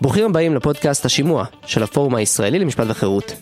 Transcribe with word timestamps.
ברוכים 0.00 0.24
הבאים 0.24 0.54
לפודקאסט 0.54 1.04
השימוע 1.04 1.44
של 1.66 1.82
הפורום 1.82 2.14
הישראלי 2.14 2.58
למשפט 2.58 2.84
וחירות. 2.88 3.32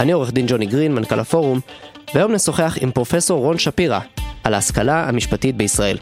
אני 0.00 0.12
עורך 0.12 0.32
דין 0.32 0.46
ג'וני 0.48 0.66
גרין, 0.66 0.94
מנכ"ל 0.94 1.20
הפורום, 1.20 1.60
והיום 2.14 2.32
נשוחח 2.32 2.78
עם 2.80 2.90
פרופסור 2.90 3.40
רון 3.40 3.58
שפירא 3.58 4.00
על 4.44 4.54
ההשכלה 4.54 5.08
המשפטית 5.08 5.56
בישראל. 5.56 5.98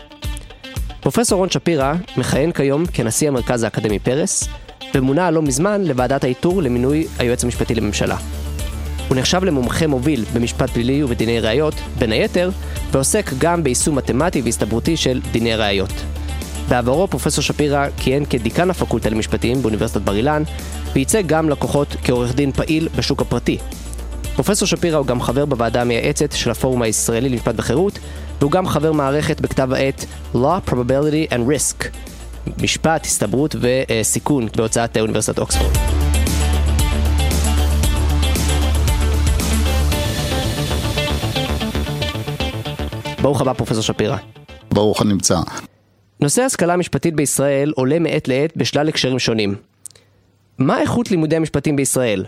פרופסור 1.00 1.38
רון 1.38 1.50
שפירא 1.50 1.94
מכהן 2.16 2.52
כיום 2.52 2.86
כנשיא 2.86 3.28
המרכז 3.28 3.62
האקדמי 3.62 3.98
פרס, 3.98 4.48
ומונה 4.94 5.30
לא 5.30 5.42
מזמן 5.42 5.84
לוועדת 5.84 6.24
האיתור 6.24 6.62
למינוי 6.62 7.06
היועץ 7.18 7.44
המשפטי 7.44 7.74
לממשלה. 7.74 8.16
הוא 9.08 9.16
נחשב 9.16 9.44
למומחה 9.44 9.86
מוביל 9.86 10.24
במשפט 10.34 10.70
פלילי 10.70 11.02
ובדיני 11.02 11.40
ראיות, 11.40 11.74
בין 11.98 12.12
היתר, 12.12 12.50
ועוסק 12.90 13.30
גם 13.38 13.64
ביישום 13.64 13.96
מתמטי 13.96 14.42
והסתברותי 14.42 14.96
של 14.96 15.20
דיני 15.32 15.56
ראיות. 15.56 15.92
בעברו 16.68 17.08
פרופסור 17.08 17.44
שפירא 17.44 17.86
כיהן 17.96 18.24
כדיקן 18.24 18.70
הפקולטה 18.70 19.10
למשפטים 19.10 19.62
באוניברסיטת 19.62 20.00
בר 20.00 20.14
אילן, 20.14 20.42
וייצג 20.94 21.26
גם 21.26 21.48
לקוחות 21.48 21.96
כעורך 22.04 22.34
דין 22.34 22.52
פעיל 22.52 22.88
בשוק 22.96 23.20
הפרטי. 23.22 23.58
פרופסור 24.34 24.68
שפירא 24.68 24.98
הוא 24.98 25.06
גם 25.06 25.20
חבר 25.20 25.44
בוועדה 25.44 25.80
המייעצת 25.80 26.32
של 26.32 26.50
הפורום 26.50 26.82
הישראלי 26.82 27.28
למשפט 27.28 27.54
וחירות, 27.56 27.98
והוא 28.40 28.50
גם 28.50 28.68
חבר 28.68 28.92
מערכת 28.92 29.40
בכתב 29.40 29.72
העת 29.72 30.04
Law, 30.34 30.70
Probability 30.70 31.30
and 31.30 31.48
Risk, 31.48 31.84
משפט, 32.62 33.04
הסתברות 33.04 33.56
וסיכון 33.60 34.48
בהוצאת 34.56 34.96
אוניברסיטת 34.96 35.38
אוקספורד. 35.38 35.76
ברוך 43.22 43.40
הבא 43.40 43.52
פרופסור 43.52 43.82
שפירא. 43.82 44.16
ברוך 44.72 45.00
הנמצא. 45.00 45.40
נושא 46.22 46.42
ההשכלה 46.42 46.74
המשפטית 46.74 47.14
בישראל 47.14 47.72
עולה 47.76 47.98
מעת 47.98 48.28
לעת 48.28 48.56
בשלל 48.56 48.88
הקשרים 48.88 49.18
שונים. 49.18 49.54
מה 50.58 50.80
איכות 50.80 51.10
לימודי 51.10 51.36
המשפטים 51.36 51.76
בישראל? 51.76 52.24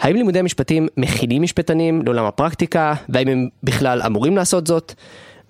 האם 0.00 0.16
לימודי 0.16 0.38
המשפטים 0.38 0.88
מכינים 0.96 1.42
משפטנים 1.42 2.02
לעולם 2.04 2.24
הפרקטיקה, 2.24 2.94
והאם 3.08 3.28
הם 3.28 3.48
בכלל 3.62 4.02
אמורים 4.02 4.36
לעשות 4.36 4.66
זאת? 4.66 4.94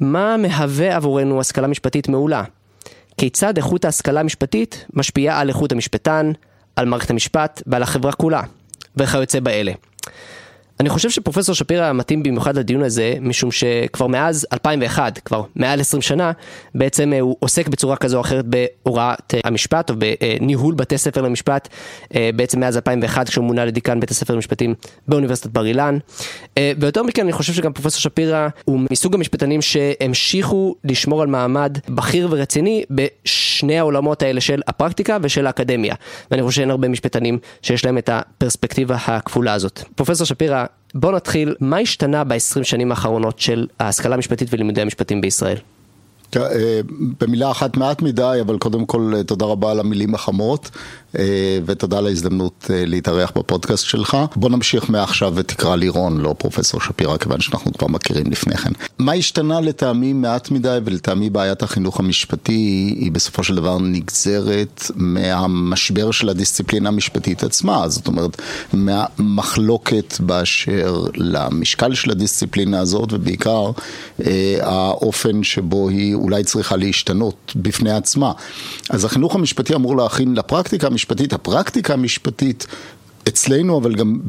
מה 0.00 0.36
מהווה 0.36 0.96
עבורנו 0.96 1.40
השכלה 1.40 1.66
משפטית 1.66 2.08
מעולה? 2.08 2.42
כיצד 3.16 3.56
איכות 3.56 3.84
ההשכלה 3.84 4.20
המשפטית 4.20 4.86
משפיעה 4.92 5.40
על 5.40 5.48
איכות 5.48 5.72
המשפטן, 5.72 6.32
על 6.76 6.86
מערכת 6.86 7.10
המשפט 7.10 7.62
ועל 7.66 7.82
החברה 7.82 8.12
כולה, 8.12 8.42
וכיוצא 8.96 9.40
באלה. 9.40 9.72
אני 10.82 10.90
חושב 10.90 11.10
שפרופסור 11.10 11.54
שפירא 11.54 11.92
מתאים 11.92 12.22
במיוחד 12.22 12.56
לדיון 12.56 12.82
הזה, 12.82 13.14
משום 13.20 13.50
שכבר 13.52 14.06
מאז 14.06 14.46
2001, 14.52 15.18
כבר 15.18 15.42
מעל 15.54 15.80
20 15.80 16.02
שנה, 16.02 16.32
בעצם 16.74 17.12
הוא 17.20 17.36
עוסק 17.38 17.68
בצורה 17.68 17.96
כזו 17.96 18.16
או 18.16 18.20
אחרת 18.20 18.44
בהוראת 18.46 19.34
המשפט, 19.44 19.90
או 19.90 19.94
בניהול 19.98 20.74
בתי 20.74 20.98
ספר 20.98 21.22
למשפט, 21.22 21.68
בעצם 22.36 22.60
מאז 22.60 22.76
2001, 22.76 23.28
כשהוא 23.28 23.44
מונה 23.44 23.64
לדיקן 23.64 24.00
בית 24.00 24.10
הספר 24.10 24.34
למשפטים 24.34 24.74
באוניברסיטת 25.08 25.50
בר 25.50 25.66
אילן. 25.66 25.98
ויותר 26.58 27.02
מכן, 27.02 27.22
אני 27.22 27.32
חושב 27.32 27.52
שגם 27.52 27.72
פרופסור 27.72 28.00
שפירא 28.00 28.48
הוא 28.64 28.80
מסוג 28.90 29.14
המשפטנים 29.14 29.62
שהמשיכו 29.62 30.74
לשמור 30.84 31.22
על 31.22 31.28
מעמד 31.28 31.78
בכיר 31.88 32.28
ורציני 32.30 32.84
בשני 32.90 33.78
העולמות 33.78 34.22
האלה 34.22 34.40
של 34.40 34.60
הפרקטיקה 34.66 35.18
ושל 35.22 35.46
האקדמיה. 35.46 35.94
ואני 36.30 36.42
חושב 36.42 36.56
שאין 36.56 36.70
הרבה 36.70 36.88
משפטנים 36.88 37.38
שיש 37.62 37.84
להם 37.84 37.98
את 37.98 38.08
הפרספקטיבה 38.12 38.96
הכפולה 39.06 39.52
הזאת. 39.52 39.82
פרופסור 39.94 40.26
שפירא, 40.26 40.64
בוא 40.94 41.12
נתחיל, 41.12 41.54
מה 41.60 41.78
השתנה 41.78 42.24
ב-20 42.24 42.64
שנים 42.64 42.90
האחרונות 42.90 43.38
של 43.38 43.66
ההשכלה 43.80 44.14
המשפטית 44.14 44.48
ולימודי 44.52 44.80
המשפטים 44.80 45.20
בישראל? 45.20 45.56
במילה 47.20 47.50
אחת 47.50 47.76
מעט 47.76 48.02
מדי, 48.02 48.38
אבל 48.40 48.58
קודם 48.58 48.86
כל 48.86 49.12
תודה 49.26 49.46
רבה 49.46 49.70
על 49.70 49.80
המילים 49.80 50.14
החמות, 50.14 50.70
ותודה 51.66 51.98
על 51.98 52.06
ההזדמנות 52.06 52.70
להתארח 52.70 53.32
בפודקאסט 53.36 53.86
שלך. 53.86 54.16
בוא 54.36 54.50
נמשיך 54.50 54.90
מעכשיו 54.90 55.32
ותקרא 55.36 55.76
לי 55.76 55.88
רון, 55.88 56.20
לא 56.20 56.34
פרופסור 56.38 56.80
שפירא, 56.80 57.16
כיוון 57.16 57.40
שאנחנו 57.40 57.72
כבר 57.72 57.86
מכירים 57.86 58.26
לפני 58.30 58.56
כן. 58.56 58.70
מה 58.98 59.12
השתנה 59.12 59.60
לטעמי 59.60 60.12
מעט 60.12 60.50
מדי, 60.50 60.78
ולטעמי 60.84 61.30
בעיית 61.30 61.62
החינוך 61.62 62.00
המשפטי 62.00 62.94
היא 63.00 63.12
בסופו 63.12 63.44
של 63.44 63.54
דבר 63.54 63.78
נגזרת 63.78 64.82
מהמשבר 64.94 66.10
של 66.10 66.28
הדיסציפלינה 66.28 66.88
המשפטית 66.88 67.44
עצמה, 67.44 67.88
זאת 67.88 68.06
אומרת, 68.06 68.42
מהמחלוקת 68.72 70.14
באשר 70.20 71.04
למשקל 71.14 71.94
של 71.94 72.10
הדיסציפלינה 72.10 72.80
הזאת, 72.80 73.12
ובעיקר 73.12 73.70
האופן 74.60 75.42
שבו 75.42 75.88
היא 75.88 76.14
אולי 76.22 76.44
צריכה 76.44 76.76
להשתנות 76.76 77.52
בפני 77.56 77.92
עצמה. 77.92 78.32
אז 78.90 79.04
החינוך 79.04 79.34
המשפטי 79.34 79.74
אמור 79.74 79.96
להכין 79.96 80.34
לפרקטיקה 80.34 80.86
המשפטית, 80.86 81.32
הפרקטיקה 81.32 81.92
המשפטית 81.92 82.66
אצלנו, 83.28 83.78
אבל 83.78 83.94
גם 83.94 84.20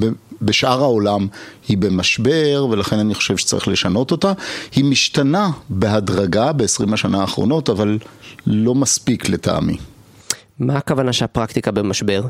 בשאר 0.41 0.81
העולם, 0.81 1.27
היא 1.67 1.77
במשבר, 1.77 2.67
ולכן 2.69 2.99
אני 2.99 3.15
חושב 3.15 3.37
שצריך 3.37 3.67
לשנות 3.67 4.11
אותה. 4.11 4.33
היא 4.75 4.85
משתנה 4.85 5.49
בהדרגה 5.69 6.53
ב-20 6.53 6.93
השנה 6.93 7.21
האחרונות, 7.21 7.69
אבל 7.69 7.99
לא 8.47 8.75
מספיק 8.75 9.29
לטעמי. 9.29 9.77
מה 10.59 10.77
הכוונה 10.77 11.13
שהפרקטיקה 11.13 11.71
במשבר? 11.71 12.23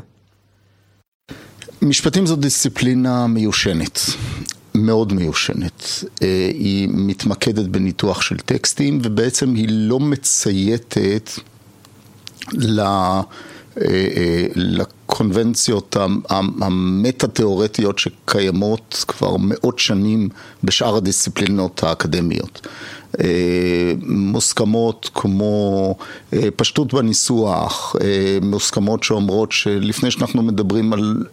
משפטים 1.82 2.26
זו 2.26 2.36
דיסציפלינה 2.36 3.26
מיושנת. 3.26 4.00
מאוד 4.76 5.12
מיושנת. 5.12 6.04
היא 6.54 6.88
מתמקדת 6.92 7.66
בניתוח 7.66 8.20
של 8.20 8.36
טקסטים, 8.38 9.00
ובעצם 9.02 9.54
היא 9.54 9.68
לא 9.70 10.00
מצייתת 10.00 11.30
לקונבנציות 14.54 15.96
המטה-תיאורטיות 16.60 17.98
שקיימות 17.98 19.04
כבר 19.08 19.36
מאות 19.36 19.78
שנים 19.78 20.28
בשאר 20.64 20.96
הדיסציפלינות 20.96 21.82
האקדמיות. 21.82 22.66
מוסכמות 24.06 25.10
כמו 25.14 25.94
פשטות 26.56 26.94
בניסוח, 26.94 27.96
מוסכמות 28.42 29.02
שאומרות 29.02 29.52
שלפני 29.52 30.10
שאנחנו 30.10 30.42
מדברים 30.42 30.92
על, 30.92 31.24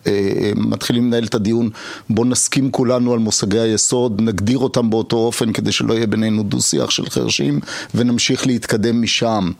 מתחילים 0.55 1.07
לנהל 1.07 1.23
את 1.23 1.35
הדיון, 1.35 1.69
בוא 2.09 2.25
נסכים 2.25 2.71
כולנו 2.71 3.13
על 3.13 3.19
מושגי 3.19 3.59
היסוד, 3.59 4.21
נגדיר 4.21 4.57
אותם 4.57 4.89
באותו 4.89 5.17
אופן 5.17 5.53
כדי 5.53 5.71
שלא 5.71 5.93
יהיה 5.93 6.07
בינינו 6.07 6.43
דו 6.43 6.61
שיח 6.61 6.89
של 6.89 7.09
חרשים 7.09 7.59
ונמשיך 7.95 8.47
להתקדם 8.47 9.01
משם. 9.01 9.51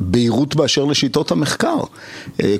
בהירות 0.00 0.56
באשר 0.56 0.84
לשיטות 0.84 1.30
המחקר. 1.30 1.76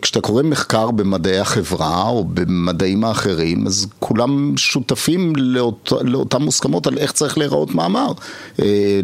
כשאתה 0.02 0.20
קורא 0.20 0.42
מחקר 0.42 0.90
במדעי 0.90 1.38
החברה 1.38 2.08
או 2.08 2.24
במדעים 2.24 3.04
האחרים, 3.04 3.66
אז 3.66 3.86
כולם 3.98 4.56
שותפים 4.56 5.32
לאות, 5.36 5.92
לאותן 6.04 6.42
מוסכמות 6.42 6.86
על 6.86 6.98
איך 6.98 7.11
צריך 7.12 7.38
להיראות 7.38 7.74
מאמר. 7.74 8.12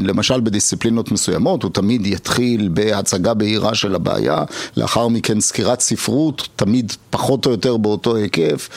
למשל 0.00 0.40
בדיסציפלינות 0.40 1.12
מסוימות, 1.12 1.62
הוא 1.62 1.70
תמיד 1.70 2.06
יתחיל 2.06 2.68
בהצגה 2.72 3.34
בהירה 3.34 3.74
של 3.74 3.94
הבעיה, 3.94 4.44
לאחר 4.76 5.08
מכן 5.08 5.40
סקירת 5.40 5.80
ספרות, 5.80 6.48
תמיד 6.56 6.92
פחות 7.10 7.46
או 7.46 7.50
יותר 7.50 7.76
באותו 7.76 8.16
היקף, 8.16 8.68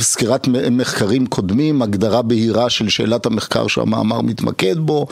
סקירת 0.00 0.48
מחקרים 0.70 1.26
קודמים, 1.26 1.82
הגדרה 1.82 2.22
בהירה 2.22 2.70
של 2.70 2.88
שאלת 2.88 3.26
המחקר 3.26 3.66
שהמאמר 3.66 4.20
מתמקד 4.20 4.76
בו, 4.78 5.06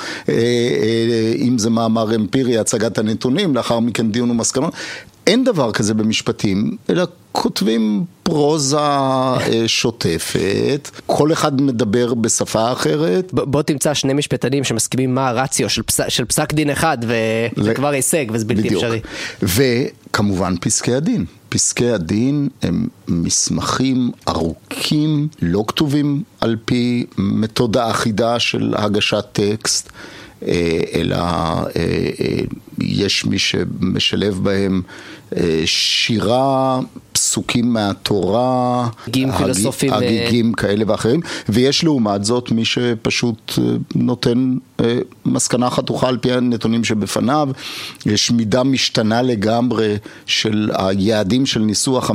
אם 1.38 1.54
זה 1.58 1.70
מאמר 1.70 2.14
אמפירי, 2.14 2.58
הצגת 2.58 2.98
הנתונים, 2.98 3.54
לאחר 3.56 3.80
מכן 3.80 4.10
דיון 4.10 4.30
ומסקנות. 4.30 4.74
אין 5.26 5.44
דבר 5.44 5.72
כזה 5.72 5.94
במשפטים, 5.94 6.76
אלא 6.90 7.04
כותבים 7.32 8.04
פרוזה 8.22 8.78
שוטפת, 9.66 10.90
כל 11.06 11.32
אחד 11.32 11.60
מדבר 11.60 12.14
בשפה 12.14 12.72
אחרת. 12.72 13.30
בוא 13.32 13.62
תמצא 13.62 13.94
שני 13.94 14.12
משפטנים 14.12 14.64
שמסכימים 14.64 15.14
מה 15.14 15.28
הרציו 15.28 15.68
של, 15.68 15.82
פס... 15.82 16.00
של 16.08 16.24
פסק 16.24 16.52
דין 16.52 16.70
אחד, 16.70 16.98
וזה 17.02 17.70
ו... 17.70 17.74
כבר 17.74 17.88
הישג, 17.88 18.24
וזה 18.32 18.44
בלתי 18.44 18.62
בדיוק. 18.62 18.84
אפשרי. 18.84 19.00
וכמובן 19.42 20.54
פסקי 20.60 20.94
הדין. 20.94 21.24
פסקי 21.50 21.90
הדין 21.90 22.48
הם 22.62 22.88
מסמכים 23.08 24.10
ארוכים, 24.28 25.28
לא 25.42 25.64
כתובים 25.68 26.22
על 26.40 26.56
פי 26.64 27.06
מתודה 27.18 27.90
אחידה 27.90 28.38
של 28.38 28.74
הגשת 28.76 29.24
טקסט. 29.32 29.90
אלא 30.94 31.16
יש 32.78 33.24
מי 33.24 33.38
שמשלב 33.38 34.40
בהם 34.42 34.82
שירה, 35.64 36.80
פסוקים 37.30 37.72
מהתורה, 37.72 38.88
הגיגים 39.06 39.32
פילוסופיים, 39.32 39.92
הגיגים 39.92 40.52
כאלה 40.52 40.84
ואחרים, 40.86 41.20
ויש 41.48 41.84
לעומת 41.84 42.24
זאת 42.24 42.50
מי 42.52 42.64
שפשוט 42.64 43.52
נותן 43.94 44.54
מסקנה 45.26 45.70
חתוכה 45.70 46.08
על 46.08 46.18
פי 46.18 46.32
הנתונים 46.32 46.84
שבפניו, 46.84 47.48
יש 48.06 48.30
מידה 48.30 48.62
משתנה 48.62 49.22
לגמרי 49.22 49.96
של 50.26 50.70
היעדים 50.74 51.46
של 51.46 51.60
ניסוח 51.60 52.10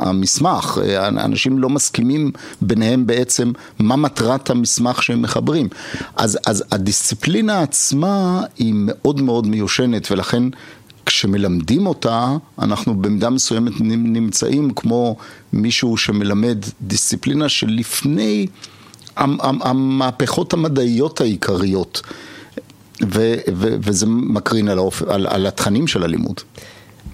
המסמך, 0.00 0.78
אנשים 0.98 1.58
לא 1.58 1.68
מסכימים 1.68 2.32
ביניהם 2.60 3.06
בעצם 3.06 3.52
מה 3.78 3.96
מטרת 3.96 4.50
המסמך 4.50 5.02
שהם 5.02 5.22
מחברים, 5.22 5.68
אז, 6.16 6.38
אז 6.46 6.64
הדיסציפלינה 6.72 7.62
עצמה 7.62 8.42
היא 8.58 8.74
מאוד 8.76 9.22
מאוד 9.22 9.46
מיושנת 9.46 10.10
ולכן 10.10 10.42
כשמלמדים 11.08 11.86
אותה, 11.86 12.36
אנחנו 12.58 12.94
במידה 12.94 13.30
מסוימת 13.30 13.72
נמצאים 13.80 14.70
כמו 14.70 15.16
מישהו 15.52 15.96
שמלמד 15.96 16.58
דיסציפלינה 16.82 17.48
שלפני 17.48 18.46
המהפכות 19.16 20.52
המדעיות 20.52 21.20
העיקריות. 21.20 22.02
ו, 23.02 23.34
ו, 23.54 23.76
וזה 23.80 24.06
מקרין 24.06 24.68
על, 24.68 24.78
האופ... 24.78 25.02
על, 25.02 25.26
על 25.26 25.46
התכנים 25.46 25.86
של 25.86 26.02
הלימוד. 26.02 26.40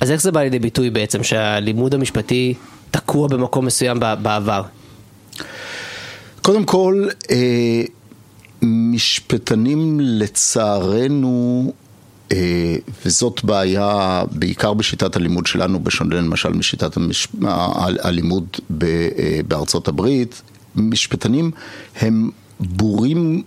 אז 0.01 0.11
איך 0.11 0.23
זה 0.23 0.33
בא 0.33 0.41
לידי 0.41 0.59
ביטוי 0.59 0.91
בעצם 0.91 1.23
שהלימוד 1.23 1.95
המשפטי 1.95 2.55
תקוע 2.91 3.29
במקום 3.29 3.67
מסוים 3.67 4.01
בעבר? 4.01 4.63
קודם 6.43 6.65
כל, 6.65 7.09
אה, 7.31 7.83
משפטנים 8.63 10.01
לצערנו, 10.01 11.73
וזאת 13.05 13.45
בעיה 13.45 14.23
בעיקר 14.31 14.75
בשיטת 14.75 15.17
הלימוד 15.17 15.47
שלנו, 15.47 15.81
בשונה 15.81 16.17
למשל 16.17 16.49
משיטת 16.49 16.97
המש... 16.97 17.29
הלימוד 18.03 18.47
ב, 18.71 18.85
אה, 18.85 19.41
בארצות 19.49 19.89
הברית, 19.89 20.43
משפטנים 20.77 21.51
הם 22.01 22.31
בורים 22.61 23.43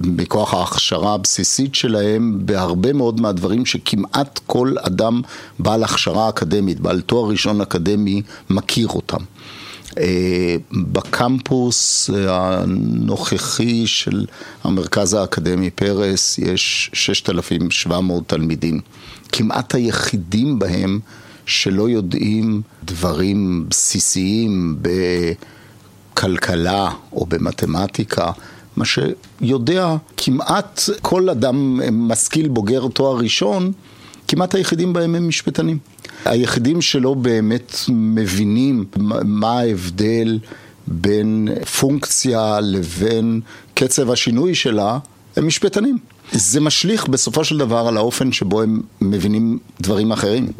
מכוח 0.00 0.54
ההכשרה 0.54 1.14
הבסיסית 1.14 1.74
שלהם 1.74 2.38
בהרבה 2.44 2.92
מאוד 2.92 3.20
מהדברים 3.20 3.66
שכמעט 3.66 4.40
כל 4.46 4.74
אדם 4.78 5.22
בעל 5.58 5.84
הכשרה 5.84 6.28
אקדמית, 6.28 6.80
בעל 6.80 7.00
תואר 7.00 7.30
ראשון 7.30 7.60
אקדמי, 7.60 8.22
מכיר 8.50 8.88
אותם. 8.88 9.20
אה, 9.98 10.56
בקמפוס 10.72 12.10
הנוכחי 12.28 13.86
של 13.86 14.26
המרכז 14.64 15.14
האקדמי 15.14 15.70
פרס 15.70 16.38
יש 16.38 16.90
6,700 16.92 18.28
תלמידים. 18.28 18.80
כמעט 19.32 19.74
היחידים 19.74 20.58
בהם 20.58 21.00
שלא 21.46 21.88
יודעים 21.88 22.62
דברים 22.84 23.66
בסיסיים 23.68 24.78
בכלכלה 26.14 26.90
או 27.12 27.26
במתמטיקה. 27.26 28.30
מה 28.76 28.84
שיודע 28.84 29.96
כמעט 30.16 30.80
כל 31.02 31.28
אדם 31.28 31.80
משכיל 31.92 32.48
בוגר 32.48 32.88
תואר 32.88 33.16
ראשון, 33.16 33.72
כמעט 34.28 34.54
היחידים 34.54 34.92
בהם 34.92 35.14
הם 35.14 35.28
משפטנים. 35.28 35.78
היחידים 36.24 36.82
שלא 36.82 37.14
באמת 37.14 37.76
מבינים 37.88 38.84
מה 39.24 39.58
ההבדל 39.58 40.38
בין 40.86 41.48
פונקציה 41.80 42.60
לבין 42.62 43.40
קצב 43.74 44.10
השינוי 44.10 44.54
שלה, 44.54 44.98
הם 45.36 45.46
משפטנים. 45.46 45.98
זה 46.32 46.60
משליך 46.60 47.08
בסופו 47.08 47.44
של 47.44 47.58
דבר 47.58 47.88
על 47.88 47.96
האופן 47.96 48.32
שבו 48.32 48.62
הם 48.62 48.80
מבינים 49.00 49.58
דברים 49.80 50.12
אחרים. 50.12 50.52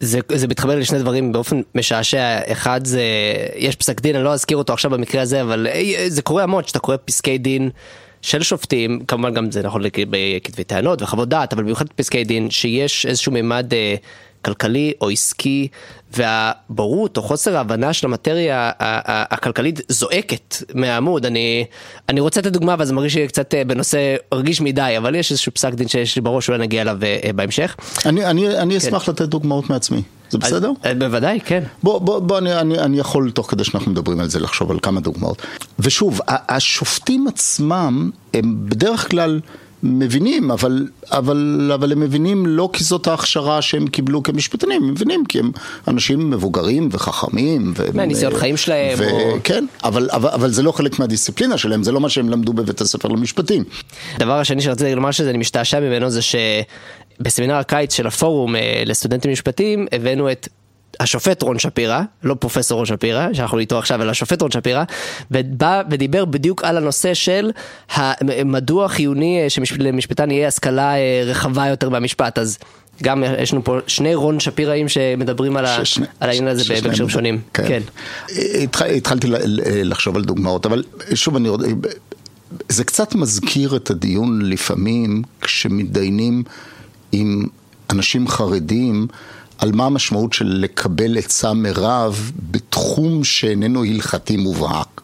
זה, 0.00 0.20
זה 0.34 0.48
מתחבר 0.48 0.78
לשני 0.78 0.98
דברים 0.98 1.32
באופן 1.32 1.60
משעשע, 1.74 2.52
אחד 2.52 2.86
זה, 2.86 3.02
יש 3.56 3.76
פסק 3.76 4.00
דין, 4.00 4.16
אני 4.16 4.24
לא 4.24 4.32
אזכיר 4.32 4.56
אותו 4.56 4.72
עכשיו 4.72 4.90
במקרה 4.90 5.22
הזה, 5.22 5.42
אבל 5.42 5.66
אה, 5.70 6.04
זה 6.08 6.22
קורה 6.22 6.42
המון, 6.42 6.64
שאתה 6.64 6.78
קורא 6.78 6.96
פסקי 7.04 7.38
דין 7.38 7.70
של 8.24 8.42
שופטים, 8.42 9.00
כמובן 9.08 9.34
גם 9.34 9.50
זה 9.50 9.62
נכון 9.62 9.82
בכתבי 10.10 10.64
טענות 10.64 11.02
וחוות 11.02 11.28
דעת, 11.28 11.52
אבל 11.52 11.62
במיוחד 11.62 11.88
פסקי 11.88 12.24
דין, 12.24 12.50
שיש 12.50 13.06
איזשהו 13.06 13.32
מימד 13.32 13.74
אה, 13.74 13.94
כלכלי 14.44 14.92
או 15.00 15.10
עסקי, 15.10 15.68
והבורות 16.12 17.16
או 17.16 17.22
חוסר 17.22 17.56
ההבנה 17.56 17.92
של 17.92 18.06
המטריה 18.06 18.70
הכלכלית 18.78 19.80
זועקת 19.88 20.56
מהעמוד. 20.74 21.26
אני, 21.26 21.64
אני 22.08 22.20
רוצה 22.20 22.40
לתת 22.40 22.52
דוגמה, 22.52 22.74
אבל 22.74 22.84
זה 22.84 22.92
מרגיש 22.92 23.16
לי 23.16 23.28
קצת 23.28 23.54
אה, 23.54 23.64
בנושא 23.64 24.16
רגיש 24.34 24.60
מדי, 24.60 24.94
אבל 24.98 25.14
יש 25.14 25.30
איזשהו 25.30 25.52
פסק 25.52 25.74
דין 25.74 25.88
שיש 25.88 26.16
לי 26.16 26.22
בראש, 26.22 26.48
אולי 26.48 26.60
נגיע 26.60 26.82
אליו 26.82 26.98
אה, 27.02 27.32
בהמשך. 27.34 27.76
אני, 28.06 28.26
אני, 28.26 28.58
אני 28.58 28.80
כן. 28.80 28.86
אשמח 28.86 29.08
לתת 29.08 29.28
דוגמאות 29.28 29.70
מעצמי. 29.70 30.02
זה 30.30 30.38
בסדר? 30.38 30.70
אז, 30.82 30.90
אה, 30.90 30.94
בוודאי, 30.94 31.40
כן. 31.44 31.62
בוא, 31.82 31.98
בוא, 31.98 32.18
בוא 32.18 32.38
אני, 32.38 32.60
אני, 32.60 32.78
אני 32.78 32.98
יכול, 32.98 33.30
תוך 33.30 33.50
כדי 33.50 33.64
שאנחנו 33.64 33.90
מדברים 33.90 34.20
על 34.20 34.28
זה, 34.28 34.40
לחשוב 34.40 34.70
על 34.70 34.78
כמה 34.82 35.00
דוגמאות. 35.00 35.42
ושוב, 35.78 36.20
השופטים 36.28 37.28
עצמם, 37.28 38.10
הם 38.34 38.56
בדרך 38.68 39.10
כלל... 39.10 39.40
מבינים, 39.84 40.50
אבל, 40.50 40.86
אבל, 41.10 41.70
אבל 41.74 41.92
הם 41.92 42.00
מבינים 42.00 42.46
לא 42.46 42.70
כי 42.72 42.84
זאת 42.84 43.06
ההכשרה 43.06 43.62
שהם 43.62 43.86
קיבלו 43.86 44.22
כמשפטנים, 44.22 44.82
הם 44.82 44.90
מבינים 44.90 45.24
כי 45.24 45.38
הם 45.38 45.50
אנשים 45.88 46.30
מבוגרים 46.30 46.88
וחכמים. 46.92 47.74
מהניסיון 47.94 48.34
חיים 48.34 48.56
שלהם. 48.56 48.98
ו- 48.98 49.10
או... 49.10 49.36
כן, 49.44 49.66
אבל, 49.84 50.08
אבל, 50.12 50.30
אבל 50.30 50.50
זה 50.50 50.62
לא 50.62 50.72
חלק 50.72 50.98
מהדיסציפלינה 50.98 51.58
שלהם, 51.58 51.82
זה 51.82 51.92
לא 51.92 52.00
מה 52.00 52.08
שהם 52.08 52.28
למדו 52.28 52.52
בבית 52.52 52.80
הספר 52.80 53.08
למשפטים. 53.08 53.64
הדבר 54.14 54.38
השני 54.38 54.62
שרציתי 54.62 54.94
לומר 54.94 55.10
שזה, 55.10 55.30
אני 55.30 55.38
משתעשע 55.38 55.80
ממנו, 55.80 56.10
זה 56.10 56.20
שבסמינר 57.18 57.54
הקיץ 57.54 57.94
של 57.94 58.06
הפורום 58.06 58.56
אה, 58.56 58.82
לסטודנטים 58.86 59.32
משפטים, 59.32 59.86
הבאנו 59.92 60.32
את 60.32 60.48
השופט 61.00 61.42
רון 61.42 61.58
שפירא, 61.58 62.00
לא 62.22 62.34
פרופסור 62.34 62.76
רון 62.76 62.86
שפירא, 62.86 63.28
שאנחנו 63.32 63.58
איתו 63.58 63.78
עכשיו, 63.78 64.02
אלא 64.02 64.10
השופט 64.10 64.42
רון 64.42 64.50
שפירא, 64.50 64.84
ובא 65.30 65.82
ודיבר 65.90 66.24
בדיוק 66.24 66.64
על 66.64 66.76
הנושא 66.76 67.14
של 67.14 67.50
מדוע 68.44 68.88
חיוני 68.88 69.42
אה, 69.42 69.50
שלמשפטן 69.50 70.30
יהיה 70.30 70.48
השכלה 70.48 70.96
אה, 70.96 71.22
רחבה 71.26 71.66
יותר 71.66 71.88
מהמשפט, 71.88 72.38
אז 72.38 72.58
גם 73.02 73.24
יש 73.38 73.52
לנו 73.52 73.64
פה 73.64 73.78
שני 73.86 74.14
רון 74.14 74.40
שפיראים 74.40 74.88
שמדברים 74.88 75.56
על, 75.56 75.66
ששני, 75.66 76.06
על 76.20 76.28
העניין 76.28 76.48
הזה 76.48 76.74
בהקשרים 76.82 77.08
שונים. 77.08 77.40
כן. 77.54 77.68
כן. 77.68 77.82
התח, 78.62 78.82
התחלתי 78.82 79.26
לחשוב 79.84 80.16
על 80.16 80.24
דוגמאות, 80.24 80.66
אבל 80.66 80.82
שוב 81.14 81.36
אני 81.36 81.48
עוד... 81.48 81.62
זה 82.68 82.84
קצת 82.84 83.14
מזכיר 83.14 83.76
את 83.76 83.90
הדיון 83.90 84.42
לפעמים 84.42 85.22
כשמתדיינים 85.40 86.42
עם 87.20 87.44
אנשים 87.90 88.28
חרדים 88.28 89.06
על 89.58 89.72
מה 89.72 89.86
המשמעות 89.86 90.32
של 90.32 90.46
לקבל 90.46 91.18
עצה 91.18 91.52
מרב 91.52 92.32
בתחום 92.50 93.24
שאיננו 93.24 93.84
הלכתי 93.84 94.36
מובהק. 94.36 95.00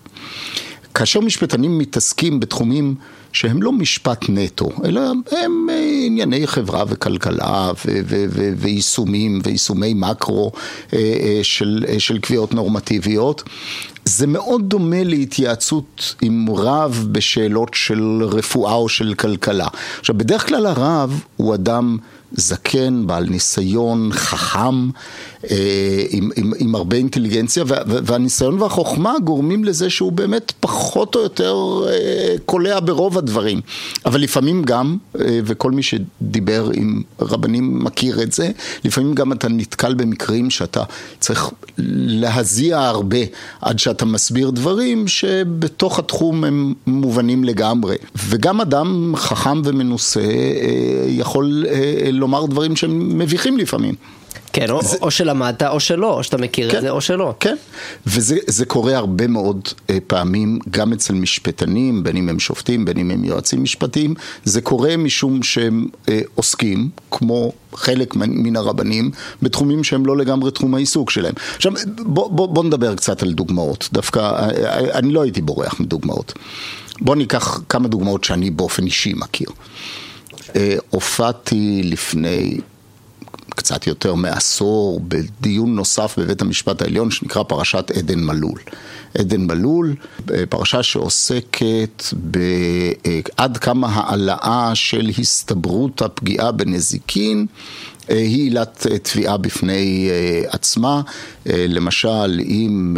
כאשר 0.95 1.21
משפטנים 1.21 1.79
מתעסקים 1.79 2.41
בתחומים 2.41 2.95
שהם 3.33 3.62
לא 3.62 3.73
משפט 3.73 4.25
נטו, 4.29 4.69
אלא 4.85 5.01
הם 5.31 5.67
אה, 5.71 6.03
ענייני 6.07 6.47
חברה 6.47 6.85
וכלכלה 6.89 7.71
ויישומים 8.56 9.41
ויישומי 9.45 9.95
מקרו 9.95 10.53
אה, 10.93 10.99
אה, 10.99 11.41
של, 11.43 11.85
של 11.99 12.19
קביעות 12.19 12.55
נורמטיביות. 12.55 13.43
זה 14.11 14.27
מאוד 14.27 14.69
דומה 14.69 15.05
להתייעצות 15.05 16.15
עם 16.23 16.47
רב 16.51 17.07
בשאלות 17.12 17.75
של 17.75 18.23
רפואה 18.23 18.75
או 18.75 18.89
של 18.89 19.15
כלכלה. 19.15 19.67
עכשיו, 20.01 20.19
בדרך 20.19 20.49
כלל 20.49 20.67
הרב 20.67 21.21
הוא 21.37 21.55
אדם 21.55 21.97
זקן, 22.32 23.06
בעל 23.06 23.27
ניסיון, 23.31 24.12
חכם, 24.12 24.91
אה, 25.50 26.05
עם, 26.11 26.31
עם, 26.37 26.53
עם 26.59 26.75
הרבה 26.75 26.96
אינטליגנציה, 26.96 27.65
והניסיון 27.87 28.63
והחוכמה 28.63 29.15
גורמים 29.25 29.65
לזה 29.65 29.91
שהוא 29.91 30.13
באמת 30.13 30.53
פחות 30.60 31.15
או 31.15 31.20
יותר 31.20 31.56
אה, 31.89 32.34
קולע 32.46 32.81
ברוב 32.81 33.19
הדברים. 33.19 33.60
אבל 34.06 34.20
לפעמים 34.20 34.63
גם, 34.63 34.96
אה, 35.20 35.41
וכל 35.44 35.70
מי 35.70 35.82
שדיבר 35.82 36.70
עם 36.75 37.03
רבנים 37.20 37.84
מכיר 37.84 38.22
את 38.22 38.32
זה, 38.32 38.51
לפעמים 38.84 39.15
גם 39.15 39.32
אתה 39.32 39.49
נתקל 39.49 39.94
במקרים 39.94 40.51
שאתה 40.51 40.82
צריך 41.20 41.51
להזיע 41.79 42.81
הרבה 42.81 43.19
עד 43.60 43.79
שאתה 43.79 44.05
מסביר 44.05 44.51
דברים 44.51 45.08
שבתוך 45.08 45.99
התחום 45.99 46.44
הם 46.44 46.75
מובנים 46.87 47.44
לגמרי. 47.44 47.96
וגם 48.29 48.60
אדם 48.60 49.13
חכם 49.17 49.63
ומנוסה 49.65 50.20
יכול 51.08 51.65
לומר 52.20 52.46
דברים 52.46 52.77
שהם 52.77 53.19
מביכים 53.19 53.58
לפעמים. 53.58 53.94
כן, 54.53 54.70
או, 54.70 54.82
זה... 54.82 54.96
או 55.03 55.10
שלמדת 55.10 55.62
או 55.62 55.81
שלא, 55.81 56.15
או 56.15 56.22
שאתה 56.22 56.36
מכיר 56.36 56.70
כן, 56.70 56.77
את 56.77 56.82
זה 56.82 56.91
או 56.91 57.00
שלא. 57.00 57.34
כן, 57.41 57.56
וזה 58.06 58.65
קורה 58.67 58.96
הרבה 58.96 59.27
מאוד 59.27 59.69
אה, 59.91 59.98
פעמים, 60.06 60.58
גם 60.70 60.93
אצל 60.93 61.15
משפטנים, 61.15 62.03
בין 62.03 62.17
אם 62.17 62.29
הם 62.29 62.39
שופטים, 62.39 62.84
בין 62.84 62.98
אם 62.98 63.10
הם 63.10 63.24
יועצים 63.24 63.62
משפטיים, 63.62 64.15
זה 64.44 64.60
קורה 64.60 64.96
משום 64.96 65.43
שהם 65.43 65.86
אה, 66.08 66.20
עוסקים, 66.34 66.89
כמו 67.10 67.53
חלק 67.74 68.17
מן 68.17 68.56
הרבנים, 68.56 69.10
בתחומים 69.43 69.84
שהם 69.84 70.06
לא 70.06 70.17
לגמרי 70.17 70.50
תחום 70.50 70.74
העיסוק 70.74 71.10
שלהם. 71.10 71.34
עכשיו, 71.56 71.72
בוא, 71.98 72.31
בוא, 72.31 72.48
בוא 72.48 72.65
נדבר 72.65 72.94
קצת 72.94 73.22
על 73.22 73.32
דוגמאות, 73.32 73.89
דווקא, 73.93 74.19
אה, 74.19 74.50
אה, 74.50 74.98
אני 74.98 75.12
לא 75.12 75.22
הייתי 75.22 75.41
בורח 75.41 75.81
מדוגמאות. 75.81 76.32
בוא 77.00 77.17
ניקח 77.17 77.60
כמה 77.69 77.89
דוגמאות 77.89 78.24
שאני 78.24 78.50
באופן 78.50 78.84
אישי 78.84 79.12
מכיר. 79.17 79.48
אה, 80.57 80.77
הופעתי 80.91 81.81
לפני 81.85 82.61
קצת 83.51 83.87
יותר 83.87 84.15
מעשור 84.15 85.01
בדיון 85.09 85.75
נוסף 85.75 86.19
בבית 86.19 86.43
המשפט 86.43 86.83
העליון 86.83 87.11
שנקרא 87.11 87.43
פרשת 87.43 87.91
עדן 87.97 88.21
מלול. 88.21 88.61
עדן 89.19 89.41
מלול, 89.41 89.95
פרשה 90.49 90.83
שעוסקת 90.83 92.05
בעד 92.13 93.57
כמה 93.57 93.89
העלאה 93.89 94.71
של 94.75 95.11
הסתברות 95.19 96.03
הפגיעה 96.03 96.53
בנזיקין 96.53 97.47
היא 98.10 98.43
עילת 98.44 98.86
תביעה 99.02 99.36
בפני 99.36 100.10
עצמה. 100.48 101.00
למשל, 101.46 102.40
אם 102.40 102.96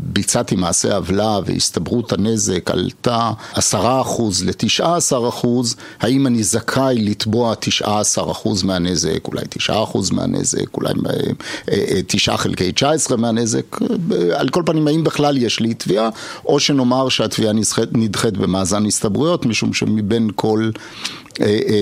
ביצעתי 0.00 0.56
מעשה 0.56 0.96
עוולה 0.96 1.38
והסתברות 1.46 2.12
הנזק 2.12 2.70
עלתה 2.70 3.30
עשרה 3.54 4.00
אחוז 4.00 4.44
לתשעה 4.44 4.96
עשר 4.96 5.28
אחוז, 5.28 5.76
האם 6.00 6.26
אני 6.26 6.42
זכאי 6.42 6.94
לתבוע 6.98 7.54
תשעה 7.60 8.00
עשר 8.00 8.30
אחוז 8.30 8.62
מהנזק, 8.62 9.26
אולי 9.28 9.42
תשעה 9.48 9.82
אחוז 9.82 10.10
מהנזק, 10.10 10.74
אולי 10.74 10.92
תשעה 12.06 12.36
חלקי 12.36 12.72
תשע 12.72 12.90
עשרה 12.90 13.16
מהנזק, 13.16 13.76
על 14.34 14.48
כל 14.48 14.62
פנים 14.66 14.88
האם 14.88 15.04
בכלל 15.04 15.36
יש 15.36 15.60
לי 15.60 15.74
תביעה, 15.74 16.08
או 16.46 16.60
שנאמר 16.60 17.08
שהתביעה 17.08 17.52
נדחית 17.92 18.36
במאזן 18.36 18.86
הסתברויות, 18.86 19.46
משום 19.46 19.74
שמבין 19.74 20.30
כל 20.34 20.70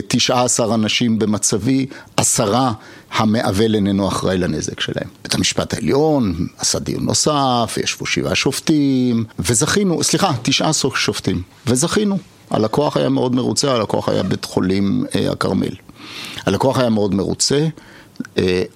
תשעה 0.09 0.45
עשר 0.45 0.75
אנשים 0.75 1.19
במצבי, 1.19 1.87
עשרה 2.16 2.73
המעוול 3.12 3.75
איננו 3.75 4.09
אחראי 4.09 4.38
לנזק 4.38 4.80
שלהם. 4.80 5.09
בית 5.23 5.35
המשפט 5.35 5.75
העליון 5.75 6.47
עשה 6.59 6.78
דיון 6.78 7.04
נוסף, 7.04 7.78
ישבו 7.83 8.07
שבעה 8.07 8.35
שופטים, 8.35 9.25
וזכינו, 9.38 10.02
סליחה, 10.02 10.33
תשעה 10.42 10.71
שופטים, 10.95 11.42
וזכינו. 11.66 12.19
הלקוח 12.50 12.97
היה 12.97 13.09
מאוד 13.09 13.35
מרוצה, 13.35 13.73
הלקוח 13.73 14.09
היה 14.09 14.23
בית 14.23 14.45
חולים 14.45 15.04
הכרמל. 15.33 15.75
הלקוח 16.47 16.78
היה 16.78 16.90
מאוד 16.90 17.14
מרוצה, 17.14 17.66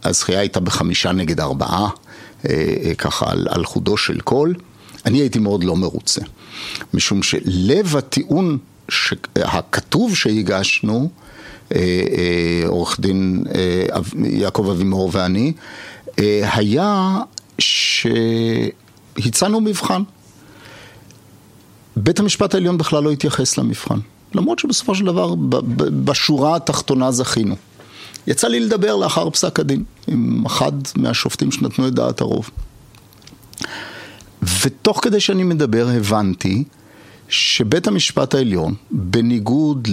הזכייה 0.05 0.41
הייתה 0.41 0.61
בחמישה 0.61 1.13
נגד 1.13 1.41
ארבעה, 1.41 1.89
ככה 2.99 3.31
על, 3.31 3.47
על 3.51 3.65
חודו 3.65 3.97
של 3.97 4.21
קול. 4.21 4.55
אני 5.07 5.19
הייתי 5.19 5.39
מאוד 5.39 5.65
לא 5.65 5.77
מרוצה, 5.77 6.21
משום 6.95 7.23
שלב 7.23 7.97
הטיעון 7.97 8.59
הכתוב 9.37 10.17
שהגשנו, 10.17 11.09
עורך 12.67 13.01
דין 13.01 13.45
יעקב 14.25 14.71
אבימור 14.71 15.11
ואני, 15.13 15.53
היה 16.43 17.19
שהצענו 17.59 19.61
מבחן. 19.61 20.03
בית 21.97 22.21
המשפט 22.21 22.55
העליון 22.55 22.79
בכלל 22.79 23.03
לא 23.03 23.11
התייחס 23.11 23.59
למבחן, 23.59 23.99
למרות 24.35 24.59
שבסופו 24.59 24.95
של 24.95 25.05
דבר 25.05 25.35
בשורה 26.05 26.57
התחתונה 26.57 27.11
זכינו. 27.11 27.57
יצא 28.27 28.49
לי 28.49 28.61
לדבר 28.61 28.97
לאחר 28.97 29.31
פסק 29.31 29.61
הדין 29.61 29.85
עם 30.07 30.47
אחד 30.47 30.73
מהשופטים 30.97 31.53
שנתנו 31.53 31.89
את 31.89 31.95
דעת 31.95 32.21
הרוב. 32.21 32.51
ותוך 34.63 35.01
כדי 35.03 35.21
שאני 35.21 35.45
מדבר 35.45 35.89
הבנתי 35.89 36.65
שבית 37.35 37.87
המשפט 37.87 38.35
העליון, 38.35 38.75
בניגוד 38.91 39.89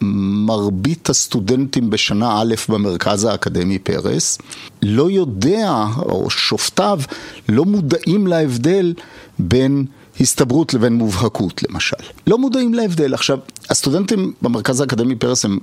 למרבית 0.00 1.08
הסטודנטים 1.10 1.90
בשנה 1.90 2.40
א' 2.40 2.54
במרכז 2.68 3.24
האקדמי 3.24 3.78
פרס, 3.78 4.38
לא 4.82 5.10
יודע, 5.10 5.84
או 5.98 6.30
שופטיו 6.30 7.00
לא 7.48 7.64
מודעים 7.64 8.26
להבדל 8.26 8.94
בין 9.38 9.84
הסתברות 10.20 10.74
לבין 10.74 10.92
מובהקות 10.92 11.62
למשל. 11.62 11.96
לא 12.26 12.38
מודעים 12.38 12.74
להבדל. 12.74 13.14
עכשיו, 13.14 13.38
הסטודנטים 13.70 14.32
במרכז 14.42 14.80
האקדמי 14.80 15.16
פרס 15.16 15.44
הם 15.44 15.58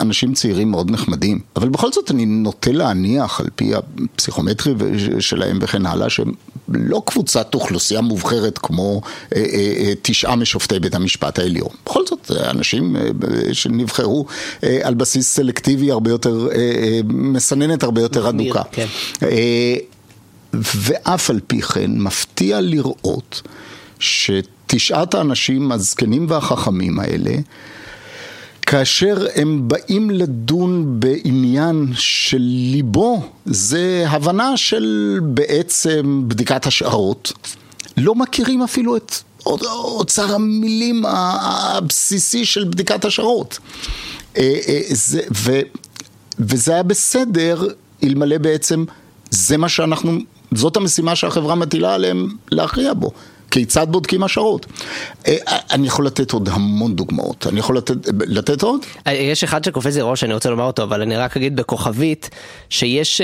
אנשים 0.00 0.34
צעירים 0.34 0.70
מאוד 0.70 0.90
נחמדים, 0.90 1.40
אבל 1.56 1.68
בכל 1.68 1.92
זאת 1.92 2.10
אני 2.10 2.26
נוטה 2.26 2.72
להניח 2.72 3.40
על 3.40 3.46
פי 3.54 3.72
הפסיכומטרי 3.74 4.74
שלהם 5.20 5.58
וכן 5.60 5.86
הלאה, 5.86 6.10
שהם 6.10 6.32
לא 6.68 7.02
קבוצת 7.04 7.54
אוכלוסייה 7.54 8.00
מובחרת 8.00 8.58
כמו 8.58 9.00
אה, 9.36 9.44
אה, 9.52 9.92
תשעה 10.02 10.36
משופטי 10.36 10.78
בית 10.78 10.94
המשפט 10.94 11.38
העליון. 11.38 11.68
בכל 11.86 12.06
זאת, 12.06 12.30
אנשים 12.30 12.96
אה, 12.96 13.02
שנבחרו 13.52 14.26
אה, 14.64 14.78
על 14.82 14.94
בסיס 14.94 15.34
סלקטיבי 15.34 15.90
הרבה 15.90 16.10
יותר, 16.10 16.48
אה, 16.52 16.56
אה, 16.56 17.00
מסננת 17.08 17.82
הרבה 17.82 18.00
יותר 18.00 18.28
אדוקה. 18.28 18.62
כן. 18.72 18.86
אה, 19.22 19.76
ואף 20.54 21.30
על 21.30 21.40
פי 21.46 21.62
כן 21.62 21.90
מפתיע 21.98 22.60
לראות 22.60 23.42
שתשעת 23.98 25.14
האנשים 25.14 25.72
הזקנים 25.72 26.26
והחכמים 26.28 27.00
האלה 27.00 27.36
כאשר 28.66 29.26
הם 29.34 29.68
באים 29.68 30.10
לדון 30.10 31.00
בעניין 31.00 31.86
של 31.94 32.40
ליבו, 32.40 33.22
זה 33.46 34.04
הבנה 34.08 34.56
של 34.56 35.18
בעצם 35.22 36.24
בדיקת 36.28 36.66
השערות. 36.66 37.32
לא 37.96 38.14
מכירים 38.14 38.62
אפילו 38.62 38.96
את 38.96 39.12
אוצר 39.46 40.34
המילים 40.34 41.04
הבסיסי 41.08 42.44
של 42.44 42.64
בדיקת 42.64 43.04
השערות. 43.04 43.58
וזה 46.38 46.72
היה 46.72 46.82
בסדר, 46.82 47.66
אלמלא 48.04 48.38
בעצם 48.38 48.84
זה 49.30 49.56
מה 49.56 49.68
שאנחנו, 49.68 50.18
זאת 50.54 50.76
המשימה 50.76 51.16
שהחברה 51.16 51.54
מטילה 51.54 51.94
עליהם 51.94 52.28
להכריע 52.50 52.94
בו. 52.94 53.10
כיצד 53.50 53.86
בודקים 53.90 54.22
השערות. 54.22 54.66
אני 55.46 55.86
יכול 55.86 56.06
לתת 56.06 56.32
עוד 56.32 56.48
המון 56.48 56.96
דוגמאות, 56.96 57.46
אני 57.46 57.60
יכול 57.60 57.76
לתת, 57.76 57.94
לתת 58.26 58.62
עוד? 58.62 58.80
יש 59.06 59.44
אחד 59.44 59.64
שקופץ 59.64 59.94
לי 59.94 60.02
ראש, 60.02 60.24
אני 60.24 60.34
רוצה 60.34 60.50
לומר 60.50 60.64
אותו, 60.64 60.82
אבל 60.82 61.02
אני 61.02 61.16
רק 61.16 61.36
אגיד 61.36 61.56
בכוכבית, 61.56 62.30
שיש 62.70 63.20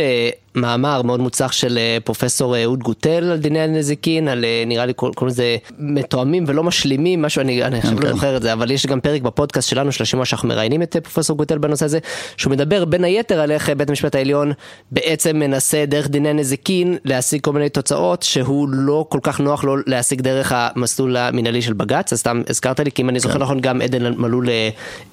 מאמר 0.55 1.03
מאוד 1.03 1.21
מוצלח 1.21 1.53
של 1.53 1.79
פרופסור 2.05 2.57
אהוד 2.63 2.79
גוטל 2.83 3.31
על 3.31 3.39
דיני 3.39 3.61
הנזיקין, 3.61 4.29
על 4.29 4.45
נראה 4.67 4.87
לי 4.87 4.93
קוראים 4.93 5.27
לזה 5.27 5.57
מתואמים 5.79 6.45
ולא 6.47 6.65
משלימים, 6.65 7.23
משהו, 7.23 7.41
אני 7.41 7.63
עכשיו 7.63 8.01
לא 8.01 8.13
זוכר 8.13 8.37
את 8.37 8.43
זה, 8.43 8.53
אבל 8.53 8.71
יש 8.71 8.87
גם 8.87 9.01
פרק 9.01 9.23
בפודקאסט 9.23 9.69
שלנו 9.69 9.93
של 9.93 10.03
השימוע 10.03 10.25
שאנחנו 10.25 10.49
מראיינים 10.49 10.83
את 10.83 10.97
פרופסור 11.03 11.37
גוטל 11.37 11.59
בנושא 11.59 11.85
הזה, 11.85 11.99
שהוא 12.37 12.51
מדבר 12.51 12.85
בין 12.85 13.05
היתר 13.05 13.41
על 13.41 13.51
איך 13.51 13.71
בית 13.71 13.89
המשפט 13.89 14.15
העליון 14.15 14.53
בעצם 14.91 15.37
מנסה 15.37 15.85
דרך 15.87 16.09
דיני 16.09 16.29
הנזיקין 16.29 16.97
להשיג 17.05 17.41
כל 17.41 17.53
מיני 17.53 17.69
תוצאות 17.69 18.23
שהוא 18.23 18.69
לא 18.69 19.07
כל 19.09 19.19
כך 19.23 19.41
נוח 19.41 19.65
לו 19.65 19.77
להשיג 19.87 20.21
דרך 20.21 20.53
המסלול 20.57 21.17
המנהלי 21.17 21.63
של 21.63 21.73
בג"ץ, 21.73 22.13
אז 22.13 22.19
סתם 22.19 22.43
הזכרת 22.49 22.81
לי, 22.81 22.91
כי 22.93 23.03
אם 23.03 23.09
אני 23.09 23.21
זוכר 23.21 23.39
נכון 23.39 23.61
גם 23.61 23.83
עדן 23.83 24.15
מלול 24.15 24.49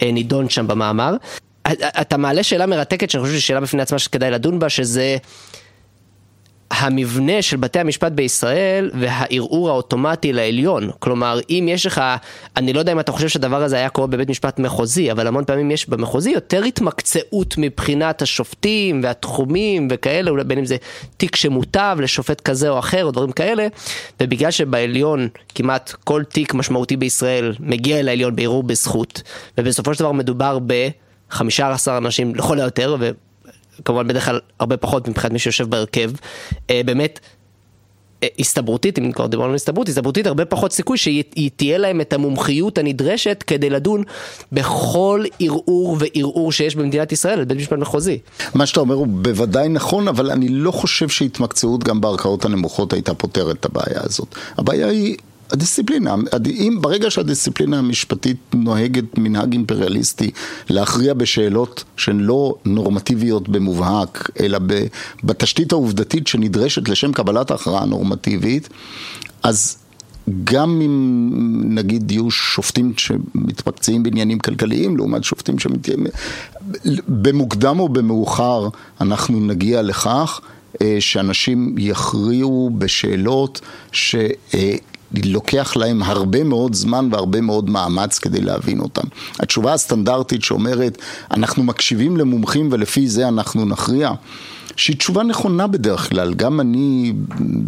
נידון 0.02 0.50
שם 0.50 0.68
במאמר. 0.68 1.16
אתה 2.02 2.18
מעלה 2.18 2.44
שאלה 2.44 2.66
מרתקת 2.66 3.10
שאני 3.10 3.22
חושב 3.22 3.34
שהיא 3.34 3.42
שאלה 3.42 3.60
בפני 3.60 3.82
עצמה 3.82 4.00
שכדאי 4.00 4.32
לדון 4.32 4.60
בה, 4.60 4.70
שזה 4.70 5.18
המבנה 6.72 7.42
של 7.42 7.58
בתי 7.58 7.80
המשפט 7.80 8.12
בישראל 8.12 8.92
והערעור 9.00 9.70
האוטומטי 9.70 10.34
לעליון. 10.34 10.92
כלומר, 11.00 11.40
אם 11.50 11.66
יש 11.70 11.86
לך, 11.86 12.02
אני 12.58 12.74
לא 12.74 12.80
יודע 12.80 12.92
אם 12.92 13.00
אתה 13.00 13.12
חושב 13.12 13.28
שהדבר 13.28 13.64
הזה 13.64 13.76
היה 13.76 13.90
קורה 13.90 14.08
בבית 14.08 14.30
משפט 14.30 14.60
מחוזי, 14.60 15.12
אבל 15.12 15.28
המון 15.28 15.46
פעמים 15.46 15.72
יש 15.72 15.90
במחוזי 15.90 16.30
יותר 16.30 16.64
התמקצעות 16.64 17.56
מבחינת 17.58 18.22
השופטים 18.22 19.02
והתחומים 19.04 19.88
וכאלה, 19.92 20.32
אולי 20.32 20.44
בין 20.44 20.58
אם 20.58 20.66
זה 20.66 20.78
תיק 21.18 21.36
שמוטב 21.36 21.98
לשופט 22.02 22.42
כזה 22.42 22.70
או 22.70 22.80
אחר 22.80 23.06
או 23.06 23.12
דברים 23.12 23.32
כאלה, 23.32 23.68
ובגלל 24.22 24.52
שבעליון 24.52 25.28
כמעט 25.56 25.94
כל 26.04 26.24
תיק 26.24 26.54
משמעותי 26.54 26.98
בישראל 26.98 27.54
מגיע 27.60 28.00
אל 28.00 28.08
העליון 28.08 28.36
בערעור 28.36 28.64
בזכות, 28.64 29.22
ובסופו 29.58 29.94
של 29.94 30.00
דבר 30.00 30.12
מדובר 30.12 30.60
ב... 30.68 30.90
15 31.30 31.98
אנשים 31.98 32.36
לכל 32.36 32.60
היותר, 32.60 32.98
וכמובן 33.80 34.08
בדרך 34.08 34.26
כלל 34.26 34.40
הרבה 34.60 34.78
פחות 34.78 35.08
מבחינת 35.08 35.34
מי 35.34 35.40
שיושב 35.40 35.70
בהרכב, 35.70 36.12
באמת 36.70 37.20
הסתברותית, 38.40 39.00
אם 39.00 39.12
כבר 39.12 39.28
דיברנו 39.28 39.50
על 39.50 39.56
הסתברות, 39.56 39.90
הסתברותית 39.90 40.28
הרבה 40.28 40.46
פחות 40.46 40.72
סיכוי 40.72 40.98
שתהיה 40.98 41.78
להם 41.78 42.02
את 42.02 42.14
המומחיות 42.14 42.78
הנדרשת 42.78 43.44
כדי 43.48 43.70
לדון 43.70 44.04
בכל 44.52 45.24
ערעור 45.40 45.98
וערעור 46.00 46.52
שיש 46.52 46.76
במדינת 46.76 47.12
ישראל, 47.12 47.46
בית 47.46 47.58
משפט 47.58 47.78
מחוזי. 47.78 48.20
מה 48.54 48.66
שאתה 48.66 48.80
אומר 48.80 48.96
הוא 48.96 49.08
בוודאי 49.08 49.70
נכון, 49.70 50.08
אבל 50.08 50.32
אני 50.32 50.50
לא 50.50 50.72
חושב 50.72 51.10
שהתמקצעות 51.10 51.84
גם 51.84 52.02
בערכאות 52.02 52.46
הנמוכות 52.46 52.94
הייתה 52.94 53.14
פותרת 53.14 53.56
את 53.60 53.66
הבעיה 53.66 54.02
הזאת. 54.04 54.36
הבעיה 54.58 54.88
היא... 54.88 55.18
הדיסציפלינה, 55.52 56.16
אם 56.48 56.78
ברגע 56.82 57.12
שהדיסציפלינה 57.12 57.80
המשפטית 57.80 58.38
נוהגת 58.54 59.18
מנהג 59.18 59.52
אימפריאליסטי 59.54 60.32
להכריע 60.70 61.14
בשאלות 61.14 61.84
שהן 61.98 62.20
לא 62.20 62.56
נורמטיביות 62.66 63.50
במובהק, 63.50 64.30
אלא 64.40 64.60
בתשתית 65.24 65.72
העובדתית 65.72 66.28
שנדרשת 66.28 66.90
לשם 66.90 67.12
קבלת 67.12 67.52
ההכרעה 67.52 67.84
הנורמטיבית, 67.84 68.70
אז 69.44 69.78
גם 70.44 70.82
אם 70.82 71.62
נגיד 71.76 72.12
יהיו 72.12 72.32
שופטים 72.32 72.94
שמתמקצעים 72.98 74.04
בעניינים 74.04 74.40
כלכליים 74.40 74.98
לעומת 74.98 75.24
שופטים 75.24 75.60
שמתייעים, 75.60 76.06
במוקדם 77.08 77.80
או 77.80 77.90
במאוחר 77.90 78.70
אנחנו 79.02 79.40
נגיע 79.40 79.82
לכך 79.82 80.42
שאנשים 81.00 81.76
יכריעו 81.78 82.72
בשאלות 82.78 83.62
ש... 83.92 84.16
לוקח 85.26 85.76
להם 85.76 86.04
הרבה 86.04 86.44
מאוד 86.44 86.74
זמן 86.74 87.10
והרבה 87.12 87.42
מאוד 87.42 87.70
מאמץ 87.70 88.20
כדי 88.20 88.42
להבין 88.42 88.80
אותם. 88.80 89.08
התשובה 89.40 89.74
הסטנדרטית 89.74 90.44
שאומרת, 90.44 90.98
אנחנו 91.32 91.64
מקשיבים 91.64 92.18
למומחים 92.18 92.70
ולפי 92.72 93.08
זה 93.08 93.28
אנחנו 93.28 93.66
נכריע, 93.66 94.12
שהיא 94.80 94.98
תשובה 94.98 95.24
נכונה 95.24 95.68
בדרך 95.68 96.10
כלל, 96.10 96.34
גם 96.34 96.60
אני 96.60 97.14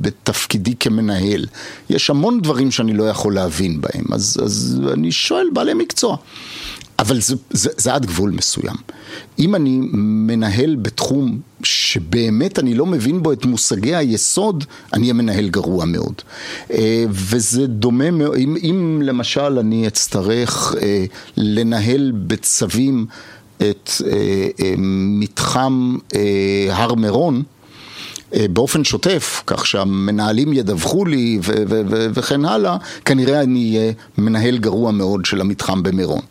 בתפקידי 0.02 0.76
כמנהל. 0.80 1.46
יש 1.90 2.10
המון 2.10 2.42
דברים 2.42 2.72
שאני 2.72 2.94
לא 2.94 3.04
יכול 3.04 3.36
להבין 3.36 3.82
בהם, 3.82 4.06
אז, 4.14 4.38
אז 4.44 4.82
אני 4.94 5.12
שואל 5.12 5.48
בעלי 5.54 5.74
מקצוע. 5.74 6.18
אבל 7.00 7.22
זה, 7.22 7.36
זה, 7.50 7.70
זה 7.78 7.94
עד 7.94 8.06
גבול 8.06 8.32
מסוים. 8.32 8.76
אם 9.40 9.56
אני 9.56 9.80
מנהל 10.28 10.76
בתחום 10.76 11.40
שבאמת 11.64 12.60
אני 12.60 12.74
לא 12.74 12.86
מבין 12.86 13.24
בו 13.24 13.32
את 13.32 13.46
מושגי 13.46 13.96
היסוד, 13.96 14.64
אני 14.94 15.02
אהיה 15.02 15.14
מנהל 15.14 15.50
גרוע 15.50 15.86
מאוד. 15.86 16.22
אה, 16.72 17.06
וזה 17.10 17.68
דומה 17.68 18.12
מאוד, 18.12 18.38
אם, 18.38 18.58
אם 18.64 19.02
למשל 19.04 19.60
אני 19.60 19.88
אצטרך 19.88 20.76
אה, 20.82 21.06
לנהל 21.38 22.12
בצווים 22.28 23.06
את 23.70 23.92
אה, 24.08 24.74
מתחם 24.78 25.98
הר 26.72 26.94
מירון, 26.94 27.44
אה, 28.34 28.46
באופן 28.50 28.84
שוטף, 28.84 29.44
כך 29.48 29.66
שהמנהלים 29.66 30.54
ידווחו 30.54 31.06
לי 31.06 31.40
ו- 31.42 31.64
ו- 31.70 31.82
ו- 31.90 32.08
וכן 32.14 32.46
הלאה, 32.46 32.78
כנראה 33.06 33.42
אני 33.42 33.78
אהיה 33.78 33.92
מנהל 34.18 34.58
גרוע 34.58 34.92
מאוד 34.92 35.26
של 35.26 35.42
המתחם 35.42 35.84
במירון. 35.84 36.22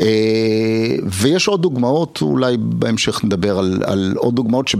אה, 0.00 0.96
ויש 1.04 1.48
עוד 1.48 1.62
דוגמאות, 1.62 2.18
אולי 2.22 2.56
בהמשך 2.60 3.24
נדבר 3.24 3.58
על, 3.58 3.82
על 3.86 4.14
עוד 4.16 4.36
דוגמאות, 4.36 4.68
ש... 4.68 4.76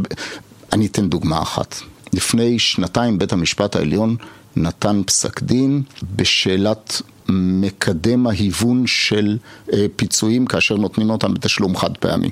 אני 0.72 0.86
אתן 0.86 1.08
דוגמה 1.08 1.42
אחת. 1.42 1.74
לפני 2.12 2.58
שנתיים 2.58 3.18
בית 3.18 3.32
המשפט 3.32 3.76
העליון 3.76 4.16
נתן 4.58 5.02
פסק 5.06 5.42
דין 5.42 5.82
בשאלת 6.16 7.02
מקדם 7.28 8.26
ההיוון 8.26 8.86
של 8.86 9.38
אה, 9.72 9.86
פיצויים 9.96 10.46
כאשר 10.46 10.76
נותנים 10.76 11.10
אותם 11.10 11.34
בתשלום 11.34 11.76
חד 11.76 11.96
פעמי. 11.96 12.30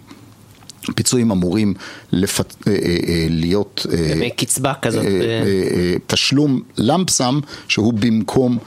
פיצויים 0.94 1.30
אמורים 1.30 1.74
לפת... 2.12 2.54
אה, 2.66 2.72
אה, 2.72 2.96
אה, 3.08 3.26
להיות... 3.30 3.86
קצבה 4.36 4.72
כזאת. 4.82 5.04
תשלום 6.06 6.62
למפסם 6.78 7.40
שהוא 7.68 7.94
במקום 7.94 8.58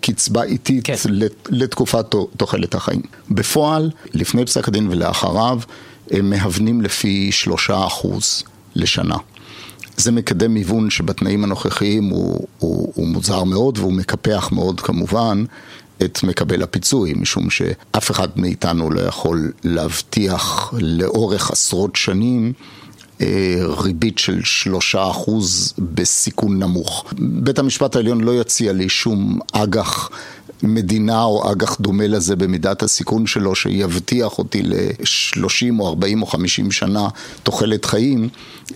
קצבה 0.00 0.42
איטית 0.42 0.84
כן. 0.86 0.94
לתקופת 1.48 2.14
תוחלת 2.36 2.74
החיים. 2.74 3.02
בפועל, 3.30 3.90
לפני 4.14 4.46
פסק 4.46 4.68
הדין 4.68 4.88
ולאחריו, 4.90 5.60
הם 6.10 6.30
מהוונים 6.30 6.80
לפי 6.80 7.32
שלושה 7.32 7.86
אחוז 7.86 8.42
לשנה. 8.74 9.16
זה 9.98 10.12
מקדם 10.12 10.54
היוון 10.54 10.90
שבתנאים 10.90 11.44
הנוכחיים 11.44 12.04
הוא, 12.04 12.46
הוא, 12.58 12.92
הוא 12.94 13.08
מוזר 13.08 13.44
מאוד 13.44 13.78
והוא 13.78 13.92
מקפח 13.92 14.48
מאוד 14.52 14.80
כמובן 14.80 15.44
את 16.04 16.22
מקבל 16.22 16.62
הפיצוי, 16.62 17.14
משום 17.16 17.50
שאף 17.50 18.10
אחד 18.10 18.28
מאיתנו 18.36 18.90
לא 18.90 19.00
יכול 19.00 19.52
להבטיח 19.64 20.74
לאורך 20.78 21.50
עשרות 21.50 21.96
שנים 21.96 22.52
אה, 23.20 23.56
ריבית 23.82 24.18
של 24.18 24.40
שלושה 24.44 25.10
אחוז 25.10 25.74
בסיכון 25.78 26.58
נמוך. 26.58 27.04
בית 27.18 27.58
המשפט 27.58 27.96
העליון 27.96 28.20
לא 28.20 28.40
יציע 28.40 28.72
לי 28.72 28.88
שום 28.88 29.38
אג"ח 29.52 30.10
מדינה 30.62 31.22
או 31.22 31.52
אג"ח 31.52 31.76
דומה 31.80 32.06
לזה 32.06 32.36
במידת 32.36 32.82
הסיכון 32.82 33.26
שלו, 33.26 33.54
שיבטיח 33.54 34.38
אותי 34.38 34.62
ל-30 34.62 35.80
או 35.80 35.88
40 35.88 36.22
או 36.22 36.26
50 36.26 36.70
שנה 36.70 37.08
תוחלת 37.42 37.84
חיים 37.84 38.28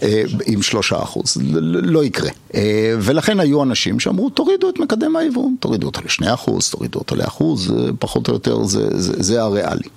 אה, 0.03 0.23
עם 0.47 0.63
שלושה 0.63 1.03
אחוז. 1.03 1.37
לא 1.65 2.05
יקרה. 2.05 2.31
אה, 2.55 2.95
ולכן 3.01 3.41
היו 3.41 3.63
אנשים 3.63 4.01
שאמרו, 4.01 4.31
תורידו 4.31 4.69
את 4.69 4.79
מקדם 4.79 5.17
ההיוון, 5.17 5.55
תורידו 5.61 5.87
אותו 5.87 6.01
לשני 6.05 6.35
אחוז, 6.35 6.71
תורידו 6.71 6.99
אותו 6.99 7.17
לאחוז, 7.17 7.75
פחות 7.99 8.29
או 8.29 8.33
יותר 8.33 8.65
זה, 8.65 9.01
זה, 9.01 9.23
זה 9.23 9.43
הריאלי. 9.43 9.89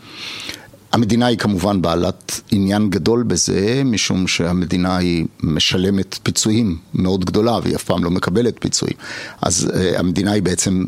המדינה 0.95 1.25
היא 1.25 1.37
כמובן 1.37 1.81
בעלת 1.81 2.41
עניין 2.51 2.89
גדול 2.89 3.23
בזה, 3.23 3.81
משום 3.85 4.27
שהמדינה 4.27 4.97
היא 4.97 5.25
משלמת 5.43 6.19
פיצויים 6.23 6.77
מאוד 6.93 7.25
גדולה 7.25 7.59
והיא 7.63 7.75
אף 7.75 7.83
פעם 7.83 8.03
לא 8.03 8.09
מקבלת 8.09 8.55
פיצויים. 8.59 8.95
אז 9.41 9.71
uh, 9.71 9.99
המדינה 9.99 10.31
היא 10.31 10.43
בעצם 10.43 10.83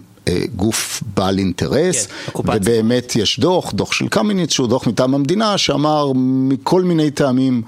גוף 0.56 1.04
בעל 1.16 1.40
אינטרס, 1.40 2.06
כן, 2.06 2.40
ובאמת 2.40 3.16
יש 3.16 3.40
דוח, 3.40 3.72
דוח 3.72 3.92
של 3.92 4.08
קמיניץ, 4.08 4.52
שהוא 4.52 4.68
דוח 4.68 4.88
מטעם 4.88 5.16
המדינה, 5.16 5.58
שאמר 5.58 6.12
מכל 6.16 6.84
מיני 6.84 7.12
טעמים 7.12 7.62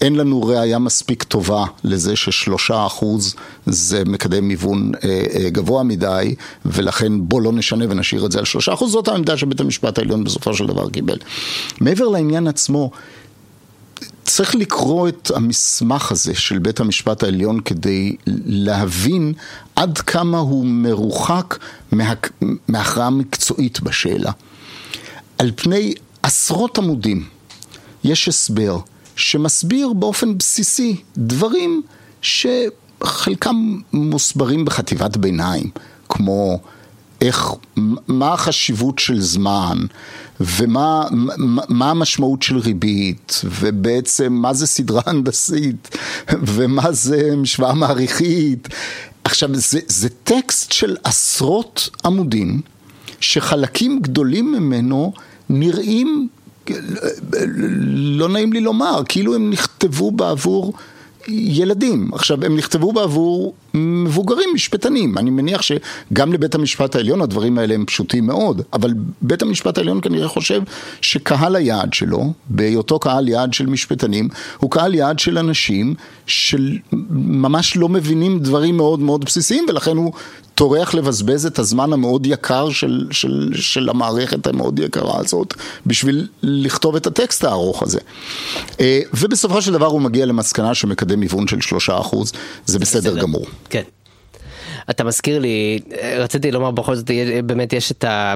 אין 0.00 0.16
לנו 0.16 0.42
ראייה 0.42 0.78
מספיק 0.78 1.22
טובה 1.22 1.64
לזה 1.84 2.16
ששלושה 2.16 2.86
אחוז 2.86 3.34
זה 3.66 4.02
מקדם 4.06 4.48
היוון 4.48 4.92
אה, 5.04 5.24
אה, 5.34 5.50
גבוה 5.50 5.82
מדי, 5.82 6.34
ולכן 6.66 7.12
בוא 7.18 7.42
לא 7.42 7.52
נשנה 7.52 7.84
ונשאיר 7.88 8.26
את 8.26 8.32
זה 8.32 8.38
על 8.38 8.44
שלושה 8.44 8.72
אחוז, 8.72 8.92
זאת 8.92 9.08
העמדה 9.08 9.36
שבית 9.36 9.60
המשפט 9.60 9.98
העליון 9.98 10.24
בסופו 10.24 10.54
של 10.54 10.66
דבר 10.66 10.90
קיבל. 10.90 11.18
מעבר 11.80 12.08
לעניין 12.08 12.46
עצמו, 12.46 12.90
צריך 14.24 14.54
לקרוא 14.54 15.08
את 15.08 15.30
המסמך 15.34 16.12
הזה 16.12 16.34
של 16.34 16.58
בית 16.58 16.80
המשפט 16.80 17.22
העליון 17.22 17.60
כדי 17.60 18.16
להבין 18.46 19.32
עד 19.76 19.98
כמה 19.98 20.38
הוא 20.38 20.66
מרוחק 20.66 21.58
מה... 21.92 22.12
מהכרעה 22.68 23.10
מקצועית 23.10 23.80
בשאלה. 23.80 24.32
על 25.38 25.50
פני 25.56 25.94
עשרות 26.22 26.78
עמודים 26.78 27.24
יש 28.04 28.28
הסבר 28.28 28.78
שמסביר 29.16 29.92
באופן 29.92 30.38
בסיסי 30.38 30.96
דברים 31.18 31.82
שחלקם 32.22 33.80
מוסברים 33.92 34.64
בחטיבת 34.64 35.16
ביניים, 35.16 35.70
כמו 36.08 36.60
איך, 37.20 37.48
מה 38.08 38.32
החשיבות 38.32 38.98
של 38.98 39.20
זמן, 39.20 39.78
ומה 40.40 41.04
מה 41.68 41.90
המשמעות 41.90 42.42
של 42.42 42.58
ריבית, 42.58 43.40
ובעצם 43.44 44.32
מה 44.32 44.54
זה 44.54 44.66
סדרה 44.66 45.02
הנדסית, 45.10 45.96
ומה 46.28 46.92
זה 46.92 47.36
משוואה 47.36 47.74
מעריכית. 47.74 48.68
עכשיו, 49.24 49.48
זה, 49.52 49.80
זה 49.86 50.08
טקסט 50.08 50.72
של 50.72 50.96
עשרות 51.04 51.88
עמודים, 52.04 52.60
שחלקים 53.20 54.00
גדולים 54.00 54.52
ממנו 54.52 55.12
נראים 55.48 56.28
לא 57.86 58.28
נעים 58.28 58.52
לי 58.52 58.60
לומר, 58.60 59.02
כאילו 59.08 59.34
הם 59.34 59.50
נכתבו 59.50 60.10
בעבור 60.10 60.72
ילדים. 61.28 62.10
עכשיו, 62.14 62.44
הם 62.44 62.56
נכתבו 62.56 62.92
בעבור 62.92 63.54
מבוגרים, 63.74 64.48
משפטנים. 64.54 65.18
אני 65.18 65.30
מניח 65.30 65.62
שגם 65.62 66.32
לבית 66.32 66.54
המשפט 66.54 66.96
העליון 66.96 67.22
הדברים 67.22 67.58
האלה 67.58 67.74
הם 67.74 67.84
פשוטים 67.84 68.26
מאוד, 68.26 68.62
אבל 68.72 68.94
בית 69.22 69.42
המשפט 69.42 69.78
העליון 69.78 70.00
כנראה 70.00 70.28
חושב 70.28 70.62
שקהל 71.00 71.56
היעד 71.56 71.94
שלו, 71.94 72.32
בהיותו 72.48 72.98
קהל 72.98 73.28
יעד 73.28 73.54
של 73.54 73.66
משפטנים, 73.66 74.28
הוא 74.58 74.70
קהל 74.70 74.94
יעד 74.94 75.18
של 75.18 75.38
אנשים 75.38 75.94
שממש 76.26 77.76
לא 77.76 77.88
מבינים 77.88 78.38
דברים 78.38 78.76
מאוד 78.76 79.00
מאוד 79.00 79.24
בסיסיים, 79.24 79.66
ולכן 79.68 79.96
הוא 79.96 80.12
טורח 80.54 80.94
לבזבז 80.94 81.46
את 81.46 81.58
הזמן 81.58 81.92
המאוד 81.92 82.26
יקר 82.26 82.70
של, 82.70 83.06
של, 83.10 83.50
של 83.54 83.88
המערכת 83.88 84.46
המאוד 84.46 84.78
יקרה 84.78 85.18
הזאת 85.18 85.54
בשביל 85.86 86.28
לכתוב 86.42 86.96
את 86.96 87.06
הטקסט 87.06 87.44
הארוך 87.44 87.82
הזה. 87.82 87.98
אה, 88.80 89.00
ובסופו 89.14 89.62
של 89.62 89.72
דבר 89.72 89.86
הוא 89.86 90.00
מגיע 90.00 90.26
למסקנה 90.26 90.74
שמקדם 90.74 91.20
היוון 91.20 91.48
של 91.48 91.60
שלושה 91.60 92.00
אחוז, 92.00 92.32
זה 92.66 92.78
בסדר, 92.78 93.10
בסדר 93.10 93.20
גמור. 93.20 93.46
כן. 93.70 93.82
אתה 94.90 95.04
מזכיר 95.04 95.38
לי, 95.38 95.78
רציתי 96.16 96.50
לומר 96.50 96.70
בכל 96.70 96.94
זאת, 96.94 97.10
באמת 97.44 97.72
יש 97.72 97.92
את 97.92 98.04
ה... 98.04 98.34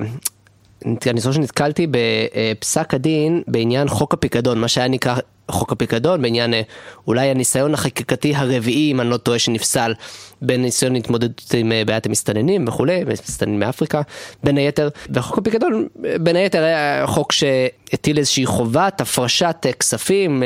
אני 1.07 1.21
זוכר 1.21 1.33
שנתקלתי 1.33 1.87
בפסק 1.91 2.95
הדין 2.95 3.43
בעניין 3.47 3.89
חוק 3.89 4.15
הפיקדון, 4.15 4.61
מה 4.61 4.69
שהיה 4.69 4.89
נקרא 4.89 5.17
חוק 5.51 5.73
הפיקדון, 5.73 6.23
בעניין 6.23 6.55
אה, 6.55 6.63
אולי 7.07 7.29
הניסיון 7.29 7.75
החקיקתי 7.75 8.35
הרביעי, 8.35 8.93
אם 8.93 9.01
אני 9.01 9.11
לא 9.11 9.17
טועה, 9.17 9.39
שנפסל 9.39 9.95
בניסיון 10.43 10.93
להתמודדות 10.93 11.55
עם 11.55 11.73
אה, 11.73 11.83
בעיית 11.85 12.07
המסתננים 12.07 12.69
וכולי, 12.69 13.05
מסתננים 13.07 13.61
מאפריקה, 13.61 14.03
בין 14.45 14.57
היתר, 14.57 14.89
וחוק 15.11 15.39
הפיקדון 15.39 15.87
בין 16.21 16.37
היתר 16.37 16.63
היה 16.63 17.07
חוק 17.07 17.33
שהטיל 17.33 18.19
איזושהי 18.19 18.47
חובת 18.47 19.01
הפרשת 19.01 19.57
אה, 19.67 19.73
כספים 19.73 20.43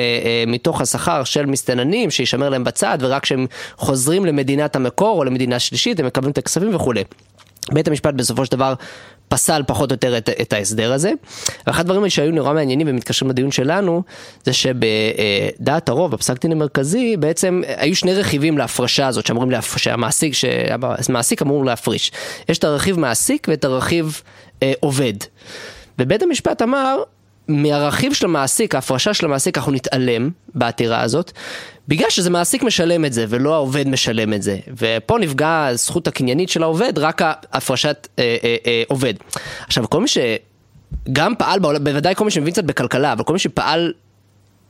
מתוך 0.46 0.80
השכר 0.80 1.24
של 1.24 1.46
מסתננים, 1.46 2.10
שישמר 2.10 2.48
להם 2.48 2.64
בצד, 2.64 2.98
ורק 3.00 3.22
כשהם 3.22 3.46
חוזרים 3.76 4.26
למדינת 4.26 4.76
המקור 4.76 5.18
או 5.18 5.24
למדינה 5.24 5.58
שלישית, 5.58 6.00
הם 6.00 6.06
מקבלים 6.06 6.32
את 6.32 6.38
הכספים 6.38 6.74
וכולי. 6.74 7.04
בית 7.72 7.88
המשפט 7.88 8.14
בסופו 8.14 8.46
של 8.46 8.52
דבר 8.52 8.74
פסל 9.32 9.62
פחות 9.66 9.90
או 9.90 9.94
יותר 9.94 10.18
את, 10.18 10.28
את 10.28 10.52
ההסדר 10.52 10.92
הזה. 10.92 11.12
ואחד 11.66 11.80
הדברים 11.80 12.10
שהיו 12.10 12.32
נורא 12.32 12.52
מעניינים 12.52 12.86
ומתקשרים 12.90 13.30
לדיון 13.30 13.50
שלנו, 13.50 14.02
זה 14.44 14.52
שבדעת 14.52 15.88
הרוב, 15.88 16.10
בפסק 16.10 16.42
דין 16.42 16.52
המרכזי, 16.52 17.16
בעצם 17.16 17.62
היו 17.76 17.96
שני 17.96 18.14
רכיבים 18.14 18.58
להפרשה 18.58 19.06
הזאת, 19.06 19.26
שאמורים 19.26 19.50
להפריש, 19.50 19.84
שהמעסיק, 19.84 20.34
שהמעסיק 20.34 21.42
אמור 21.42 21.64
להפריש. 21.64 22.12
יש 22.48 22.58
את 22.58 22.64
הרכיב 22.64 22.98
מעסיק 22.98 23.46
ואת 23.50 23.64
הרכיב 23.64 24.22
אה, 24.62 24.72
עובד. 24.80 25.14
ובית 25.98 26.22
המשפט 26.22 26.62
אמר, 26.62 27.02
מהרכיב 27.52 28.12
של 28.12 28.26
המעסיק, 28.26 28.74
ההפרשה 28.74 29.14
של 29.14 29.26
המעסיק, 29.26 29.58
אנחנו 29.58 29.72
נתעלם 29.72 30.30
בעתירה 30.54 31.00
הזאת, 31.00 31.32
בגלל 31.88 32.10
שזה 32.10 32.30
מעסיק 32.30 32.62
משלם 32.62 33.04
את 33.04 33.12
זה 33.12 33.24
ולא 33.28 33.54
העובד 33.54 33.88
משלם 33.88 34.32
את 34.32 34.42
זה. 34.42 34.58
ופה 34.78 35.18
נפגע 35.18 35.66
הזכות 35.66 36.08
הקניינית 36.08 36.48
של 36.48 36.62
העובד, 36.62 36.98
רק 36.98 37.22
הפרשת 37.52 38.08
אה, 38.18 38.36
אה, 38.44 38.56
אה, 38.66 38.82
עובד. 38.88 39.14
עכשיו, 39.66 39.90
כל 39.90 40.00
מי 40.00 40.06
שגם 40.08 41.34
פעל, 41.38 41.58
בעולם, 41.58 41.84
בוודאי 41.84 42.14
כל 42.14 42.24
מי 42.24 42.30
שמבין 42.30 42.52
קצת 42.52 42.64
בכלכלה, 42.64 43.12
אבל 43.12 43.24
כל 43.24 43.32
מי 43.32 43.38
שפעל 43.38 43.92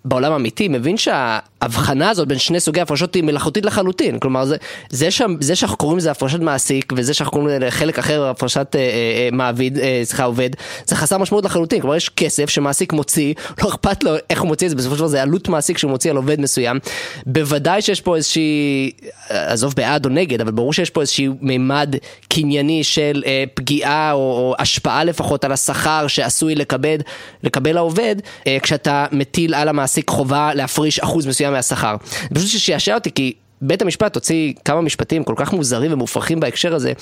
בעולם 0.05 0.33
האמיתי 0.33 0.69
מבין 0.69 0.97
שההבחנה 0.97 2.11
הזאת 2.11 2.29
בין 2.29 2.39
שני 2.39 2.61
סוגי 2.61 2.81
הפרשות 2.81 3.15
היא 3.15 3.23
מלאכותית 3.23 3.65
לחלוטין. 3.65 4.19
כלומר, 4.19 4.45
זה, 4.45 4.57
זה, 4.91 5.11
ש, 5.11 5.23
זה 5.41 5.57
שאנחנו 5.57 5.77
קוראים 5.77 5.99
לזה 5.99 6.11
הפרשת 6.11 6.41
מעסיק, 6.41 6.93
וזה 6.97 7.15
שאנחנו 7.15 7.33
קוראים 7.33 7.49
לזה 7.49 7.71
חלק 7.71 7.99
אחר 7.99 8.25
הפרשת 8.25 8.77
אה, 8.77 8.81
אה, 8.81 9.29
מעביד, 9.33 9.79
אה, 9.79 10.01
סליחה, 10.05 10.25
עובד, 10.25 10.51
זה 10.87 10.97
חסר 10.97 11.19
משמעות 11.19 11.45
לחלוטין. 11.45 11.81
כלומר, 11.81 11.97
יש 11.97 12.09
כסף 12.09 12.51
שמעסיק 12.51 12.93
מוציא, 12.93 13.35
לא 13.63 13.69
אכפת 13.69 14.05
לו 14.05 14.15
איך 14.31 14.41
הוא 14.41 14.49
מוציא 14.49 14.67
את 14.67 14.71
זה, 14.71 14.77
בסופו 14.77 14.95
של 14.95 14.99
דבר 14.99 15.09
זה 15.09 15.23
עלות 15.23 15.49
מעסיק 15.49 15.79
שהוא 15.79 15.91
מוציא 15.91 16.11
על 16.11 16.17
עובד 16.17 16.41
מסוים. 16.41 16.79
בוודאי 17.27 17.83
שיש 17.83 18.01
פה 18.01 18.17
איזושהי, 18.17 18.91
עזוב 19.29 19.75
בעד 19.77 20.05
או 20.05 20.11
נגד, 20.11 20.41
אבל 20.41 20.51
ברור 20.51 20.73
שיש 20.73 20.91
פה 20.91 21.01
איזשהו 21.01 21.35
מימד 21.41 21.95
קנייני 22.29 22.85
של 22.85 23.23
אה, 23.27 23.45
פגיעה 23.55 24.13
או, 24.13 24.19
או 24.19 24.55
השפעה 24.59 25.05
לפחות 25.05 25.45
על 25.45 25.53
השכר 25.53 26.07
שעשוי 26.07 26.55
לקבל, 26.55 26.97
לקבל 27.43 27.77
העובד, 27.77 28.17
אה, 28.47 28.59
כשאתה 28.63 29.07
מטיל 29.13 29.55
על 29.55 29.69
המעסיק 29.69 29.92
חובה 30.11 30.55
להפריש 30.55 31.01
אחוז 31.01 31.27
מסוים 31.27 31.53
מהשכר. 31.53 31.97
פשוט 32.35 32.49
ששיעשע 32.49 32.95
אותי 32.95 33.11
כי 33.11 33.33
בית 33.63 33.83
המשפט 33.83 34.15
הוציא 34.15 34.53
כמה 34.65 34.81
משפטים 34.81 35.25
כל 35.25 35.35
כך 35.37 35.53
מוזרים 35.53 35.93
ומופרכים 35.93 36.41
בהקשר 36.41 36.75
הזה, 36.75 36.93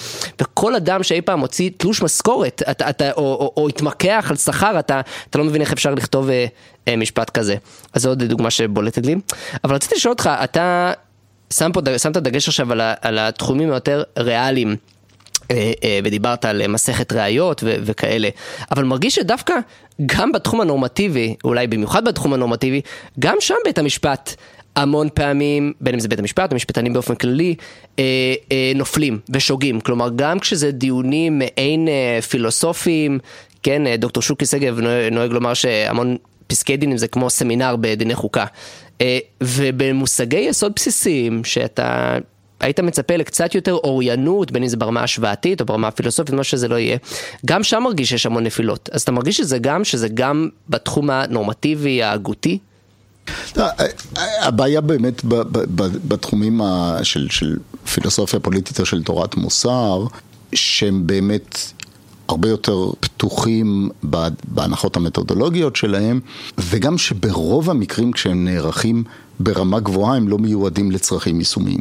וכל 0.41 0.75
אדם 0.75 1.03
שאי 1.03 1.21
פעם 1.21 1.41
הוציא 1.41 1.71
תלוש 1.77 2.03
משכורת, 2.03 2.63
אתה, 2.71 3.13
או, 3.13 3.23
או, 3.23 3.53
או 3.57 3.69
התמקח 3.69 4.27
על 4.31 4.37
שכר, 4.37 4.79
אתה, 4.79 5.01
אתה 5.31 5.39
לא 5.39 5.45
מבין 5.45 5.61
איך 5.61 5.73
אפשר 5.73 5.95
לכתוב 5.95 6.31
אה, 6.31 6.47
אה, 6.89 6.97
משפט 6.97 7.31
כזה. 7.31 7.57
אז 7.93 8.03
זו 8.03 8.09
עוד 8.09 8.23
דוגמה 8.23 8.51
שבולטת 8.51 9.07
לי. 9.07 9.17
אבל 9.65 9.75
רציתי 9.75 9.95
לשאול 9.95 10.13
אותך, 10.13 10.31
אתה 10.45 10.93
שם 11.53 11.71
פה, 11.73 11.81
שמת 11.99 12.17
דגש 12.17 12.49
עכשיו 12.49 12.73
על, 12.73 12.81
על 13.01 13.19
התחומים 13.19 13.71
היותר 13.71 14.03
ריאליים. 14.19 14.77
אה, 15.51 15.73
אה, 15.85 16.01
ודיברת 16.05 16.45
על 16.45 16.67
מסכת 16.67 17.13
ראיות 17.13 17.65
וכאלה, 17.67 18.29
אבל 18.71 18.85
מרגיש 18.85 19.15
שדווקא 19.15 19.55
גם 20.07 20.33
בתחום 20.33 20.61
הנורמטיבי, 20.61 21.35
אולי 21.45 21.67
במיוחד 21.67 22.05
בתחום 22.05 22.33
הנורמטיבי, 22.33 22.81
גם 23.19 23.37
שם 23.41 23.55
בית 23.65 23.79
המשפט 23.79 24.35
המון 24.77 25.09
פעמים, 25.15 25.73
בין 25.81 25.95
אם 25.95 26.01
זה 26.01 26.09
בית 26.09 26.19
המשפט, 26.19 26.53
המשפטנים 26.53 26.93
באופן 26.93 27.15
כללי, 27.15 27.55
אה, 27.99 28.05
אה, 28.53 28.73
נופלים 28.75 29.19
ושוגים. 29.33 29.81
כלומר, 29.81 30.09
גם 30.17 30.39
כשזה 30.39 30.71
דיונים 30.71 31.39
מעין 31.39 31.89
אה, 31.89 32.23
פילוסופיים, 32.23 33.19
כן, 33.63 33.87
אה, 33.87 33.97
דוקטור 33.97 34.23
שוקי 34.23 34.47
שגב 34.47 34.79
נוהג 35.13 35.33
לומר 35.33 35.55
שהמון 35.55 36.17
פסקי 36.47 36.77
דינים 36.77 36.97
זה 36.97 37.09
כמו 37.09 37.31
סמינר 37.31 37.77
בדיני 37.81 38.15
חוקה. 38.15 38.45
אה, 39.01 39.19
ובמושגי 39.43 40.39
יסוד 40.39 40.73
בסיסיים, 40.77 41.45
שאתה... 41.45 42.19
היית 42.61 42.81
מצפה 42.81 43.17
לקצת 43.17 43.55
יותר 43.55 43.73
אוריינות, 43.73 44.53
בין 44.53 44.63
אם 44.63 44.69
זה 44.69 44.77
ברמה 44.77 45.03
השוואתית 45.03 45.61
או 45.61 45.67
ברמה 45.67 45.89
הפילוסופית, 45.89 46.35
מה 46.35 46.45
שזה 46.45 46.69
לא 46.69 46.79
יהיה. 46.79 46.97
גם 47.47 47.63
שם 47.63 47.83
מרגיש 47.83 48.09
שיש 48.09 48.27
המון 48.27 48.45
נפילות. 48.45 48.89
אז 48.93 49.03
אתה 49.03 49.13
מרגיש 49.13 49.37
שזה 49.37 49.59
גם, 49.59 49.85
שזה 49.85 50.09
גם 50.09 50.49
בתחום 50.69 51.11
הנורמטיבי, 51.11 52.03
ההגותי? 52.03 52.59
לא, 53.57 53.65
הבעיה 54.41 54.81
באמת 54.81 55.23
בתחומים 56.09 56.61
של, 57.03 57.27
של 57.31 57.57
פילוסופיה 57.95 58.41
פוליטית 58.41 58.81
או 58.81 58.87
של 58.87 59.03
תורת 59.03 59.37
מוסר, 59.37 60.05
שהם 60.55 61.07
באמת 61.07 61.59
הרבה 62.29 62.49
יותר 62.49 62.91
פתוחים 63.01 63.89
בהנחות 64.45 64.97
המתודולוגיות 64.97 65.77
שלהם, 65.77 66.21
וגם 66.59 66.99
שברוב 66.99 67.71
המקרים 67.71 68.13
כשהם 68.13 68.45
נערכים 68.45 69.05
ברמה 69.41 69.81
גבוהה 69.81 70.17
הם 70.17 70.29
לא 70.29 70.39
מיועדים 70.39 70.91
לצרכים 70.91 71.39
יישומיים. 71.39 71.81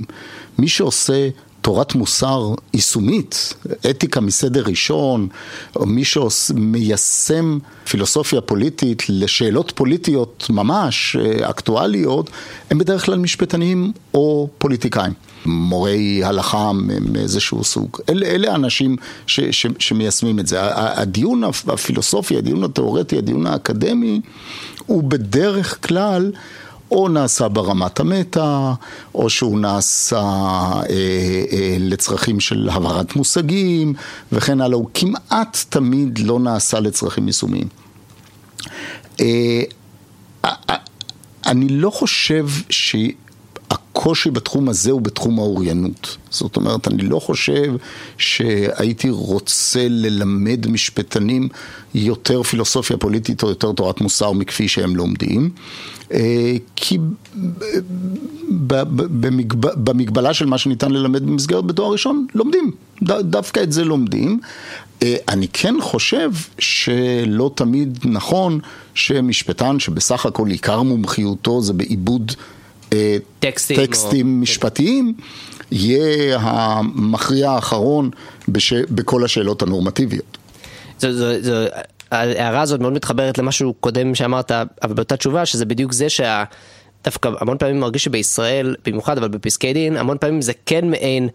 מי 0.59 0.67
שעושה 0.67 1.29
תורת 1.61 1.95
מוסר 1.95 2.53
יישומית, 2.73 3.53
אתיקה 3.89 4.21
מסדר 4.21 4.63
ראשון, 4.65 5.27
או 5.75 5.85
מי 5.85 6.03
שמיישם 6.05 7.59
פילוסופיה 7.89 8.41
פוליטית 8.41 9.03
לשאלות 9.09 9.71
פוליטיות 9.75 10.47
ממש 10.49 11.15
אה, 11.15 11.49
אקטואליות, 11.49 12.29
הם 12.69 12.77
בדרך 12.77 13.05
כלל 13.05 13.17
משפטנים 13.17 13.91
או 14.13 14.49
פוליטיקאים. 14.57 15.13
מורי 15.45 16.23
הלכה 16.23 16.71
מאיזשהו 17.01 17.63
סוג. 17.63 17.97
אלה, 18.09 18.25
אלה 18.25 18.51
האנשים 18.51 18.95
ש, 19.27 19.39
ש, 19.39 19.65
שמיישמים 19.79 20.39
את 20.39 20.47
זה. 20.47 20.57
הדיון 20.61 21.43
הפילוסופי, 21.67 22.37
הדיון 22.37 22.63
התיאורטי, 22.63 23.17
הדיון 23.17 23.47
האקדמי, 23.47 24.21
הוא 24.85 25.03
בדרך 25.03 25.87
כלל 25.87 26.31
או 26.91 27.07
נעשה 27.07 27.47
ברמת 27.47 27.99
המטה, 27.99 28.73
או 29.15 29.29
שהוא 29.29 29.59
נעשה 29.59 30.17
אה, 30.19 30.83
אה, 31.51 31.77
לצרכים 31.79 32.39
של 32.39 32.69
הבהרת 32.71 33.15
מושגים 33.15 33.93
וכן 34.31 34.61
הלאה, 34.61 34.77
הוא 34.77 34.89
כמעט 34.93 35.57
תמיד 35.69 36.19
לא 36.19 36.39
נעשה 36.39 36.79
לצרכים 36.79 37.27
יישומיים. 37.27 37.67
אה, 39.19 39.61
אני 41.45 41.69
לא 41.69 41.89
חושב 41.89 42.47
ש... 42.69 42.95
הקושי 43.99 44.31
בתחום 44.31 44.69
הזה 44.69 44.91
הוא 44.91 45.01
בתחום 45.01 45.39
האוריינות. 45.39 46.17
זאת 46.29 46.55
אומרת, 46.55 46.87
אני 46.87 47.03
לא 47.03 47.19
חושב 47.19 47.73
שהייתי 48.17 49.09
רוצה 49.09 49.87
ללמד 49.89 50.67
משפטנים 50.67 51.47
יותר 51.93 52.43
פילוסופיה 52.43 52.97
פוליטית 52.97 53.43
או 53.43 53.49
יותר 53.49 53.71
תורת 53.71 54.01
מוסר 54.01 54.31
מכפי 54.31 54.67
שהם 54.67 54.95
לומדים. 54.95 55.49
אה, 56.11 56.53
כי 56.75 56.97
במגבלה 59.77 60.33
של 60.33 60.45
מה 60.45 60.57
שניתן 60.57 60.91
ללמד 60.91 61.23
במסגרת 61.23 61.65
בתואר 61.65 61.91
ראשון, 61.91 62.25
לומדים. 62.35 62.71
דווקא 63.21 63.59
את 63.59 63.71
זה 63.71 63.83
לומדים. 63.83 64.39
אה, 65.03 65.15
אני 65.27 65.47
כן 65.53 65.75
חושב 65.81 66.31
שלא 66.59 67.51
תמיד 67.55 67.99
נכון 68.05 68.59
שמשפטן 68.93 69.79
שבסך 69.79 70.25
הכל 70.25 70.47
עיקר 70.47 70.81
מומחיותו 70.81 71.61
זה 71.61 71.73
בעיבוד 71.73 72.31
טקסטים, 73.39 73.85
טקסטים 73.85 74.27
או... 74.27 74.41
משפטיים, 74.41 75.13
יהיה 75.71 76.37
המכריע 76.39 77.51
האחרון 77.51 78.09
בש... 78.47 78.73
בכל 78.73 79.25
השאלות 79.25 79.61
הנורמטיביות. 79.61 80.37
זו, 80.99 81.13
זו, 81.13 81.41
זו, 81.41 81.53
ההערה 82.11 82.61
הזאת 82.61 82.79
מאוד 82.79 82.93
מתחברת 82.93 83.37
למשהו 83.37 83.73
קודם 83.73 84.15
שאמרת, 84.15 84.51
אבל 84.83 84.93
באותה 84.93 85.17
תשובה, 85.17 85.45
שזה 85.45 85.65
בדיוק 85.65 85.93
זה 85.93 86.09
שה... 86.09 86.43
דווקא 87.03 87.29
המון 87.39 87.57
פעמים 87.57 87.79
מרגיש 87.79 88.03
שבישראל, 88.03 88.75
במיוחד 88.85 89.17
אבל 89.17 89.27
בפסקי 89.27 89.73
דין, 89.73 89.97
המון 89.97 90.17
פעמים 90.17 90.41
זה 90.41 90.51
כן 90.65 90.89
מעין 90.89 91.29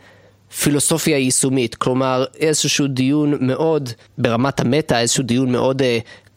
פילוסופיה 0.60 1.18
יישומית, 1.18 1.74
כלומר 1.74 2.24
איזשהו 2.40 2.86
דיון 2.86 3.34
מאוד 3.40 3.90
ברמת 4.18 4.60
המטה, 4.60 5.00
איזשהו 5.00 5.24
דיון 5.24 5.52
מאוד 5.52 5.82
uh, 5.82 5.84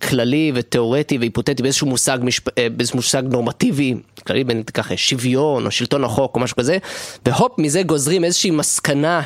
כללי 0.01 0.51
ותיאורטי 0.55 1.17
והיפותטי 1.17 1.63
באיזשהו 1.63 1.87
מושג, 1.87 2.19
משפ... 2.21 2.57
אה, 2.57 2.67
באיזשהו 2.69 2.97
מושג 2.97 3.23
נורמטיבי, 3.31 3.95
כללי 4.27 4.43
בין 4.43 4.63
ככה 4.63 4.97
שוויון 4.97 5.65
או 5.65 5.71
שלטון 5.71 6.03
החוק 6.03 6.35
או 6.35 6.39
משהו 6.39 6.57
כזה, 6.57 6.77
והופ 7.25 7.59
מזה 7.59 7.83
גוזרים 7.83 8.23
איזושהי 8.23 8.51
מסקנה. 8.51 9.21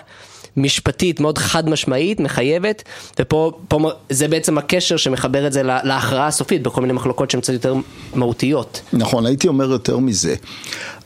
משפטית 0.58 1.20
מאוד 1.20 1.38
חד 1.38 1.70
משמעית, 1.70 2.20
מחייבת, 2.20 2.84
ופה 3.20 3.52
פה, 3.68 3.92
זה 4.10 4.28
בעצם 4.28 4.58
הקשר 4.58 4.98
שמחבר 4.98 5.48
את 5.48 5.54
זה 5.54 5.64
להכרעה 5.64 6.28
הסופית 6.28 6.64
בכל 6.64 6.82
מיני 6.82 6.94
מחלוקות 6.94 7.32
שהן 7.32 7.42
קצת 7.42 7.54
יותר 7.54 7.76
מהותיות. 8.16 8.82
נכון, 8.94 9.26
הייתי 9.26 9.48
אומר 9.48 9.72
יותר 9.72 9.98
מזה. 9.98 10.36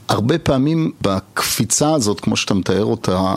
הרבה 0.09 0.37
פעמים 0.37 0.91
בקפיצה 1.01 1.93
הזאת, 1.93 2.19
כמו 2.19 2.37
שאתה 2.37 2.53
מתאר 2.53 2.85
אותה 2.85 3.33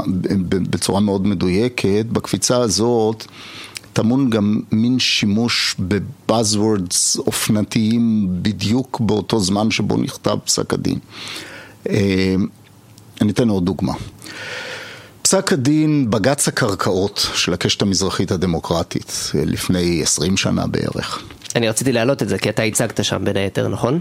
בצורה 0.48 1.00
מאוד 1.00 1.26
מדויקת, 1.26 2.06
בקפיצה 2.12 2.56
הזאת 2.56 3.24
טמון 3.92 4.30
גם 4.30 4.60
מין 4.72 4.98
שימוש 4.98 5.76
בבאזוורדס 5.78 7.16
אופנתיים 7.16 8.28
בדיוק 8.42 9.00
באותו 9.00 9.40
זמן 9.40 9.70
שבו 9.70 9.96
נכתב 9.96 10.36
פסק 10.44 10.72
הדין. 10.72 10.98
אה, 11.88 12.34
אני 13.20 13.32
אתן 13.32 13.48
עוד 13.48 13.64
דוגמה. 13.64 13.92
פסק 15.22 15.52
הדין 15.52 16.10
בג"ץ 16.10 16.48
הקרקעות 16.48 17.26
של 17.34 17.52
הקשת 17.52 17.82
המזרחית 17.82 18.30
הדמוקרטית 18.30 19.30
לפני 19.34 20.02
20 20.02 20.36
שנה 20.36 20.66
בערך. 20.66 21.22
אני 21.56 21.68
רציתי 21.68 21.92
להעלות 21.92 22.22
את 22.22 22.28
זה 22.28 22.38
כי 22.38 22.48
אתה 22.48 22.62
הצגת 22.62 23.04
שם 23.04 23.24
בין 23.24 23.36
היתר, 23.36 23.68
נכון? 23.68 24.00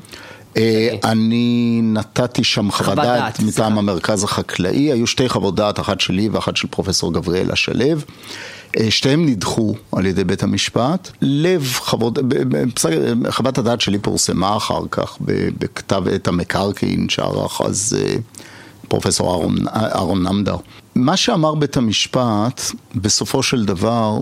אה, 0.57 0.89
אני 1.03 1.79
נתתי 1.83 2.43
שם 2.43 2.71
חוות 2.71 2.95
דעת 2.95 3.39
מטעם 3.39 3.77
המרכז 3.77 4.23
החקלאי, 4.23 4.91
היו 4.91 5.07
שתי 5.07 5.29
חוות 5.29 5.55
דעת, 5.55 5.79
אחת 5.79 5.99
שלי 5.99 6.29
ואחת 6.29 6.57
של 6.57 6.67
פרופסור 6.67 7.13
גבריאלה 7.13 7.55
שלו. 7.55 7.85
אה, 8.79 8.91
שתיהם 8.91 9.25
נדחו 9.25 9.75
על 9.91 10.05
ידי 10.05 10.23
בית 10.23 10.43
המשפט. 10.43 11.11
לב 11.21 11.73
חוות, 11.77 12.19
חוות 13.29 13.57
הדעת 13.57 13.81
שלי 13.81 13.99
פורסמה 13.99 14.57
אחר 14.57 14.81
כך 14.91 15.17
בכתב 15.59 16.03
עת 16.11 16.27
המקרקעין 16.27 17.09
שערך 17.09 17.61
אז 17.61 17.97
אה, 17.99 18.15
פרופסור 18.87 19.31
אהרון, 19.31 19.55
אהרון 19.67 20.23
נמדר. 20.27 20.57
מה 20.95 21.17
שאמר 21.17 21.55
בית 21.55 21.77
המשפט 21.77 22.61
בסופו 22.95 23.43
של 23.43 23.65
דבר 23.65 24.19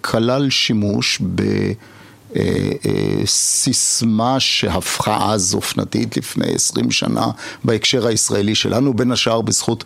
כלל 0.00 0.50
שימוש 0.50 1.20
אה, 1.20 1.44
אה, 1.44 1.72
סיסמה 3.26 4.40
שהפכה 4.40 5.32
אז 5.32 5.54
אופנתית 5.54 6.16
לפני 6.16 6.54
עשרים 6.54 6.90
שנה 6.90 7.26
בהקשר 7.64 8.06
הישראלי 8.06 8.54
שלנו, 8.54 8.94
בין 8.94 9.12
השאר 9.12 9.40
בזכות 9.40 9.84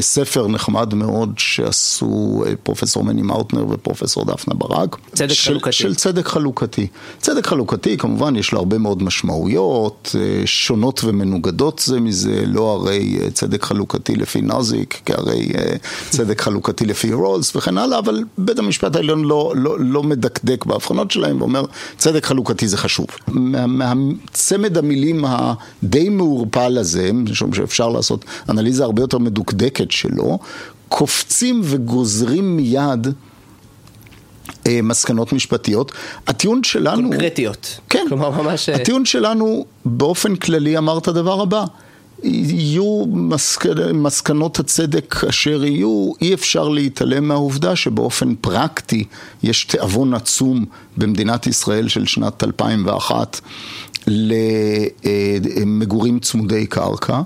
ספר 0.00 0.48
נחמד 0.48 0.94
מאוד 0.94 1.32
שעשו 1.36 2.44
פרופסור 2.62 3.04
מני 3.04 3.22
מאוטנר 3.22 3.66
ופרופסור 3.70 4.24
דפנה 4.24 4.54
ברק. 4.54 4.96
צדק 5.14 5.32
של, 5.32 5.50
חלוקתי. 5.52 5.72
של 5.72 5.94
צדק 5.94 6.26
חלוקתי. 6.26 6.86
צדק 7.18 7.46
חלוקתי 7.46 7.96
כמובן 7.96 8.36
יש 8.36 8.52
לו 8.52 8.58
הרבה 8.58 8.78
מאוד 8.78 9.02
משמעויות, 9.02 10.16
שונות 10.44 11.00
ומנוגדות 11.04 11.82
זה 11.84 12.00
מזה, 12.00 12.42
לא 12.46 12.72
הרי 12.72 13.18
צדק 13.32 13.64
חלוקתי 13.64 14.16
לפי 14.16 14.42
נזיק, 14.42 15.00
כהרי 15.06 15.48
צדק 16.10 16.40
חלוקתי 16.40 16.84
לפי 16.84 17.12
רולס 17.12 17.56
וכן 17.56 17.78
הלאה, 17.78 17.98
אבל 17.98 18.24
בית 18.38 18.58
המשפט 18.58 18.96
העליון 18.96 19.24
לא, 19.24 19.52
לא, 19.56 19.76
לא 19.80 20.02
מדקדק 20.02 20.64
בהבחנות 20.64 21.10
שלהם 21.10 21.40
ואומר 21.40 21.57
צדק 21.96 22.24
חלוקתי 22.24 22.68
זה 22.68 22.76
חשוב. 22.76 23.06
מה, 23.26 23.66
מהצמד 23.66 24.78
המילים 24.78 25.24
הדי 25.28 26.08
מעורפל 26.08 26.78
הזה, 26.78 27.10
משום 27.12 27.54
שאפשר 27.54 27.88
לעשות 27.88 28.24
אנליזה 28.48 28.84
הרבה 28.84 29.02
יותר 29.02 29.18
מדוקדקת 29.18 29.90
שלו, 29.90 30.38
קופצים 30.88 31.60
וגוזרים 31.64 32.56
מיד 32.56 33.06
מסקנות 34.82 35.32
משפטיות. 35.32 35.92
הטיעון 36.26 36.64
שלנו... 36.64 37.10
קונקרטיות. 37.10 37.80
כן. 37.88 38.06
כלומר 38.08 38.30
ממש... 38.30 38.68
הטיעון 38.68 39.04
שלנו 39.04 39.64
באופן 39.84 40.36
כללי 40.36 40.78
אמר 40.78 40.98
את 40.98 41.08
הדבר 41.08 41.40
הבא. 41.40 41.64
יהיו 42.22 43.04
מסק... 43.06 43.66
מסקנות 43.94 44.58
הצדק 44.58 45.24
אשר 45.24 45.64
יהיו, 45.64 46.12
אי 46.20 46.34
אפשר 46.34 46.68
להתעלם 46.68 47.28
מהעובדה 47.28 47.76
שבאופן 47.76 48.34
פרקטי 48.40 49.04
יש 49.42 49.64
תיאבון 49.64 50.14
עצום 50.14 50.64
במדינת 50.96 51.46
ישראל 51.46 51.88
של 51.88 52.06
שנת 52.06 52.44
2001 52.44 53.40
למגורים 55.56 56.18
צמודי 56.20 56.66
קרקע. 56.66 57.20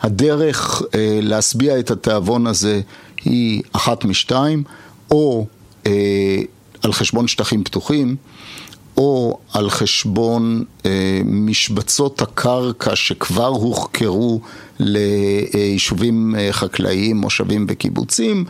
הדרך 0.00 0.82
להשביע 1.22 1.78
את 1.78 1.90
התיאבון 1.90 2.46
הזה 2.46 2.80
היא 3.24 3.62
אחת 3.72 4.04
משתיים, 4.04 4.62
או 5.10 5.46
על 6.82 6.92
חשבון 6.92 7.28
שטחים 7.28 7.64
פתוחים, 7.64 8.16
או 8.96 9.38
על 9.52 9.70
חשבון 9.70 10.64
אה, 10.86 11.20
משבצות 11.24 12.22
הקרקע 12.22 12.96
שכבר 12.96 13.46
הוחקרו 13.46 14.40
ליישובים 14.78 16.34
אה, 16.38 16.48
חקלאיים, 16.52 17.16
מושבים 17.16 17.66
וקיבוצים. 17.68 18.44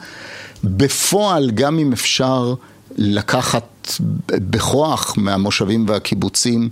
בפועל, 0.65 1.51
גם 1.51 1.79
אם 1.79 1.93
אפשר 1.93 2.55
לקחת 2.97 3.93
בכוח 4.31 5.15
מהמושבים 5.17 5.85
והקיבוצים 5.89 6.69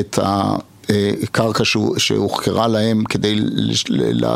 את 0.00 0.18
הקרקע 0.22 1.64
שהוחקרה 1.96 2.68
להם 2.68 3.04
כדי 3.04 3.36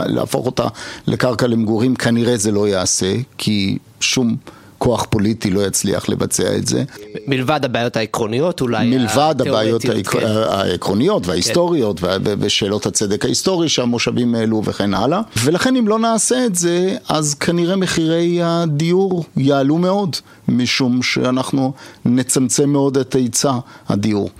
להפוך 0.07 0.47
אותה 0.47 0.67
לקרקע 1.07 1.47
למגורים, 1.47 1.97
כנראה 1.97 2.37
זה 2.37 2.53
לא 2.53 2.69
יעשה, 2.69 3.15
כי 3.39 3.79
שום... 4.01 4.37
כוח 4.83 5.07
פוליטי 5.11 5.51
לא 5.51 5.66
יצליח 5.66 6.09
לבצע 6.09 6.57
את 6.57 6.66
זה. 6.66 6.85
מלבד 7.27 7.64
הבעיות 7.64 7.97
העקרוניות 7.97 8.61
אולי. 8.61 8.90
מלבד 8.90 9.35
הבעיות 9.40 9.85
העק... 9.85 10.07
כן. 10.09 10.27
העקרוניות 10.27 11.27
וההיסטוריות 11.27 12.01
כן. 12.01 12.07
ושאלות 12.38 12.87
הצדק 12.87 13.25
ההיסטורי 13.25 13.68
שהמושבים 13.68 14.35
העלו 14.35 14.62
וכן 14.64 14.95
הלאה. 14.95 15.21
ולכן 15.45 15.77
אם 15.77 15.88
לא 15.88 15.99
נעשה 15.99 16.47
את 16.47 16.55
זה, 16.55 16.97
אז 17.09 17.35
כנראה 17.35 17.77
מחירי 17.77 18.42
הדיור 18.42 19.25
יעלו 19.37 19.79
מאוד, 19.79 20.16
משום 20.49 21.03
שאנחנו 21.03 21.73
נצמצם 22.05 22.71
מאוד 22.71 22.97
את 22.97 23.14
היצע 23.14 23.53
הדיור. 23.88 24.31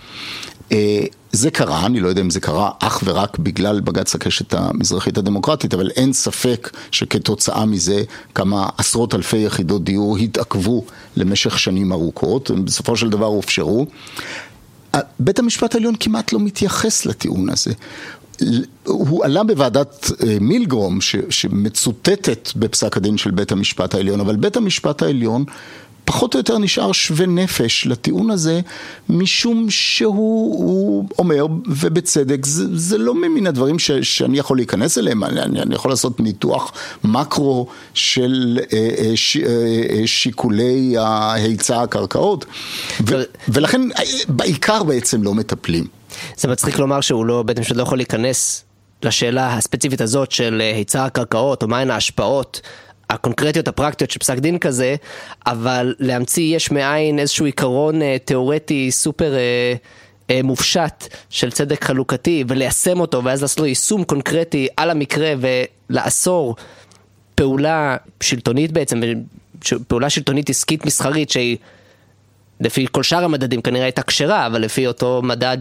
זה 1.33 1.51
קרה, 1.51 1.87
אני 1.87 2.01
לא 2.01 2.09
יודע 2.09 2.20
אם 2.20 2.31
זה 2.31 2.40
קרה 2.40 2.70
אך 2.79 3.03
ורק 3.05 3.38
בגלל 3.38 3.81
בג"ץ 3.81 4.14
הקשת 4.14 4.55
המזרחית 4.55 5.18
הדמוקרטית, 5.18 5.75
אבל 5.75 5.90
אין 5.90 6.12
ספק 6.12 6.70
שכתוצאה 6.90 7.66
מזה 7.66 8.03
כמה 8.35 8.68
עשרות 8.79 9.14
אלפי 9.14 9.37
יחידות 9.37 9.85
דיור 9.85 10.16
התעכבו 10.16 10.85
למשך 11.16 11.59
שנים 11.59 11.92
ארוכות, 11.92 12.51
בסופו 12.51 12.96
של 12.96 13.11
דבר 13.11 13.27
הופשרו. 13.27 13.87
בית 15.20 15.38
המשפט 15.38 15.75
העליון 15.75 15.94
כמעט 16.01 16.33
לא 16.33 16.38
מתייחס 16.40 17.07
לטיעון 17.07 17.48
הזה. 17.51 17.72
הוא 18.85 19.25
עלה 19.25 19.44
בוועדת 19.44 20.11
מילגרום 20.40 21.01
ש, 21.01 21.16
שמצוטטת 21.31 22.48
בפסק 22.57 22.96
הדין 22.96 23.18
של 23.18 23.31
בית 23.31 23.53
המשפט 23.53 23.94
העליון, 23.94 24.20
אבל 24.20 24.37
בית 24.37 24.57
המשפט 24.57 25.03
העליון 25.03 25.44
פחות 26.05 26.35
או 26.35 26.41
יותר 26.41 26.59
נשאר 26.59 26.93
שווה 26.93 27.27
נפש 27.27 27.87
לטיעון 27.87 28.31
הזה, 28.31 28.61
משום 29.09 29.71
שהוא 29.71 31.09
אומר, 31.19 31.47
ובצדק, 31.67 32.47
זה, 32.47 32.79
זה 32.79 32.99
לא 32.99 33.15
ממין 33.15 33.47
הדברים 33.47 33.79
ש, 33.79 33.91
שאני 33.91 34.38
יכול 34.38 34.57
להיכנס 34.57 34.99
אליהם, 34.99 35.25
אני, 35.25 35.62
אני 35.62 35.75
יכול 35.75 35.91
לעשות 35.91 36.21
ניתוח 36.21 36.73
מקרו 37.05 37.67
של 37.95 38.59
אה, 38.73 39.12
ש, 39.15 39.37
אה, 39.37 40.07
שיקולי 40.07 40.95
ההיצע 40.99 41.83
הקרקעות, 41.83 42.45
ו, 43.09 43.23
ולכן 43.49 43.81
בעיקר 44.29 44.83
בעצם 44.83 45.23
לא 45.23 45.35
מטפלים. 45.35 45.87
זה 46.37 46.49
מצחיק 46.49 46.79
לומר 46.79 47.01
שהוא 47.01 47.27
לא, 47.27 47.43
בית 47.43 47.59
המשפט 47.59 47.77
לא 47.77 47.83
יכול 47.83 47.99
להיכנס 47.99 48.65
לשאלה 49.03 49.57
הספציפית 49.57 50.01
הזאת 50.01 50.33
של 50.33 50.62
היצע 50.77 51.05
הקרקעות, 51.05 51.62
או 51.62 51.69
מהן 51.69 51.91
ההשפעות 51.91 52.61
הקונקרטיות 53.12 53.68
הפרקטיות 53.68 54.11
של 54.11 54.18
פסק 54.18 54.38
דין 54.38 54.59
כזה, 54.59 54.96
אבל 55.46 55.94
להמציא 55.98 56.57
יש 56.57 56.70
מאין 56.70 57.18
איזשהו 57.18 57.46
עיקרון 57.46 58.03
אה, 58.03 58.16
תיאורטי 58.25 58.90
סופר 58.90 59.35
אה, 59.35 59.75
אה, 60.31 60.40
מופשט 60.44 61.16
של 61.31 61.51
צדק 61.51 61.85
חלוקתי 61.85 62.44
וליישם 62.48 63.01
אותו 63.01 63.25
ואז 63.25 63.42
לעשות 63.42 63.61
לו 63.61 63.66
יישום 63.66 64.05
קונקרטי 64.05 64.68
על 64.77 64.90
המקרה 64.90 65.35
ולאסור 65.40 66.57
פעולה 67.35 67.96
שלטונית 68.20 68.72
בעצם, 68.72 69.01
פעולה 69.88 70.11
שלטונית 70.11 70.51
עסקית 70.51 70.87
מסחרית 70.87 71.31
שהיא 71.31 71.57
לפי 72.61 72.87
כל 72.92 73.03
שאר 73.03 73.25
המדדים 73.25 73.62
כנראה 73.62 73.85
הייתה 73.85 74.03
כשרה, 74.03 74.46
אבל 74.46 74.61
לפי 74.61 74.87
אותו 74.87 75.20
מדד 75.25 75.59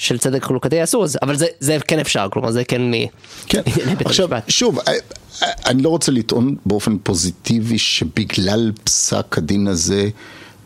של 0.00 0.18
צדק 0.18 0.44
חלוקתי 0.44 0.82
אסור, 0.82 1.06
אבל 1.22 1.36
זה, 1.36 1.46
זה 1.60 1.78
כן 1.88 1.98
אפשר, 1.98 2.26
כלומר 2.32 2.50
זה 2.50 2.64
כן 2.64 2.82
מ... 2.90 2.94
כן, 3.46 3.62
עכשיו 4.04 4.28
שוב, 4.48 4.78
אני 5.42 5.82
לא 5.82 5.88
רוצה 5.88 6.12
לטעון 6.12 6.56
באופן 6.66 6.98
פוזיטיבי 6.98 7.78
שבגלל 7.78 8.72
פסק 8.84 9.38
הדין 9.38 9.66
הזה 9.66 10.08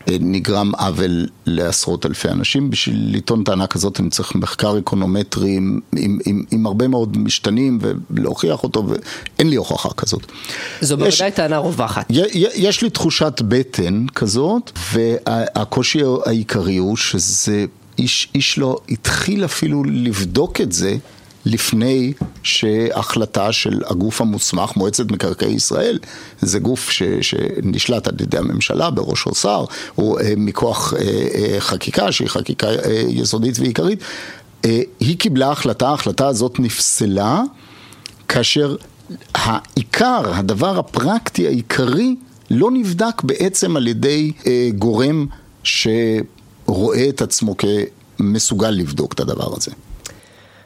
נגרם 0.07 0.75
עוול 0.75 1.27
לעשרות 1.45 2.05
אלפי 2.05 2.29
אנשים. 2.29 2.69
בשביל 2.69 3.17
לטעון 3.17 3.43
טענה 3.43 3.67
כזאת 3.67 3.99
אני 3.99 4.09
צריך 4.09 4.35
מחקר 4.35 4.77
אקונומטרי 4.79 5.51
עם, 5.51 5.79
עם, 5.95 6.19
עם, 6.25 6.43
עם 6.51 6.65
הרבה 6.65 6.87
מאוד 6.87 7.17
משתנים 7.17 7.79
ולהוכיח 8.11 8.63
אותו, 8.63 8.85
ואין 8.87 9.49
לי 9.49 9.55
הוכחה 9.55 9.89
כזאת. 9.89 10.25
זו 10.81 10.97
בוודאי 10.97 11.31
טענה 11.31 11.57
רווחת. 11.57 12.05
יש 12.55 12.81
לי 12.81 12.89
תחושת 12.89 13.41
בטן 13.47 14.05
כזאת, 14.15 14.71
והקושי 14.93 16.01
העיקרי 16.25 16.77
הוא 16.77 16.97
שזה... 16.97 17.65
איש, 17.97 18.29
איש 18.35 18.57
לא 18.57 18.77
התחיל 18.89 19.45
אפילו 19.45 19.83
לבדוק 19.83 20.61
את 20.61 20.71
זה 20.71 20.97
לפני 21.45 22.13
שהחלטה 22.43 23.51
של 23.51 23.81
הגוף 23.85 24.21
המוסמך, 24.21 24.71
מועצת 24.75 25.11
מקרקעי 25.11 25.53
ישראל, 25.53 25.99
זה 26.41 26.59
גוף 26.59 26.89
ש, 26.89 27.03
שנשלט 27.21 28.07
על 28.07 28.13
ידי 28.21 28.37
הממשלה 28.37 28.89
בראשו 28.89 29.35
שר, 29.35 29.65
הוא 29.95 30.19
אה, 30.19 30.33
מכוח 30.37 30.93
אה, 30.93 30.99
אה, 31.01 31.59
חקיקה 31.59 32.11
שהיא 32.11 32.27
חקיקה 32.27 32.67
אה, 32.67 33.03
יסודית 33.07 33.59
ועיקרית, 33.59 33.99
אה, 34.65 34.81
היא 34.99 35.17
קיבלה 35.17 35.51
החלטה, 35.51 35.89
ההחלטה 35.89 36.27
הזאת 36.27 36.59
נפסלה 36.59 37.41
כאשר 38.27 38.75
העיקר, 39.35 40.21
הדבר 40.33 40.79
הפרקטי 40.79 41.47
העיקרי, 41.47 42.15
לא 42.51 42.71
נבדק 42.71 43.21
בעצם 43.23 43.77
על 43.77 43.87
ידי 43.87 44.31
אה, 44.47 44.69
גורם 44.77 45.25
ש... 45.63 45.87
רואה 46.65 47.09
את 47.09 47.21
עצמו 47.21 47.55
כמסוגל 47.57 48.69
לבדוק 48.69 49.13
את 49.13 49.19
הדבר 49.19 49.53
הזה. 49.57 49.71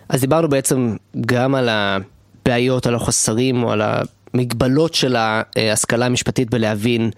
אז 0.09 0.21
דיברנו 0.21 0.49
בעצם 0.49 0.95
גם 1.25 1.55
על 1.55 1.69
הבעיות, 1.69 2.87
על 2.87 2.95
החוסרים 2.95 3.63
או 3.63 3.71
על 3.71 3.81
המגבלות 4.33 4.93
של 4.93 5.15
ההשכלה 5.15 6.05
המשפטית 6.05 6.49
בלהבין 6.49 7.09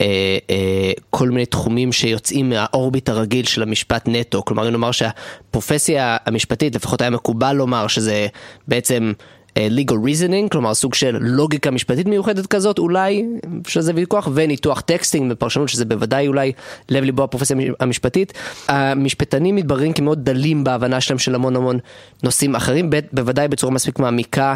אה, 0.00 0.06
אה, 0.50 0.92
כל 1.10 1.30
מיני 1.30 1.46
תחומים 1.46 1.92
שיוצאים 1.92 2.48
מהאורביט 2.48 3.08
הרגיל 3.08 3.46
של 3.46 3.62
המשפט 3.62 4.02
נטו. 4.06 4.44
כלומר, 4.44 4.66
אם 4.66 4.72
נאמר 4.72 4.90
שהפרופסיה 4.90 6.16
המשפטית, 6.26 6.74
לפחות 6.74 7.00
היה 7.00 7.10
מקובל 7.10 7.52
לומר 7.52 7.86
שזה 7.86 8.26
בעצם 8.68 9.12
legal 9.56 9.94
reasoning, 9.94 10.48
כלומר 10.52 10.74
סוג 10.74 10.94
של 10.94 11.18
לוגיקה 11.20 11.70
משפטית 11.70 12.06
מיוחדת 12.06 12.46
כזאת, 12.46 12.78
אולי, 12.78 13.24
שזה 13.68 13.92
ויכוח, 13.94 14.28
וניתוח 14.34 14.80
טקסטים 14.80 15.32
ופרשנות, 15.32 15.68
שזה 15.68 15.84
בוודאי 15.84 16.28
אולי 16.28 16.52
לב 16.88 17.04
ליבו 17.04 17.24
הפרופסיה 17.24 17.56
המשפטית. 17.80 18.32
המשפטנים 18.68 19.56
מתבררים 19.56 19.92
כמאוד 19.92 20.24
דלים 20.24 20.64
בהבנה 20.64 21.00
שלהם 21.00 21.18
של 21.18 21.34
המון 21.34 21.56
המון 21.56 21.78
נושאים 22.22 22.54
אחרים, 22.54 22.90
בוודאי 23.12 23.48
בצורה 23.48 23.72
מספיק 23.72 23.98
מעמיקה 23.98 24.54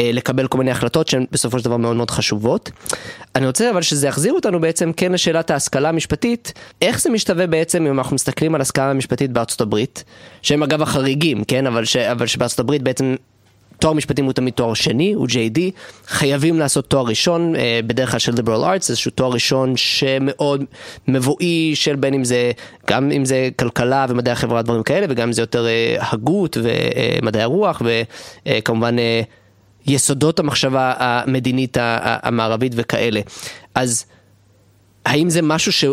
לקבל 0.00 0.46
כל 0.46 0.58
מיני 0.58 0.70
החלטות 0.70 1.08
שהן 1.08 1.26
בסופו 1.32 1.58
של 1.58 1.64
דבר 1.64 1.76
מאוד 1.76 1.96
מאוד 1.96 2.10
חשובות. 2.10 2.70
אני 3.36 3.46
רוצה 3.46 3.70
אבל 3.70 3.82
שזה 3.82 4.06
יחזיר 4.08 4.32
אותנו 4.32 4.60
בעצם 4.60 4.92
כן 4.96 5.12
לשאלת 5.12 5.50
ההשכלה 5.50 5.88
המשפטית, 5.88 6.52
איך 6.82 7.00
זה 7.00 7.10
משתווה 7.10 7.46
בעצם 7.46 7.86
אם 7.86 7.98
אנחנו 7.98 8.14
מסתכלים 8.14 8.54
על 8.54 8.60
השכלה 8.60 8.90
המשפטית 8.90 9.30
בארצות 9.30 9.60
הברית, 9.60 10.04
שהם 10.42 10.62
אגב 10.62 10.82
החריגים, 10.82 11.44
כן, 11.44 11.66
אבל, 11.66 11.84
ש, 11.84 11.96
אבל 11.96 12.26
שבארצות 12.26 12.60
הברית 12.60 12.82
בעצם 12.82 13.14
תואר 13.82 13.92
משפטים 13.92 14.24
הוא 14.24 14.32
תמיד 14.32 14.54
תואר 14.54 14.74
שני, 14.74 15.12
הוא 15.12 15.26
JD, 15.26 15.60
חייבים 16.06 16.58
לעשות 16.58 16.90
תואר 16.90 17.04
ראשון, 17.04 17.54
בדרך 17.86 18.10
כלל 18.10 18.20
של 18.20 18.32
liberal 18.32 18.62
arts, 18.62 18.88
איזשהו 18.88 19.10
תואר 19.10 19.32
ראשון 19.32 19.76
שמאוד 19.76 20.64
מבואי 21.08 21.72
של 21.74 21.96
בין 21.96 22.14
אם 22.14 22.24
זה, 22.24 22.52
גם 22.90 23.12
אם 23.12 23.24
זה 23.24 23.48
כלכלה 23.58 24.06
ומדעי 24.08 24.32
החברה, 24.32 24.62
דברים 24.62 24.82
כאלה, 24.82 25.06
וגם 25.08 25.28
אם 25.28 25.32
זה 25.32 25.42
יותר 25.42 25.66
הגות 26.00 26.56
ומדעי 26.62 27.42
הרוח, 27.42 27.82
וכמובן 28.46 28.96
יסודות 29.86 30.38
המחשבה 30.38 30.94
המדינית 30.98 31.76
המערבית 31.80 32.72
וכאלה. 32.76 33.20
אז 33.74 34.04
האם 35.06 35.30
זה 35.30 35.42
משהו 35.42 35.72
ש... 35.72 35.84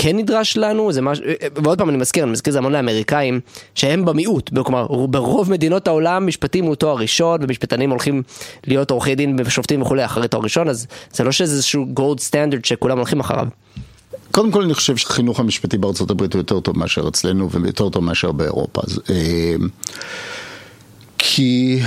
כן 0.00 0.16
נדרש 0.16 0.56
לנו, 0.56 0.92
זה 0.92 1.02
משהו, 1.02 1.24
ועוד 1.64 1.78
פעם 1.78 1.88
אני 1.88 1.96
מזכיר, 1.96 2.24
אני 2.24 2.32
מזכיר 2.32 2.52
זה 2.52 2.58
המון 2.58 2.72
לאמריקאים, 2.72 3.40
שהם 3.74 4.04
במיעוט, 4.04 4.50
כלומר 4.64 4.86
ברוב 5.06 5.50
מדינות 5.50 5.88
העולם 5.88 6.26
משפטים 6.26 6.64
הוא 6.64 6.74
תואר 6.74 6.96
ראשון, 6.96 7.40
ומשפטנים 7.42 7.90
הולכים 7.90 8.22
להיות 8.66 8.90
עורכי 8.90 9.14
דין 9.14 9.36
ושופטים 9.44 9.82
וכולי 9.82 10.04
אחרי 10.04 10.28
תואר 10.28 10.42
ראשון, 10.42 10.68
אז 10.68 10.86
זה 11.12 11.24
לא 11.24 11.32
שזה 11.32 11.52
איזשהו 11.52 11.86
גולד 11.86 12.20
סטנדרט 12.20 12.64
שכולם 12.64 12.98
הולכים 12.98 13.20
אחריו. 13.20 13.46
קודם 14.30 14.50
כל 14.50 14.62
אני 14.62 14.74
חושב 14.74 14.96
שהחינוך 14.96 15.40
המשפטי 15.40 15.78
בארצות 15.78 16.10
הברית 16.10 16.32
הוא 16.32 16.40
יותר 16.40 16.60
טוב 16.60 16.78
מאשר 16.78 17.08
אצלנו 17.08 17.50
ויותר 17.50 17.88
טוב 17.88 18.04
מאשר 18.04 18.32
באירופה. 18.32 18.80
אז, 18.84 19.00
כי 21.18 21.80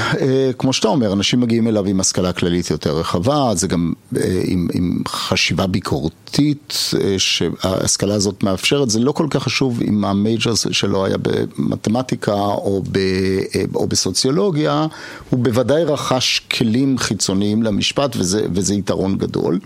כמו 0.58 0.74
שאתה 0.74 0.88
אומר, 0.88 1.14
אנשים 1.14 1.40
מגיעים 1.40 1.68
אליו 1.68 1.86
עם 1.86 2.00
השכלה 2.00 2.34
כללית 2.34 2.70
יותר 2.70 2.98
רחבה, 2.98 3.52
זה 3.56 3.68
גם 3.68 3.94
עם, 4.44 4.68
עם 4.74 4.98
חשיבה 5.08 5.68
ביקורתית 5.68 6.94
שההשכלה 7.18 8.14
הזאת 8.14 8.44
מאפשרת, 8.44 8.90
זה 8.90 9.00
לא 9.00 9.12
כל 9.12 9.28
כך 9.30 9.44
חשוב 9.44 9.82
אם 9.82 10.06
המייג'ר 10.06 10.54
שלו 10.56 11.06
היה 11.06 11.18
במתמטיקה 11.18 12.34
או, 12.34 12.84
ב, 12.92 13.00
או 13.76 13.88
בסוציולוגיה, 13.88 14.88
הוא 15.30 15.40
בוודאי 15.40 15.84
רכש 15.84 16.40
כלים 16.40 16.98
חיצוניים 16.98 17.64
למשפט 17.64 18.16
וזה, 18.16 18.46
וזה 18.54 18.74
יתרון 18.74 19.18
גדול. 19.18 19.60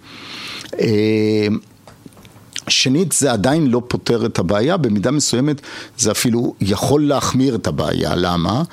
שנית, 2.68 3.12
זה 3.12 3.32
עדיין 3.32 3.68
לא 3.68 3.82
פותר 3.88 4.26
את 4.26 4.40
הבעיה, 4.40 4.78
במידה 4.78 5.12
מסוימת 5.12 5.62
זה 5.98 6.12
אפילו 6.12 6.54
יכול 6.62 7.08
להחמיר 7.08 7.56
את 7.56 7.68
הבעיה, 7.68 8.16
למה? 8.16 8.64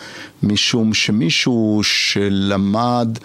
משום 0.42 0.94
שמישהו 0.94 1.80
שלמד, 1.82 3.18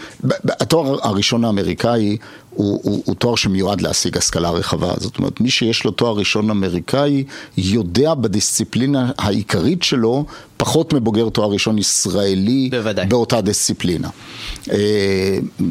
התואר 0.48 0.98
הראשון 1.02 1.46
האמריקאי 1.46 2.18
הוא, 2.58 2.80
הוא, 2.84 3.04
הוא 3.06 3.16
תואר 3.16 3.36
שמיועד 3.36 3.82
להשיג 3.82 4.18
השכלה 4.18 4.50
רחבה, 4.50 4.94
זאת 4.98 5.18
אומרת 5.18 5.42
מי 5.42 5.50
שיש 5.50 5.84
לו 5.84 5.92
תואר 5.92 6.16
ראשון 6.18 6.50
אמריקאי 6.50 7.24
יודע 7.58 8.14
בדיסציפלינה 8.14 9.12
העיקרית 9.18 9.84
שלו 9.84 10.26
פחות 10.58 10.94
מבוגר 10.94 11.30
תואר 11.30 11.50
ראשון 11.50 11.78
ישראלי 11.78 12.70
בוודאי. 12.72 13.06
באותה 13.06 13.42
דיסציפלינה. 13.42 14.10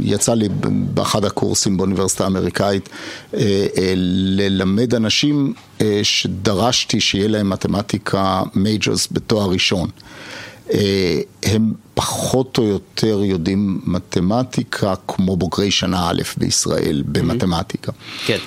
יצא 0.02 0.34
לי 0.34 0.48
באחד 0.94 1.24
הקורסים 1.24 1.76
באוניברסיטה 1.76 2.24
האמריקאית 2.24 2.88
ללמד 4.36 4.94
אנשים 4.94 5.54
שדרשתי 6.02 7.00
שיהיה 7.00 7.28
להם 7.28 7.50
מתמטיקה 7.50 8.42
majors 8.54 9.08
בתואר 9.12 9.50
ראשון. 9.50 9.88
הם 11.42 11.72
פחות 11.94 12.58
או 12.58 12.64
יותר 12.64 13.20
יודעים 13.24 13.80
מתמטיקה 13.86 14.94
כמו 15.08 15.36
בוגרי 15.36 15.70
שנה 15.70 16.08
א' 16.10 16.22
בישראל 16.36 17.02
במתמטיקה. 17.06 17.92
כן. 18.26 18.38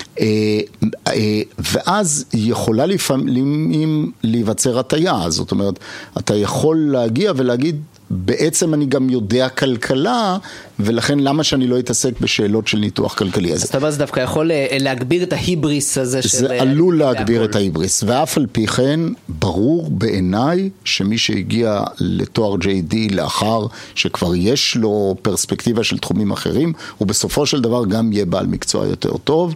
ואז 1.58 2.26
יכולה 2.34 2.86
לפעמים 2.86 4.12
להיווצר 4.24 4.80
הטיה, 4.80 5.24
זאת 5.28 5.52
אומרת, 5.52 5.80
אתה 6.18 6.36
יכול 6.36 6.78
להגיע 6.92 7.34
ולהגיד, 7.36 7.82
בעצם 8.10 8.74
אני 8.74 8.86
גם 8.86 9.10
יודע 9.10 9.50
כלכלה, 9.50 10.38
ולכן 10.80 11.20
למה 11.20 11.44
שאני 11.44 11.68
לא 11.68 11.80
אתעסק 11.80 12.20
בשאלות 12.22 12.68
של 12.68 12.78
ניתוח 12.78 13.14
כלכלי. 13.14 13.54
אז 13.54 13.64
אתה 13.64 13.78
אומר, 13.78 13.92
זה 13.92 13.98
דווקא 13.98 14.20
יכול 14.20 14.52
להגביר 14.80 15.24
את 15.24 15.34
ההיבריס 15.34 15.98
הזה 15.98 16.22
של... 16.22 16.38
זה 16.38 16.62
עלול 16.62 17.00
להגביר 17.00 17.46
את 17.46 17.56
ההיבריס, 17.56 18.04
ואף 18.08 18.38
על 18.38 18.46
פי 18.52 18.68
כן, 18.68 19.00
ברור 19.30 19.90
בעיניי 19.90 20.70
שמי 20.84 21.18
שהגיע 21.18 21.84
לתואר 22.00 22.56
JD 22.56 22.96
לאחר 23.12 23.66
שכבר 23.96 24.36
יש 24.36 24.76
לו 24.76 25.16
פרספקטיבה 25.22 25.84
של 25.84 25.98
תחומים 25.98 26.32
אחרים, 26.32 26.74
הוא 26.98 27.08
בסופו 27.08 27.46
של 27.46 27.62
דבר 27.62 27.86
גם 27.86 28.12
יהיה 28.12 28.26
בעל 28.26 28.48
מקצוע 28.48 28.88
יותר 28.88 29.18
טוב. 29.18 29.56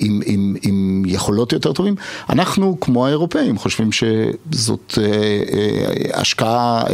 עם, 0.00 0.20
עם, 0.24 0.56
עם 0.62 1.02
יכולות 1.06 1.52
יותר 1.52 1.72
טובים. 1.72 1.94
אנחנו, 2.30 2.76
כמו 2.80 3.06
האירופאים, 3.06 3.58
חושבים 3.58 3.90
שזאת 3.92 4.98
השקעה 6.14 6.84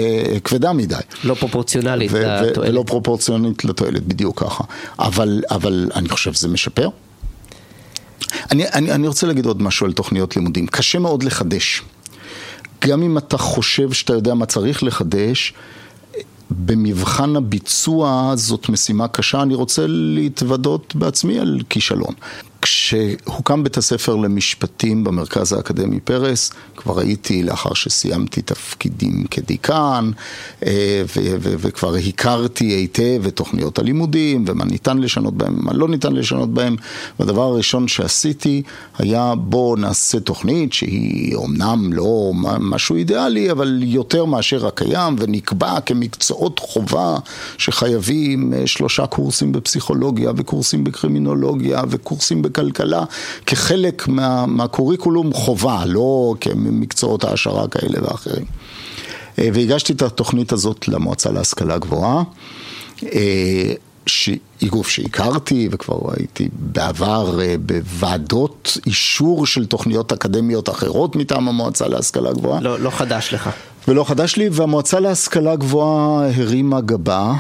כבדה 0.45 0.73
מדי. 0.73 0.95
לא 1.25 1.35
פרופורציונלית 1.35 2.13
לתועלת. 2.13 2.59
ולא 2.59 2.85
פרופורציונלית 2.87 3.65
לתועלת, 3.65 4.03
בדיוק 4.07 4.43
ככה. 4.45 4.65
אבל, 4.99 5.43
אבל 5.51 5.91
אני 5.95 6.09
חושב 6.09 6.33
שזה 6.33 6.49
משפר. 6.49 6.89
אני, 8.51 8.69
אני, 8.69 8.93
אני 8.93 9.09
רוצה 9.09 9.27
להגיד 9.27 9.47
עוד 9.47 9.63
משהו 9.63 9.87
על 9.87 9.93
תוכניות 9.93 10.37
לימודים. 10.37 10.67
קשה 10.67 10.99
מאוד 10.99 11.23
לחדש. 11.23 11.83
גם 12.81 13.03
אם 13.03 13.19
אתה 13.19 13.39
חושב 13.39 13.93
שאתה 13.93 14.13
יודע 14.13 14.35
מה 14.35 14.47
צריך 14.47 14.83
לחדש, 14.83 15.55
במבחן 16.51 17.37
הביצוע 17.37 18.33
זאת 18.37 18.69
משימה 18.69 19.09
קשה, 19.09 19.43
אני 19.43 19.55
רוצה 19.55 19.85
להתוודות 19.89 20.97
בעצמי 20.97 21.39
על 21.39 21.61
כישלון. 21.69 22.15
כשהוקם 22.63 23.65
בית 23.65 23.77
הספר 23.77 24.17
למשפטים 24.17 25.05
במרכז 25.05 25.53
האקדמי 25.53 26.01
פרס, 26.01 26.53
כבר 26.77 27.01
הייתי 27.01 27.43
לאחר 27.43 27.75
שסיימתי 27.75 28.43
תפקידים 28.43 29.25
כדיקן, 29.31 30.11
וכבר 31.41 31.95
הכרתי 31.95 32.65
היטב 32.65 33.27
את 33.29 33.37
תוכניות 33.37 33.79
הלימודים, 33.79 34.45
ומה 34.49 34.65
ניתן 34.65 34.99
לשנות 34.99 35.35
בהם, 35.35 35.59
ומה 35.59 35.73
לא 35.73 35.89
ניתן 35.89 36.13
לשנות 36.13 36.55
בהם. 36.55 36.77
והדבר 37.21 37.43
הראשון 37.43 37.89
שעשיתי 37.89 38.63
היה 38.99 39.35
בוא 39.35 39.77
נעשה 39.77 40.21
תוכנית 40.21 40.73
שהיא 40.73 41.35
אומנם 41.35 41.93
לא 41.93 42.33
משהו 42.61 42.97
אידיאלי, 42.97 43.51
אבל 43.51 43.81
יותר 43.83 44.25
מאשר 44.25 44.67
הקיים, 44.67 45.17
ונקבע 45.19 45.81
כמקצועות 45.81 46.59
חובה 46.59 47.17
שחייבים 47.59 48.53
שלושה 48.67 49.07
קורסים 49.07 49.53
בפסיכולוגיה, 49.53 50.33
וקורסים 50.37 50.85
בקרימינולוגיה, 50.85 51.83
וקורסים 51.89 52.43
בכלכלה 52.49 53.05
כחלק 53.47 54.09
מה, 54.09 54.47
מהקוריקולום 54.47 55.33
חובה, 55.33 55.83
לא 55.87 56.35
כמקצועות 56.41 57.25
העשרה 57.25 57.69
כאלה 57.69 57.99
ואחרים. 58.03 58.45
והגשתי 59.39 59.93
את 59.93 60.03
התוכנית 60.03 60.53
הזאת 60.53 60.89
למועצה 60.89 61.31
להשכלה 61.31 61.79
גבוהה, 61.79 62.23
שהיא 64.07 64.71
גוף 64.71 64.89
שהכרתי 64.89 65.69
וכבר 65.73 65.99
הייתי 66.17 66.49
בעבר 66.53 67.39
בוועדות 67.67 68.79
אישור 68.87 69.47
של 69.47 69.67
תוכניות 69.67 70.13
אקדמיות 70.13 70.69
אחרות 70.69 71.17
מטעם 71.17 71.49
המועצה 71.49 71.89
להשכלה 71.89 72.33
גבוהה. 72.33 72.61
לא, 72.61 72.81
לא 72.81 72.91
חדש 72.91 73.35
לך. 73.35 73.51
ולא 73.89 74.05
חדש 74.05 74.37
לי, 74.37 74.49
והמועצה 74.53 75.01
להשכלה 75.01 75.57
גבוהה 75.57 76.31
הרימה 76.35 76.81
גבה. 76.81 77.33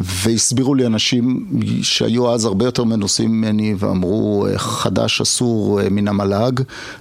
והסבירו 0.00 0.74
לי 0.74 0.86
אנשים 0.86 1.46
שהיו 1.82 2.32
אז 2.32 2.44
הרבה 2.44 2.64
יותר 2.64 2.84
מנוסים 2.84 3.30
ממני 3.30 3.74
ואמרו 3.78 4.46
חדש 4.56 5.20
אסור 5.20 5.80
מן 5.90 6.08
המל"ג, 6.08 6.52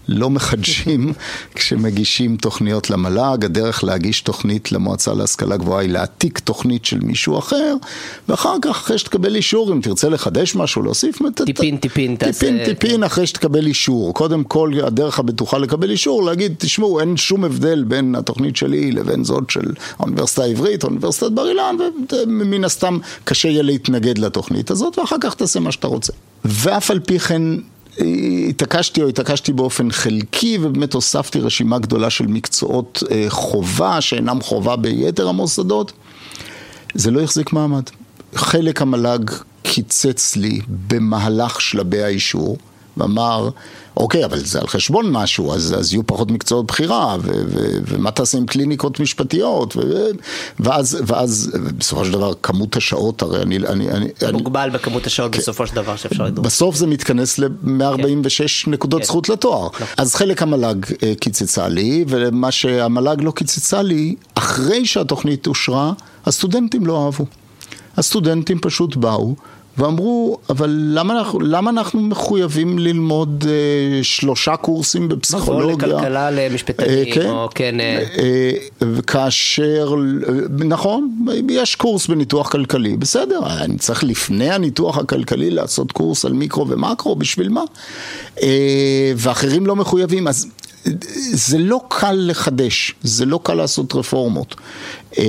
לא 0.07 0.29
מחדשים 0.29 1.13
כשמגישים 1.55 2.37
תוכניות 2.37 2.89
למל"ג, 2.89 3.45
הדרך 3.45 3.83
להגיש 3.83 4.21
תוכנית 4.21 4.71
למועצה 4.71 5.13
להשכלה 5.13 5.57
גבוהה 5.57 5.81
היא 5.81 5.89
להעתיק 5.89 6.39
תוכנית 6.39 6.85
של 6.85 6.99
מישהו 6.99 7.39
אחר 7.39 7.75
ואחר 8.29 8.55
כך 8.61 8.69
אחרי 8.69 8.97
שתקבל 8.97 9.35
אישור 9.35 9.73
אם 9.73 9.81
תרצה 9.81 10.09
לחדש 10.09 10.55
משהו, 10.55 10.81
להוסיף 10.81 11.19
טיפין 11.45 11.77
טיפין 11.77 12.15
טיפין 12.15 12.65
טיפין 12.65 13.03
אחרי 13.03 13.27
שתקבל 13.27 13.67
אישור, 13.67 14.13
קודם 14.13 14.43
כל 14.43 14.71
הדרך 14.83 15.19
הבטוחה 15.19 15.57
לקבל 15.57 15.91
אישור 15.91 16.23
להגיד 16.23 16.55
תשמעו 16.57 16.99
אין 16.99 17.17
שום 17.17 17.43
הבדל 17.43 17.83
בין 17.83 18.15
התוכנית 18.15 18.55
שלי 18.55 18.91
לבין 18.91 19.23
זאת 19.23 19.49
של 19.49 19.71
האוניברסיטה 19.99 20.43
העברית, 20.43 20.83
האוניברסיטת 20.83 21.31
בר 21.31 21.49
אילן 21.49 21.75
מן 22.27 22.63
הסתם 22.63 22.97
קשה 23.23 23.47
יהיה 23.49 23.61
להתנגד 23.61 24.17
לתוכנית 24.17 24.71
הזאת, 24.71 24.99
ואחר 24.99 25.15
כך 25.21 25.35
תעשה 25.35 25.59
מה 25.59 25.71
שאתה 25.71 25.87
רוצה. 25.87 26.13
ואף 26.45 26.91
על 26.91 26.99
פי 26.99 27.19
כן 27.19 27.41
התעקשתי 28.49 29.01
או 29.01 29.07
התעקשתי 29.07 29.53
באופן 29.53 29.91
חלקי 29.91 30.57
ובאמת 30.61 30.93
הוספתי 30.93 31.39
רשימה 31.39 31.79
גדולה 31.79 32.09
של 32.09 32.27
מקצועות 32.27 33.03
אה, 33.11 33.25
חובה 33.29 34.01
שאינם 34.01 34.41
חובה 34.41 34.75
ביתר 34.75 35.27
המוסדות, 35.27 35.91
זה 36.93 37.11
לא 37.11 37.21
החזיק 37.21 37.53
מעמד. 37.53 37.83
חלק 38.35 38.81
המל"ג 38.81 39.31
קיצץ 39.63 40.35
לי 40.35 40.61
במהלך 40.87 41.61
שלבי 41.61 42.03
האישור 42.03 42.57
ואמר 42.97 43.49
אוקיי, 43.97 44.25
אבל 44.25 44.39
זה 44.39 44.59
על 44.59 44.67
חשבון 44.67 45.11
משהו, 45.11 45.53
אז, 45.53 45.75
אז 45.79 45.93
יהיו 45.93 46.07
פחות 46.07 46.31
מקצועות 46.31 46.65
בחירה, 46.65 47.15
ו, 47.21 47.31
ו, 47.47 47.79
ומה 47.87 48.11
תעשה 48.11 48.37
עם 48.37 48.45
קליניקות 48.45 48.99
משפטיות, 48.99 49.77
ו, 49.77 49.81
ואז, 50.59 50.97
ואז 51.05 51.51
בסופו 51.77 52.05
של 52.05 52.11
דבר 52.11 52.33
כמות 52.43 52.75
השעות, 52.75 53.21
הרי 53.21 53.41
אני... 53.41 53.57
אני, 53.57 53.89
אני 53.91 54.31
מוגבל 54.31 54.59
אני, 54.59 54.69
בכמות 54.69 55.05
השעות 55.05 55.33
כן, 55.33 55.39
בסופו 55.39 55.67
של 55.67 55.75
דבר 55.75 55.95
שאפשר 55.95 56.23
לדרוש. 56.23 56.45
בסוף 56.45 56.75
זה 56.75 56.87
מתכנס 56.87 57.39
ל-146 57.39 58.65
כן. 58.65 58.71
נקודות 58.71 59.01
כן. 59.01 59.07
זכות 59.07 59.29
לתואר. 59.29 59.69
לא. 59.79 59.85
אז 59.97 60.15
חלק 60.15 60.41
המל"ג 60.41 60.85
אה, 61.03 61.13
קיצצה 61.19 61.67
לי, 61.67 62.05
ומה 62.07 62.51
שהמל"ג 62.51 63.21
לא 63.21 63.31
קיצצה 63.31 63.81
לי, 63.81 64.15
אחרי 64.35 64.85
שהתוכנית 64.85 65.47
אושרה, 65.47 65.93
הסטודנטים 66.25 66.85
לא 66.85 67.05
אהבו. 67.05 67.25
הסטודנטים 67.97 68.59
פשוט 68.59 68.95
באו. 68.95 69.35
ואמרו, 69.81 70.37
אבל 70.49 70.69
למה 70.69 71.19
אנחנו, 71.19 71.39
למה 71.39 71.69
אנחנו 71.69 72.01
מחויבים 72.01 72.79
ללמוד 72.79 73.45
אה, 73.47 74.03
שלושה 74.03 74.55
קורסים 74.55 75.07
בפסיכולוגיה? 75.07 75.87
נכון, 75.87 75.89
לכלכלה 75.89 76.31
למשפטנים, 76.31 76.89
אה, 76.89 77.03
כן, 77.13 77.29
או 77.29 77.49
כן... 77.55 77.79
אה... 77.79 78.03
אה, 78.17 79.01
כאשר, 79.07 79.95
נכון, 80.49 81.25
יש 81.49 81.75
קורס 81.75 82.07
בניתוח 82.07 82.49
כלכלי, 82.49 82.97
בסדר, 82.97 83.39
אני 83.63 83.77
צריך 83.77 84.03
לפני 84.03 84.49
הניתוח 84.49 84.97
הכלכלי 84.97 85.49
לעשות 85.49 85.91
קורס 85.91 86.25
על 86.25 86.33
מיקרו 86.33 86.67
ומקרו, 86.67 87.15
בשביל 87.15 87.49
מה? 87.49 87.63
אה, 88.41 89.11
ואחרים 89.15 89.65
לא 89.65 89.75
מחויבים, 89.75 90.27
אז 90.27 90.47
זה 91.33 91.57
לא 91.57 91.81
קל 91.87 92.15
לחדש, 92.17 92.95
זה 93.03 93.25
לא 93.25 93.39
קל 93.43 93.53
לעשות 93.53 93.95
רפורמות. 93.95 94.55
אה, 95.17 95.23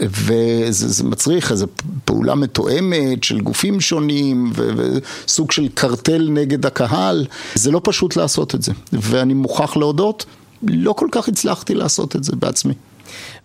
וזה 0.00 1.04
מצריך 1.04 1.52
איזו 1.52 1.66
פעולה 2.04 2.34
מתואמת 2.34 3.24
של 3.24 3.40
גופים 3.40 3.80
שונים 3.80 4.52
וסוג 4.54 5.52
של 5.52 5.68
קרטל 5.74 6.28
נגד 6.30 6.66
הקהל. 6.66 7.26
זה 7.54 7.70
לא 7.70 7.80
פשוט 7.84 8.16
לעשות 8.16 8.54
את 8.54 8.62
זה, 8.62 8.72
ואני 8.92 9.34
מוכרח 9.34 9.76
להודות, 9.76 10.24
לא 10.62 10.92
כל 10.92 11.08
כך 11.12 11.28
הצלחתי 11.28 11.74
לעשות 11.74 12.16
את 12.16 12.24
זה 12.24 12.36
בעצמי. 12.36 12.74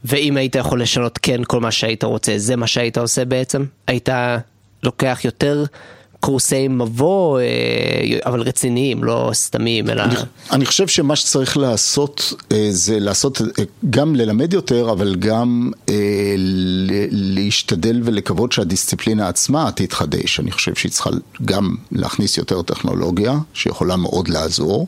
ואם 0.05 0.37
היית 0.37 0.55
יכול 0.55 0.81
לשנות 0.81 1.19
כן 1.21 1.41
כל 1.47 1.59
מה 1.59 1.71
שהיית 1.71 2.03
רוצה, 2.03 2.33
זה 2.37 2.55
מה 2.55 2.67
שהיית 2.67 2.97
עושה 2.97 3.25
בעצם? 3.25 3.65
היית 3.87 4.09
לוקח 4.83 5.19
יותר 5.23 5.65
קורסי 6.23 6.67
מבוא, 6.67 7.39
אה, 7.39 7.45
אבל 8.25 8.41
רציניים, 8.41 9.03
לא 9.03 9.29
סתמים, 9.33 9.89
אלא... 9.89 10.03
אני, 10.03 10.15
אני 10.51 10.65
חושב 10.65 10.87
שמה 10.87 11.15
שצריך 11.15 11.57
לעשות 11.57 12.33
אה, 12.51 12.67
זה 12.69 12.99
לעשות, 12.99 13.41
אה, 13.41 13.63
גם 13.89 14.15
ללמד 14.15 14.53
יותר, 14.53 14.91
אבל 14.91 15.15
גם 15.15 15.71
להשתדל 17.11 18.01
ולקוות 18.03 18.51
שהדיסציפלינה 18.51 19.27
עצמה 19.27 19.71
תתחדש. 19.75 20.39
אני 20.39 20.51
חושב 20.51 20.75
שהיא 20.75 20.91
צריכה 20.91 21.09
גם 21.45 21.75
להכניס 21.91 22.37
יותר 22.37 22.61
טכנולוגיה, 22.61 23.37
שיכולה 23.53 23.95
מאוד 23.95 24.27
לעזור. 24.27 24.87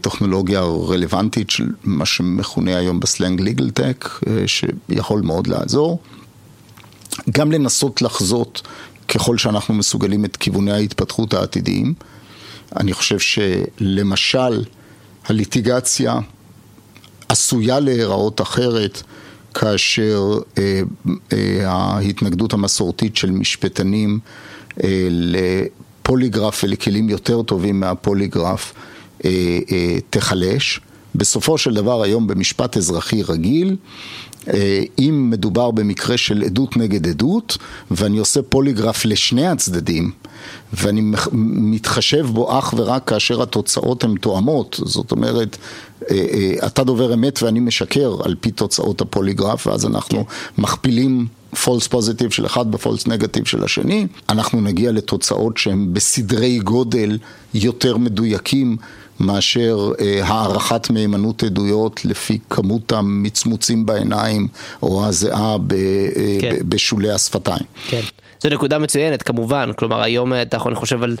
טכנולוגיה 0.00 0.60
רלוונטית 0.60 1.50
של 1.50 1.66
מה 1.84 2.06
שמכונה 2.06 2.76
היום 2.76 3.00
בסלנג 3.00 3.40
ליגל 3.40 3.70
טק, 3.70 4.08
שיכול 4.46 5.20
מאוד 5.20 5.46
לעזור. 5.46 5.98
גם 7.30 7.52
לנסות 7.52 8.02
לחזות 8.02 8.62
ככל 9.08 9.38
שאנחנו 9.38 9.74
מסוגלים 9.74 10.24
את 10.24 10.36
כיווני 10.36 10.72
ההתפתחות 10.72 11.34
העתידיים. 11.34 11.94
אני 12.76 12.92
חושב 12.92 13.18
שלמשל 13.18 14.64
הליטיגציה 15.28 16.18
עשויה 17.28 17.80
להיראות 17.80 18.40
אחרת 18.40 19.02
כאשר 19.54 20.22
אה, 20.58 20.80
אה, 21.32 21.70
ההתנגדות 21.70 22.52
המסורתית 22.52 23.16
של 23.16 23.30
משפטנים 23.30 24.18
אה, 24.84 25.08
לפוליגרף 25.10 26.64
ולכלים 26.64 27.08
יותר 27.08 27.42
טובים 27.42 27.80
מהפוליגרף 27.80 28.72
אה, 29.24 29.30
אה, 29.72 29.96
תיחלש. 30.10 30.80
בסופו 31.14 31.58
של 31.58 31.74
דבר 31.74 32.02
היום 32.02 32.26
במשפט 32.26 32.76
אזרחי 32.76 33.22
רגיל 33.22 33.76
אם 34.98 35.30
מדובר 35.30 35.70
במקרה 35.70 36.16
של 36.16 36.42
עדות 36.42 36.76
נגד 36.76 37.08
עדות, 37.08 37.58
ואני 37.90 38.18
עושה 38.18 38.42
פוליגרף 38.42 39.04
לשני 39.04 39.46
הצדדים, 39.46 40.10
ואני 40.72 41.12
מתחשב 41.32 42.26
בו 42.26 42.58
אך 42.58 42.74
ורק 42.76 43.08
כאשר 43.08 43.42
התוצאות 43.42 44.04
הן 44.04 44.14
תואמות, 44.14 44.80
זאת 44.84 45.10
אומרת, 45.10 45.56
אה, 46.10 46.16
אה, 46.16 46.66
אתה 46.66 46.84
דובר 46.84 47.14
אמת 47.14 47.42
ואני 47.42 47.60
משקר 47.60 48.16
על 48.24 48.34
פי 48.40 48.50
תוצאות 48.50 49.00
הפוליגרף, 49.00 49.66
ואז 49.66 49.86
אנחנו 49.86 50.26
כן. 50.26 50.62
מכפילים 50.62 51.26
false 51.64 51.86
positive 51.86 52.30
של 52.30 52.46
אחד 52.46 52.70
ב 52.70 52.76
false 52.76 53.06
negative 53.06 53.44
של 53.44 53.64
השני, 53.64 54.06
אנחנו 54.28 54.60
נגיע 54.60 54.92
לתוצאות 54.92 55.56
שהן 55.56 55.88
בסדרי 55.92 56.58
גודל 56.58 57.18
יותר 57.54 57.96
מדויקים 57.96 58.76
מאשר 59.20 59.92
אה, 60.00 60.20
הערכת 60.24 60.90
מהימנות 60.90 61.42
עדויות 61.42 62.04
לפי 62.04 62.38
כמות 62.50 62.92
המצמוצים 62.92 63.86
בעיניים 63.86 64.48
או 64.82 65.06
הזיעה 65.06 65.58
ב, 65.58 65.72
אה, 65.72 66.38
כן. 66.40 66.56
בשולי 66.68 67.10
השפתיים. 67.10 67.64
כן, 67.88 68.00
זו 68.40 68.48
נקודה 68.48 68.78
מצוינת 68.78 69.22
כמובן, 69.22 69.70
כלומר 69.76 70.02
היום 70.02 70.32
אתה 70.34 70.56
יכול, 70.56 70.74
חושב 70.74 71.02
על 71.02 71.16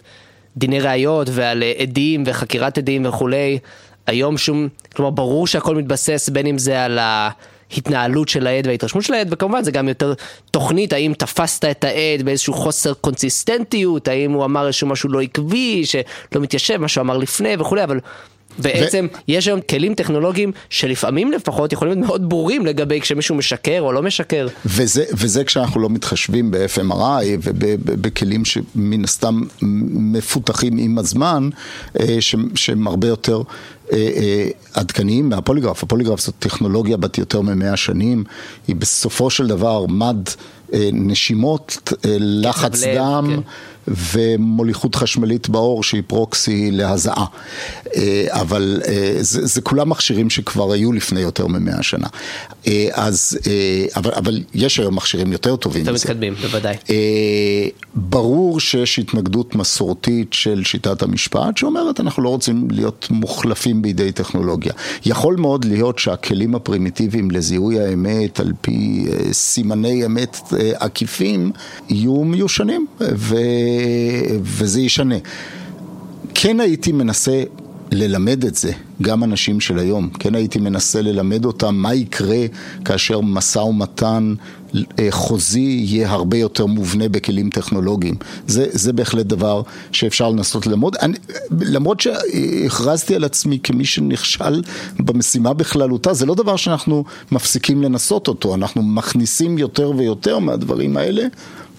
דיני 0.56 0.80
ראיות 0.80 1.28
ועל 1.32 1.62
אה, 1.62 1.72
עדים 1.78 2.22
וחקירת 2.26 2.78
עדים 2.78 3.06
וכולי, 3.06 3.58
היום 4.06 4.38
שום, 4.38 4.68
כלומר 4.96 5.10
ברור 5.10 5.46
שהכל 5.46 5.76
מתבסס 5.76 6.28
בין 6.28 6.46
אם 6.46 6.58
זה 6.58 6.84
על 6.84 6.98
ה... 6.98 7.30
ההתנהלות 7.72 8.28
של 8.28 8.46
העד 8.46 8.66
וההתרשמות 8.66 9.04
של 9.04 9.14
העד, 9.14 9.28
וכמובן 9.30 9.64
זה 9.64 9.70
גם 9.70 9.88
יותר 9.88 10.14
תוכנית, 10.50 10.92
האם 10.92 11.12
תפסת 11.18 11.64
את 11.64 11.84
העד 11.84 12.22
באיזשהו 12.24 12.54
חוסר 12.54 12.94
קונסיסטנטיות, 12.94 14.08
האם 14.08 14.32
הוא 14.32 14.44
אמר 14.44 14.66
איזשהו 14.66 14.88
משהו 14.88 15.08
לא 15.08 15.20
עקבי, 15.20 15.86
שלא 15.86 16.40
מתיישב, 16.40 16.76
מה 16.76 16.88
שהוא 16.88 17.02
אמר 17.02 17.16
לפני 17.16 17.56
וכולי, 17.58 17.84
אבל... 17.84 18.00
בעצם 18.58 19.06
ו... 19.12 19.16
יש 19.28 19.48
היום 19.48 19.60
כלים 19.60 19.94
טכנולוגיים 19.94 20.52
שלפעמים 20.70 21.32
לפחות 21.32 21.72
יכולים 21.72 21.94
להיות 21.94 22.06
מאוד 22.06 22.28
ברורים 22.28 22.66
לגבי 22.66 23.00
כשמישהו 23.00 23.34
משקר 23.34 23.80
או 23.80 23.92
לא 23.92 24.02
משקר. 24.02 24.46
וזה, 24.66 25.04
וזה 25.12 25.44
כשאנחנו 25.44 25.80
לא 25.80 25.90
מתחשבים 25.90 26.50
ב-FMRI 26.50 27.24
ובכלים 27.40 28.44
שמן 28.44 29.04
הסתם 29.04 29.40
מפותחים 30.12 30.78
עם 30.78 30.98
הזמן, 30.98 31.48
אה, 32.00 32.18
שהם 32.54 32.86
הרבה 32.86 33.08
יותר 33.08 33.42
עדכניים 34.74 35.28
מהפוליגרף. 35.28 35.82
הפוליגרף 35.82 36.20
זאת 36.20 36.34
טכנולוגיה 36.38 36.96
בת 36.96 37.18
יותר 37.18 37.40
ממאה 37.40 37.76
שנים, 37.76 38.24
היא 38.68 38.76
בסופו 38.76 39.30
של 39.30 39.46
דבר 39.46 39.86
מד 39.86 40.28
נשימות, 40.92 41.92
לחץ 42.04 42.82
דם. 42.84 43.26
כן. 43.30 43.40
ומוליכות 43.88 44.94
חשמלית 44.94 45.48
בעור 45.48 45.82
שהיא 45.82 46.02
פרוקסי 46.06 46.70
להזעה. 46.70 47.24
אה, 47.96 48.26
אבל 48.30 48.82
אה, 48.88 49.16
זה, 49.20 49.46
זה 49.46 49.60
כולם 49.60 49.88
מכשירים 49.88 50.30
שכבר 50.30 50.72
היו 50.72 50.92
לפני 50.92 51.20
יותר 51.20 51.46
ממאה 51.46 51.82
שנה. 51.82 52.06
אה, 52.66 52.88
אז, 52.92 53.38
אבל, 53.96 54.12
אבל 54.12 54.42
יש 54.54 54.80
היום 54.80 54.96
מכשירים 54.96 55.32
יותר 55.32 55.56
טובים 55.56 55.80
יותר 55.80 55.92
מתקדמים, 55.92 56.34
בוודאי. 56.34 56.76
ברור 57.94 58.60
שיש 58.60 58.98
התנגדות 58.98 59.54
מסורתית 59.54 60.32
של 60.32 60.62
שיטת 60.64 61.02
המשפט 61.02 61.56
שאומרת 61.56 62.00
אנחנו 62.00 62.22
לא 62.22 62.28
רוצים 62.28 62.68
להיות 62.70 63.06
מוחלפים 63.10 63.75
בידי 63.82 64.12
טכנולוגיה. 64.12 64.72
יכול 65.06 65.36
מאוד 65.36 65.64
להיות 65.64 65.98
שהכלים 65.98 66.54
הפרימיטיביים 66.54 67.30
לזיהוי 67.30 67.80
האמת 67.80 68.40
על 68.40 68.52
פי 68.60 69.06
סימני 69.32 70.06
אמת 70.06 70.36
עקיפים 70.74 71.52
יהיו 71.88 72.24
מיושנים. 72.24 72.86
ו... 73.00 73.36
וזה 74.42 74.80
ישנה. 74.80 75.16
כן 76.34 76.60
הייתי 76.60 76.92
מנסה 76.92 77.42
ללמד 77.92 78.44
את 78.44 78.54
זה, 78.54 78.72
גם 79.02 79.24
אנשים 79.24 79.60
של 79.60 79.78
היום, 79.78 80.10
כן 80.18 80.34
הייתי 80.34 80.58
מנסה 80.58 81.02
ללמד 81.02 81.44
אותם 81.44 81.74
מה 81.74 81.94
יקרה 81.94 82.46
כאשר 82.84 83.20
משא 83.20 83.58
ומתן 83.58 84.34
אה, 84.98 85.06
חוזי 85.10 85.60
יהיה 85.60 86.10
הרבה 86.10 86.36
יותר 86.36 86.66
מובנה 86.66 87.08
בכלים 87.08 87.50
טכנולוגיים. 87.50 88.14
זה, 88.46 88.66
זה 88.70 88.92
בהחלט 88.92 89.26
דבר 89.26 89.62
שאפשר 89.92 90.30
לנסות 90.30 90.66
ללמוד. 90.66 90.96
אני, 90.96 91.16
למרות 91.60 92.00
שהכרזתי 92.00 93.14
על 93.14 93.24
עצמי 93.24 93.58
כמי 93.62 93.84
שנכשל 93.84 94.62
במשימה 94.98 95.52
בכללותה, 95.52 96.14
זה 96.14 96.26
לא 96.26 96.34
דבר 96.34 96.56
שאנחנו 96.56 97.04
מפסיקים 97.32 97.82
לנסות 97.82 98.28
אותו, 98.28 98.54
אנחנו 98.54 98.82
מכניסים 98.82 99.58
יותר 99.58 99.92
ויותר 99.96 100.38
מהדברים 100.38 100.96
האלה. 100.96 101.26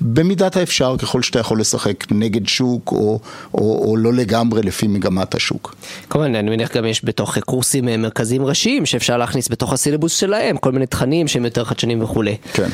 במידת 0.02 0.58
האפשר, 0.58 0.96
ככל 0.98 1.22
שאתה 1.22 1.40
יכול 1.40 1.60
לשחק 1.60 2.12
נגד 2.12 2.48
שוק 2.48 2.92
או, 2.92 3.20
או, 3.54 3.86
או 3.86 3.98
לא 3.98 4.14
לגמרי 4.14 4.62
לפי 4.62 4.88
מגמת 4.88 5.36
השוק. 5.36 5.76
כמובן, 6.10 6.36
אני 6.36 6.50
מניח 6.50 6.78
גם 6.78 6.86
יש 6.86 7.06
בתוך 7.06 7.38
קורסים 7.38 7.90
אה, 7.90 7.98
מרכזיים 7.98 8.46
ראשיים 8.46 8.86
שאפשר 8.86 9.18
להכניס 9.18 9.52
בתוך 9.52 9.74
הסילבוס 9.74 10.18
שלהם, 10.18 10.58
כל 10.58 10.72
מיני 10.72 10.86
תכנים 10.86 11.28
שהם 11.28 11.46
יותר 11.46 11.64
חדשנים 11.64 12.04
וכולי. 12.04 12.38
כן. 12.54 12.70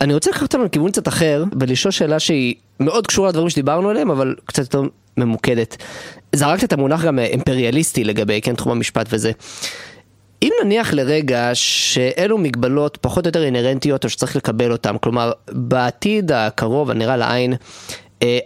אני 0.00 0.14
רוצה 0.14 0.30
לקחת 0.30 0.42
אותנו 0.42 0.64
לכיוון 0.64 0.90
קצת 0.90 1.08
אחר, 1.08 1.44
ולשאול 1.60 1.92
שאלה 1.92 2.18
שהיא 2.18 2.54
מאוד 2.80 3.06
קשורה 3.06 3.28
לדברים 3.28 3.50
שדיברנו 3.50 3.90
עליהם, 3.90 4.10
אבל 4.10 4.34
קצת 4.44 4.62
יותר 4.62 4.82
ממוקדת. 5.16 5.76
זרקת 6.32 6.64
את 6.64 6.72
המונח 6.72 7.04
גם 7.04 7.18
אימפריאליסטי 7.18 8.04
לגבי, 8.04 8.40
כן, 8.40 8.54
תחום 8.54 8.72
המשפט 8.72 9.06
וזה. 9.10 9.32
אם 10.44 10.52
נניח 10.64 10.92
לרגע 10.92 11.50
שאלו 11.54 12.38
מגבלות 12.38 12.98
פחות 13.00 13.24
או 13.24 13.28
יותר 13.28 13.44
אינהרנטיות 13.44 14.04
או 14.04 14.08
שצריך 14.08 14.36
לקבל 14.36 14.72
אותן, 14.72 14.98
כלומר 14.98 15.32
בעתיד 15.50 16.32
הקרוב 16.32 16.90
הנראה 16.90 17.16
לעין 17.16 17.54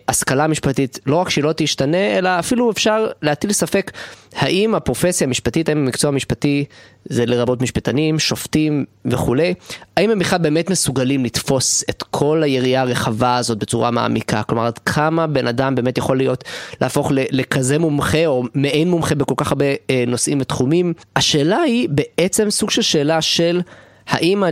השכלה 0.09 0.47
משפטית, 0.47 0.99
לא 1.07 1.17
רק 1.17 1.31
שהיא 1.31 1.45
לא 1.45 1.53
תשתנה, 1.57 2.19
אלא 2.19 2.39
אפילו 2.39 2.71
אפשר 2.71 3.07
להטיל 3.23 3.53
ספק 3.53 3.91
האם 4.37 4.75
הפרופסיה 4.75 5.27
המשפטית, 5.27 5.69
האם 5.69 5.79
המקצוע 5.79 6.09
המשפטי, 6.09 6.65
זה 7.05 7.27
לרבות 7.27 7.63
משפטנים, 7.63 8.19
שופטים 8.19 8.85
וכולי, 9.05 9.55
האם 9.97 10.11
הם 10.11 10.19
בכלל 10.19 10.39
באמת 10.39 10.71
מסוגלים 10.71 11.25
לתפוס 11.25 11.85
את 11.91 12.03
כל 12.03 12.43
היריעה 12.43 12.83
הרחבה 12.83 13.37
הזאת 13.37 13.59
בצורה 13.59 13.91
מעמיקה? 13.91 14.43
כלומר, 14.43 14.67
עד 14.67 14.79
כמה 14.79 15.27
בן 15.27 15.47
אדם 15.47 15.75
באמת 15.75 15.99
יכול 15.99 16.17
להיות, 16.17 16.45
להפוך 16.81 17.13
לכזה 17.15 17.79
מומחה 17.79 18.27
או 18.27 18.45
מעין 18.55 18.91
מומחה 18.91 19.15
בכל 19.15 19.35
כך 19.37 19.53
הרבה 19.53 19.67
אה, 19.91 20.05
נושאים 20.07 20.41
ותחומים? 20.41 20.93
השאלה 21.17 21.59
היא 21.59 21.89
בעצם 21.91 22.51
סוג 22.51 22.71
של 22.71 22.83
שאלה 22.83 23.23
של 23.23 23.61
האם 24.09 24.43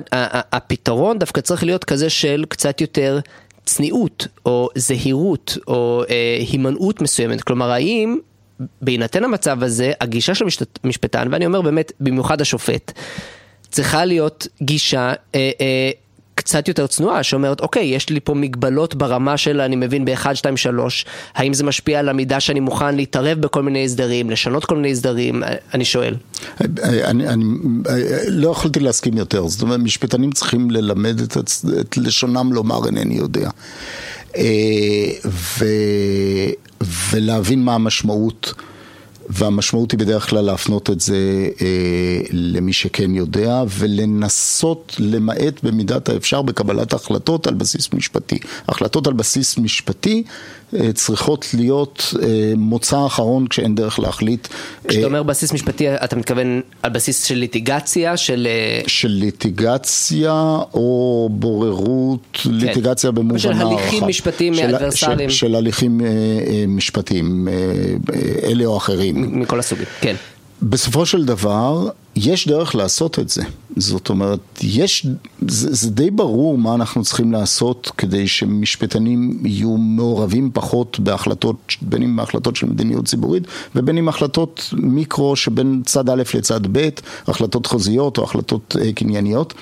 הפתרון 0.52 1.18
דווקא 1.18 1.40
צריך 1.40 1.64
להיות 1.64 1.84
כזה 1.84 2.10
של 2.10 2.44
קצת 2.48 2.80
יותר 2.80 3.20
צניעות 3.66 4.26
או 4.46 4.68
זהירות 4.74 5.58
או 5.66 6.02
אה, 6.10 6.36
הימנעות 6.50 7.00
מסוימת, 7.02 7.42
כלומר 7.42 7.70
האם 7.70 8.18
בהינתן 8.82 9.24
המצב 9.24 9.62
הזה 9.62 9.92
הגישה 10.00 10.34
של 10.34 10.44
המשפטן, 10.84 11.28
ואני 11.30 11.46
אומר 11.46 11.60
באמת 11.62 11.92
במיוחד 12.00 12.40
השופט, 12.40 12.92
צריכה 13.70 14.04
להיות 14.04 14.46
גישה 14.62 15.12
אה, 15.34 15.50
אה, 15.60 15.90
קצת 16.46 16.68
יותר 16.68 16.86
צנועה, 16.86 17.22
שאומרת, 17.22 17.60
אוקיי, 17.60 17.84
יש 17.84 18.10
לי 18.10 18.20
פה 18.20 18.34
מגבלות 18.34 18.94
ברמה 18.94 19.36
של, 19.36 19.60
אני 19.60 19.76
מבין, 19.76 20.04
ב-1, 20.04 20.34
2, 20.34 20.56
3, 20.56 21.04
האם 21.34 21.54
זה 21.54 21.64
משפיע 21.64 21.98
על 21.98 22.08
המידה 22.08 22.40
שאני 22.40 22.60
מוכן 22.60 22.96
להתערב 22.96 23.40
בכל 23.40 23.62
מיני 23.62 23.84
הסדרים, 23.84 24.30
לשנות 24.30 24.64
כל 24.64 24.76
מיני 24.76 24.92
הסדרים, 24.92 25.42
אני 25.74 25.84
שואל. 25.84 26.14
אני, 26.60 27.28
אני 27.28 27.44
לא 28.28 28.50
יכולתי 28.50 28.80
להסכים 28.80 29.16
יותר, 29.16 29.46
זאת 29.46 29.62
אומרת, 29.62 29.80
משפטנים 29.80 30.32
צריכים 30.32 30.70
ללמד 30.70 31.20
את, 31.20 31.36
את 31.80 31.96
לשונם 31.96 32.52
לומר 32.52 32.86
אינני 32.86 33.14
יודע. 33.14 33.50
אה, 34.36 34.42
ו, 35.58 35.64
ולהבין 37.10 37.64
מה 37.64 37.74
המשמעות. 37.74 38.54
והמשמעות 39.28 39.92
היא 39.92 40.00
בדרך 40.00 40.30
כלל 40.30 40.44
להפנות 40.44 40.90
את 40.90 41.00
זה 41.00 41.48
אה, 41.60 42.20
למי 42.30 42.72
שכן 42.72 43.14
יודע, 43.14 43.62
ולנסות 43.68 44.96
למעט 44.98 45.62
במידת 45.62 46.08
האפשר 46.08 46.42
בקבלת 46.42 46.92
החלטות 46.92 47.46
על 47.46 47.54
בסיס 47.54 47.92
משפטי. 47.92 48.38
החלטות 48.68 49.06
על 49.06 49.12
בסיס 49.12 49.58
משפטי 49.58 50.24
צריכות 50.94 51.46
להיות 51.54 52.14
אה, 52.22 52.52
מוצא 52.56 53.06
אחרון 53.06 53.46
כשאין 53.46 53.74
דרך 53.74 53.98
להחליט. 53.98 54.48
כשאתה 54.88 55.02
אה, 55.02 55.06
אומר 55.06 55.22
בסיס 55.22 55.52
משפטי, 55.52 55.94
אתה 55.94 56.16
מתכוון 56.16 56.60
על 56.82 56.90
בסיס 56.90 57.24
של 57.24 57.34
ליטיגציה? 57.34 58.16
של, 58.16 58.48
אה, 58.50 58.80
של 58.86 59.08
ליטיגציה 59.08 60.32
או 60.74 61.28
בוררות, 61.32 62.20
כן. 62.32 62.50
ליטיגציה 62.52 63.10
במובן 63.10 63.38
של 63.38 63.52
הליכים 63.52 64.04
משפטיים 64.06 64.54
אדברסליים. 64.54 65.30
של, 65.30 65.36
של 65.36 65.54
הליכים 65.54 66.00
אה, 66.00 66.06
אה, 66.06 66.64
משפטיים, 66.68 67.48
אה, 67.48 67.54
אה, 68.14 68.50
אלה 68.50 68.64
או 68.64 68.76
אחרים. 68.76 69.40
מכל 69.40 69.58
הסוגים, 69.58 69.86
כן. 70.00 70.16
בסופו 70.62 71.06
של 71.06 71.24
דבר, 71.24 71.88
יש 72.16 72.48
דרך 72.48 72.74
לעשות 72.74 73.18
את 73.18 73.28
זה. 73.28 73.42
זאת 73.76 74.08
אומרת, 74.08 74.40
יש, 74.62 75.06
זה, 75.48 75.74
זה 75.74 75.90
די 75.90 76.10
ברור 76.10 76.58
מה 76.58 76.74
אנחנו 76.74 77.02
צריכים 77.02 77.32
לעשות 77.32 77.92
כדי 77.96 78.28
שמשפטנים 78.28 79.40
יהיו 79.44 79.76
מעורבים 79.76 80.50
פחות 80.54 81.00
בהחלטות, 81.00 81.56
בין 81.82 82.02
אם 82.02 82.16
בהחלטות 82.16 82.56
של 82.56 82.66
מדיניות 82.66 83.04
ציבורית 83.04 83.42
ובין 83.74 83.98
אם 83.98 84.08
החלטות 84.08 84.70
מיקרו 84.72 85.36
שבין 85.36 85.82
צד 85.86 86.10
א' 86.10 86.22
לצד 86.34 86.60
ב', 86.72 86.88
החלטות 87.26 87.66
חוזיות 87.66 88.18
או 88.18 88.24
החלטות 88.24 88.76
אה, 88.80 88.92
קנייניות. 88.92 89.54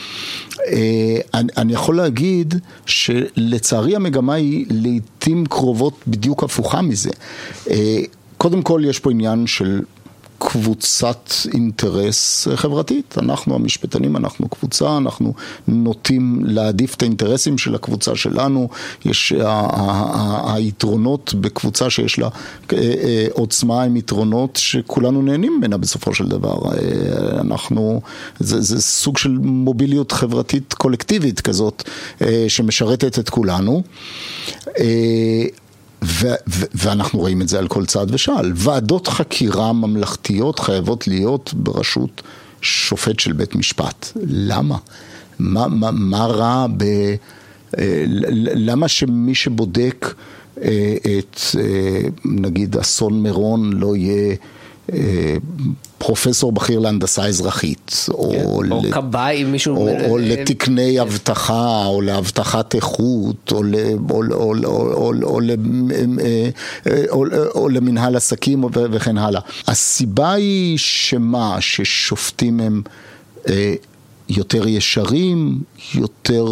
אה, 0.67 1.17
אני, 1.35 1.49
אני 1.57 1.73
יכול 1.73 1.97
להגיד 1.97 2.55
שלצערי 2.87 3.97
המגמה 3.97 4.35
היא 4.35 4.67
לעיתים 4.71 5.47
קרובות 5.47 5.95
בדיוק 6.07 6.45
הפוכה 6.45 6.83
מזה. 6.83 7.11
אה, 7.71 8.01
קודם 8.39 8.63
כל 8.63 8.83
יש 8.85 8.99
פה 8.99 9.11
עניין 9.11 9.47
של 9.47 9.81
קבוצת 10.47 11.31
אינטרס 11.55 12.49
חברתית. 12.55 13.15
אנחנו 13.19 13.55
המשפטנים, 13.55 14.17
אנחנו 14.17 14.49
קבוצה, 14.49 14.97
אנחנו 14.97 15.35
נוטים 15.69 16.39
להעדיף 16.45 16.95
את 16.95 17.03
האינטרסים 17.03 17.59
של 17.59 17.75
הקבוצה 17.75 18.17
שלנו. 18.17 18.69
יש, 19.05 19.33
היתרונות 20.45 21.35
בקבוצה 21.35 21.91
שיש 21.91 22.19
לה 22.19 22.29
אה, 22.73 22.79
אה, 22.79 23.27
עוצמה 23.33 23.83
הם 23.83 23.97
יתרונות 23.97 24.57
שכולנו 24.57 25.23
נהנים 25.23 25.57
ממנה 25.59 25.77
בסופו 25.77 26.15
של 26.15 26.29
דבר. 26.29 26.59
אה, 26.67 27.41
אנחנו, 27.41 28.01
זה, 28.39 28.61
זה 28.61 28.83
סוג 28.83 29.19
של 29.19 29.39
מוביליות 29.43 30.13
חברתית 30.13 30.75
קולקטיבית 30.75 31.41
כזאת 31.41 31.91
שמשרתת 32.49 33.19
את 33.19 33.31
כולנו. 33.31 33.83
ו- 36.05 36.35
ו- 36.49 36.65
ואנחנו 36.75 37.19
רואים 37.19 37.43
את 37.43 37.49
זה 37.49 37.59
על 37.59 37.69
כל 37.69 37.87
צעד 37.87 38.15
ושעל. 38.15 38.53
ועדות 38.55 39.09
חקירה 39.09 39.73
ממלכתיות 39.73 40.59
חייבות 40.59 41.09
להיות 41.09 41.55
בראשות 41.57 42.23
שופט 42.61 43.21
של 43.21 43.33
בית 43.33 43.55
משפט. 43.55 44.09
למה? 44.27 44.77
מה, 45.39 45.69
מה, 45.69 45.91
מה 45.91 46.27
רע 46.27 46.67
ב... 46.77 46.85
אה, 47.79 48.05
למה 48.55 48.89
שמי 48.89 49.35
שבודק 49.35 50.15
אה, 50.63 50.97
את 51.19 51.41
אה, 51.59 52.01
נגיד 52.25 52.77
אסון 52.77 53.23
מירון 53.23 53.73
לא 53.73 53.97
יהיה 53.97 54.37
פרופסור 56.07 56.53
בכיר 56.53 56.79
להנדסה 56.79 57.27
אזרחית, 57.27 58.07
או, 58.09 58.31
כן, 58.31 58.73
או 58.73 58.83
כבאי, 58.93 59.45
מישהו... 59.45 59.77
או, 59.77 60.11
או 60.11 60.19
לתקני 60.19 61.01
אבטחה, 61.01 61.87
או 61.87 62.01
לאבטחת 62.03 62.75
איכות, 62.75 63.53
או, 63.53 63.63
או, 64.11 64.23
או, 64.31 64.55
או, 64.65 64.83
או, 64.95 65.13
או, 67.11 67.25
או 67.55 67.69
למנהל 67.69 68.17
עסקים 68.17 68.65
וכן 68.75 69.19
הלאה. 69.19 69.41
הסיבה 69.67 70.33
היא 70.33 70.79
שמה, 70.79 71.57
ששופטים 71.61 72.61
הם... 72.61 72.83
יותר 74.29 74.69
ישרים, 74.69 75.61
יותר 75.95 76.47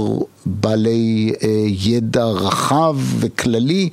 בעלי 0.47 1.33
ידע 1.67 2.25
רחב 2.25 2.97
וכללי, 3.19 3.89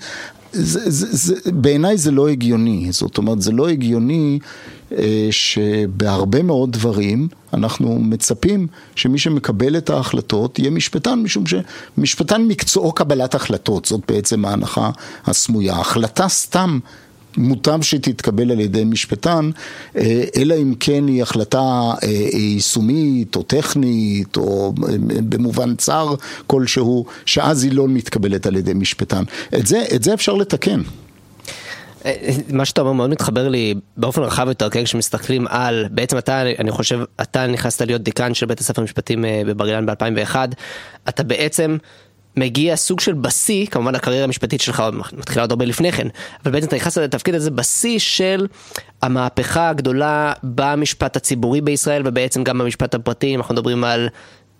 זה, 0.51 0.89
זה, 0.91 1.07
זה, 1.11 1.51
בעיניי 1.51 1.97
זה 1.97 2.11
לא 2.11 2.29
הגיוני, 2.29 2.87
זאת 2.91 3.17
אומרת 3.17 3.41
זה 3.41 3.51
לא 3.51 3.69
הגיוני 3.69 4.39
אה, 4.41 4.47
שבהרבה 5.31 6.43
מאוד 6.43 6.71
דברים 6.71 7.27
אנחנו 7.53 7.99
מצפים 7.99 8.67
שמי 8.95 9.19
שמקבל 9.19 9.77
את 9.77 9.89
ההחלטות 9.89 10.59
יהיה 10.59 10.71
משפטן, 10.71 11.19
משום 11.19 11.43
שמשפטן 11.47 12.41
מקצועו 12.41 12.91
קבלת 12.91 13.35
החלטות, 13.35 13.85
זאת 13.85 14.01
בעצם 14.07 14.45
ההנחה 14.45 14.89
הסמויה. 15.25 15.73
החלטה 15.73 16.27
סתם 16.27 16.79
מוטב 17.37 17.81
שתתקבל 17.81 18.51
על 18.51 18.59
ידי 18.59 18.83
משפטן, 18.83 19.49
אה, 19.95 20.23
אלא 20.35 20.55
אם 20.61 20.73
כן 20.79 21.07
היא 21.07 21.23
החלטה 21.23 21.91
אה, 22.03 22.09
יישומית 22.33 23.35
או 23.35 23.43
טכנית 23.43 24.37
או 24.37 24.73
אה, 24.89 24.95
במובן 25.29 25.75
צר 25.75 26.15
כלשהו, 26.47 27.05
שאז 27.25 27.63
היא 27.63 27.71
לא 27.71 27.87
מתקבלת 27.87 28.45
על 28.45 28.55
ידי 28.55 28.73
משפטן. 28.73 29.23
את 29.55 29.67
זה, 29.67 29.83
את 29.95 30.03
זה 30.03 30.13
אפשר 30.13 30.33
לתקן. 30.33 30.81
מה 32.49 32.65
שאתה 32.65 32.81
אומר 32.81 32.91
מאוד 32.91 33.09
מתחבר 33.09 33.47
לי 33.47 33.73
באופן 33.97 34.21
רחב 34.21 34.47
יותר, 34.47 34.69
כן, 34.69 34.83
כשמסתכלים 34.83 35.47
על, 35.49 35.85
בעצם 35.91 36.17
אתה, 36.17 36.41
אני 36.41 36.71
חושב, 36.71 36.99
אתה 37.21 37.47
נכנסת 37.47 37.81
להיות 37.81 38.01
דיקן 38.01 38.33
של 38.33 38.45
בית 38.45 38.59
הספר 38.59 38.81
המשפטים 38.81 39.25
בבר 39.47 39.67
אילן 39.67 39.85
ב-2001, 39.85 40.35
אתה 41.09 41.23
בעצם 41.23 41.77
מגיע 42.37 42.75
סוג 42.75 42.99
של 42.99 43.13
בשיא, 43.13 43.65
כמובן 43.65 43.95
הקריירה 43.95 44.23
המשפטית 44.23 44.61
שלך 44.61 44.83
מתחילה 45.17 45.43
עוד 45.43 45.51
הרבה 45.51 45.65
לפני 45.65 45.91
כן, 45.91 46.07
אבל 46.43 46.51
בעצם 46.51 46.67
אתה 46.67 46.75
נכנס 46.75 46.97
לתפקיד 46.97 47.35
הזה 47.35 47.51
בשיא 47.51 47.99
של 47.99 48.47
המהפכה 49.01 49.69
הגדולה 49.69 50.33
במשפט 50.43 51.15
הציבורי 51.15 51.61
בישראל 51.61 52.01
ובעצם 52.05 52.43
גם 52.43 52.57
במשפט 52.57 52.95
הפרטי, 52.95 53.35
אנחנו 53.35 53.53
מדברים 53.53 53.83
על 53.83 54.09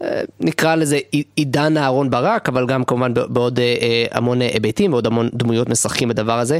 אה, 0.02 0.22
נקרא 0.40 0.76
לזה 0.76 1.00
עידן 1.36 1.78
אהרון 1.78 2.10
ברק, 2.10 2.50
אבל 2.50 2.66
גם 2.68 2.84
כמובן 2.84 3.14
בעוד 3.14 3.60
אה, 3.60 3.76
אה, 3.82 4.06
המון 4.12 4.42
היבטים 4.42 4.94
ועוד 4.94 5.08
המון 5.08 5.30
דמויות 5.34 5.70
משחקים 5.70 6.10
בדבר 6.10 6.40
הזה. 6.40 6.60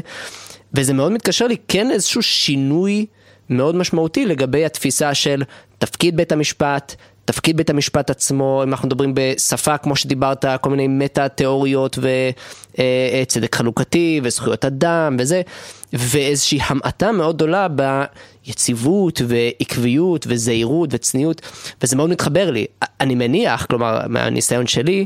וזה 0.74 0.94
מאוד 0.94 1.12
מתקשר 1.12 1.48
לי 1.48 1.56
כן 1.68 1.92
איזשהו 1.92 2.22
שינוי 2.22 3.06
מאוד 3.50 3.76
משמעותי 3.76 4.26
לגבי 4.26 4.66
התפיסה 4.66 5.14
של 5.14 5.44
תפקיד 5.78 6.18
בית 6.18 6.32
המשפט, 6.32 6.96
תפקיד 7.26 7.58
בית 7.58 7.70
המשפט 7.70 8.10
עצמו, 8.10 8.62
אם 8.64 8.70
אנחנו 8.70 8.88
מדברים 8.88 9.12
בשפה 9.16 9.78
כמו 9.78 9.96
שדיברת, 9.96 10.46
כל 10.62 10.70
מיני 10.70 10.88
מטה 10.88 11.28
תיאוריות 11.28 12.00
וצדק 13.22 13.56
חלוקתי 13.56 14.22
וזכויות 14.24 14.66
אדם 14.66 15.16
וזה, 15.20 15.42
ואיזושהי 15.94 16.60
המעטה 16.68 17.12
מאוד 17.12 17.36
גדולה 17.36 17.68
ביציבות 18.46 19.22
ועקביות 19.28 20.26
וזהירות 20.30 20.90
וצניעות, 20.94 21.42
וזה 21.84 21.96
מאוד 21.96 22.10
מתחבר 22.10 22.52
לי. 22.52 22.66
אני 23.02 23.16
מניח, 23.16 23.66
כלומר 23.66 24.00
מהניסיון 24.08 24.68
שלי, 24.68 25.06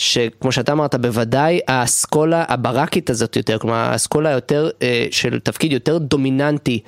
שכמו 0.00 0.52
שאתה 0.52 0.72
אמרת, 0.72 0.94
בוודאי 0.94 1.60
האסכולה 1.68 2.44
הברקית 2.48 3.10
הזאת 3.10 3.36
יותר, 3.36 3.58
כלומר 3.58 3.76
האסכולה 3.76 4.30
יותר, 4.30 4.70
אה, 4.82 5.06
של 5.10 5.40
תפקיד 5.40 5.72
יותר 5.72 5.98
דומיננטי 5.98 6.80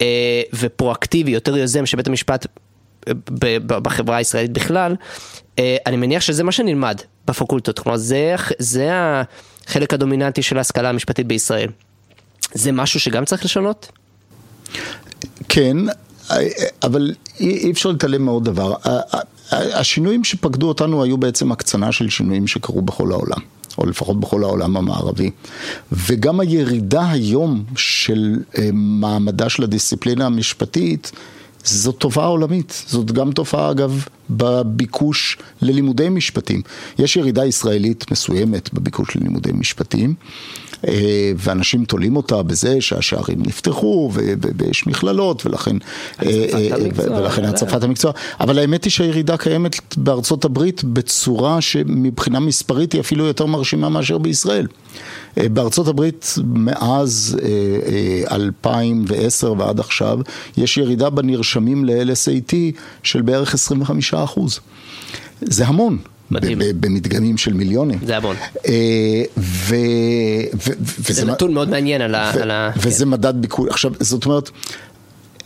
אה, 0.00 0.42
ופרואקטיבי, 0.54 1.30
יותר 1.30 1.56
יוזם 1.56 1.86
שבית 1.86 2.06
המשפט 2.06 2.46
אה, 3.08 3.12
בחברה 3.66 4.16
הישראלית 4.16 4.52
בכלל, 4.52 4.96
אה, 5.58 5.76
אני 5.86 5.96
מניח 5.96 6.22
שזה 6.22 6.44
מה 6.44 6.52
שנלמד 6.52 7.00
בפקולטות, 7.26 7.78
כלומר 7.78 7.98
זה, 7.98 8.34
זה 8.58 8.90
החלק 8.92 9.94
הדומיננטי 9.94 10.42
של 10.42 10.58
ההשכלה 10.58 10.88
המשפטית 10.88 11.26
בישראל. 11.26 11.68
זה 12.54 12.72
משהו 12.72 13.00
שגם 13.00 13.24
צריך 13.24 13.44
לשנות? 13.44 13.92
כן, 15.48 15.76
אבל 16.82 17.14
אי 17.40 17.70
אפשר 17.72 17.88
להתעלם 17.88 18.24
מעוד 18.24 18.44
דבר. 18.44 18.74
השינויים 19.52 20.24
שפקדו 20.24 20.68
אותנו 20.68 21.02
היו 21.02 21.18
בעצם 21.18 21.52
הקצנה 21.52 21.92
של 21.92 22.08
שינויים 22.08 22.46
שקרו 22.46 22.82
בכל 22.82 23.12
העולם. 23.12 23.38
או 23.78 23.86
לפחות 23.86 24.20
בכל 24.20 24.42
העולם 24.42 24.76
המערבי. 24.76 25.30
וגם 25.92 26.40
הירידה 26.40 27.10
היום 27.10 27.64
של 27.76 28.36
אה, 28.58 28.68
מעמדה 28.72 29.48
של 29.48 29.62
הדיסציפלינה 29.62 30.26
המשפטית, 30.26 31.12
זאת 31.64 31.96
תופעה 31.98 32.26
עולמית. 32.26 32.84
זאת 32.86 33.12
גם 33.12 33.32
תופעה, 33.32 33.70
אגב, 33.70 34.04
בביקוש 34.30 35.38
ללימודי 35.62 36.08
משפטים. 36.08 36.62
יש 36.98 37.16
ירידה 37.16 37.44
ישראלית 37.44 38.10
מסוימת 38.10 38.74
בביקוש 38.74 39.16
ללימודי 39.16 39.52
משפטים. 39.52 40.14
אה, 40.88 41.32
ואנשים 41.36 41.84
תולים 41.84 42.16
אותה 42.16 42.42
בזה 42.42 42.80
שהשערים 42.80 43.42
נפתחו 43.42 44.10
ויש 44.58 44.86
מכללות 44.86 45.46
ולכן 45.46 45.76
אה, 46.22 46.46
אה, 46.54 46.76
ולכן 46.96 47.44
הצפת 47.44 47.82
המקצוע, 47.82 48.12
אבל 48.40 48.58
האמת 48.58 48.84
היא 48.84 48.90
שהירידה 48.90 49.36
קיימת 49.36 49.96
בארצות 49.96 50.44
הברית 50.44 50.84
בצורה 50.84 51.60
שמבחינה 51.60 52.40
מספרית 52.40 52.92
היא 52.92 53.00
אפילו 53.00 53.24
יותר 53.24 53.46
מרשימה 53.46 53.88
מאשר 53.88 54.18
בישראל. 54.18 54.66
בארצות 55.36 55.88
הברית 55.88 56.34
מאז 56.44 57.36
2010 58.30 59.54
ועד 59.58 59.80
עכשיו 59.80 60.18
יש 60.56 60.76
ירידה 60.76 61.10
בנרשמים 61.10 61.84
ל-LSAT 61.84 62.54
של 63.02 63.22
בערך 63.22 63.54
25 63.54 64.14
אחוז. 64.14 64.60
זה 65.40 65.66
המון. 65.66 65.98
מדהים. 66.32 66.58
במדגמים 66.80 67.38
של 67.38 67.52
מיליונים. 67.52 67.98
זה 68.06 68.16
המון. 68.16 68.36
אה, 68.68 69.22
ו... 69.36 69.74
זה 70.98 71.24
נתון 71.24 71.54
מאוד 71.54 71.70
מעניין 71.70 72.00
על 72.00 72.14
ה... 72.14 72.70
וזה 72.76 73.04
כן. 73.04 73.10
מדד 73.10 73.34
ביקור. 73.36 73.68
עכשיו, 73.68 73.92
זאת 74.00 74.24
אומרת... 74.24 74.50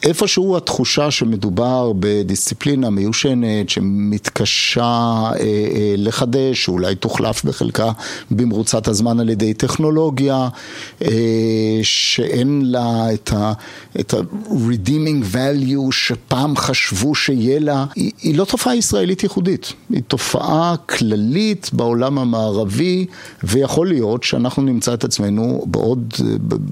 איפשהו 0.03 0.57
התחושה 0.57 1.11
שמדובר 1.11 1.93
בדיסציפלינה 1.99 2.91
מיושנת 2.91 3.69
שמתקשה 3.69 4.83
אה, 4.83 5.41
אה, 5.41 5.95
לחדש, 5.97 6.65
שאולי 6.65 6.95
תוחלף 6.95 7.45
בחלקה 7.45 7.93
במרוצת 8.31 8.89
הזמן 8.89 9.21
על 9.21 9.29
ידי 9.29 9.55
טכנולוגיה, 9.55 10.49
אה, 11.03 11.09
שאין 11.83 12.63
לה 12.65 13.15
את 13.15 13.33
ה... 13.33 13.53
ה-redeeming 14.15 15.35
value 15.35 15.93
שפעם 15.93 16.57
חשבו 16.57 17.15
שיהיה 17.15 17.61
לה, 17.61 17.85
היא, 17.95 18.13
היא 18.23 18.39
לא 18.39 18.45
תופעה 18.45 18.77
ישראלית 18.77 19.23
ייחודית, 19.23 19.73
היא 19.91 20.03
תופעה 20.09 20.75
כללית 20.87 21.71
בעולם 21.73 22.19
המערבי, 22.19 23.07
ויכול 23.45 23.89
להיות 23.89 24.23
שאנחנו 24.23 24.63
נמצא 24.63 24.95
את 24.95 25.05
עצמנו 25.05 25.65
בעוד, 25.67 26.15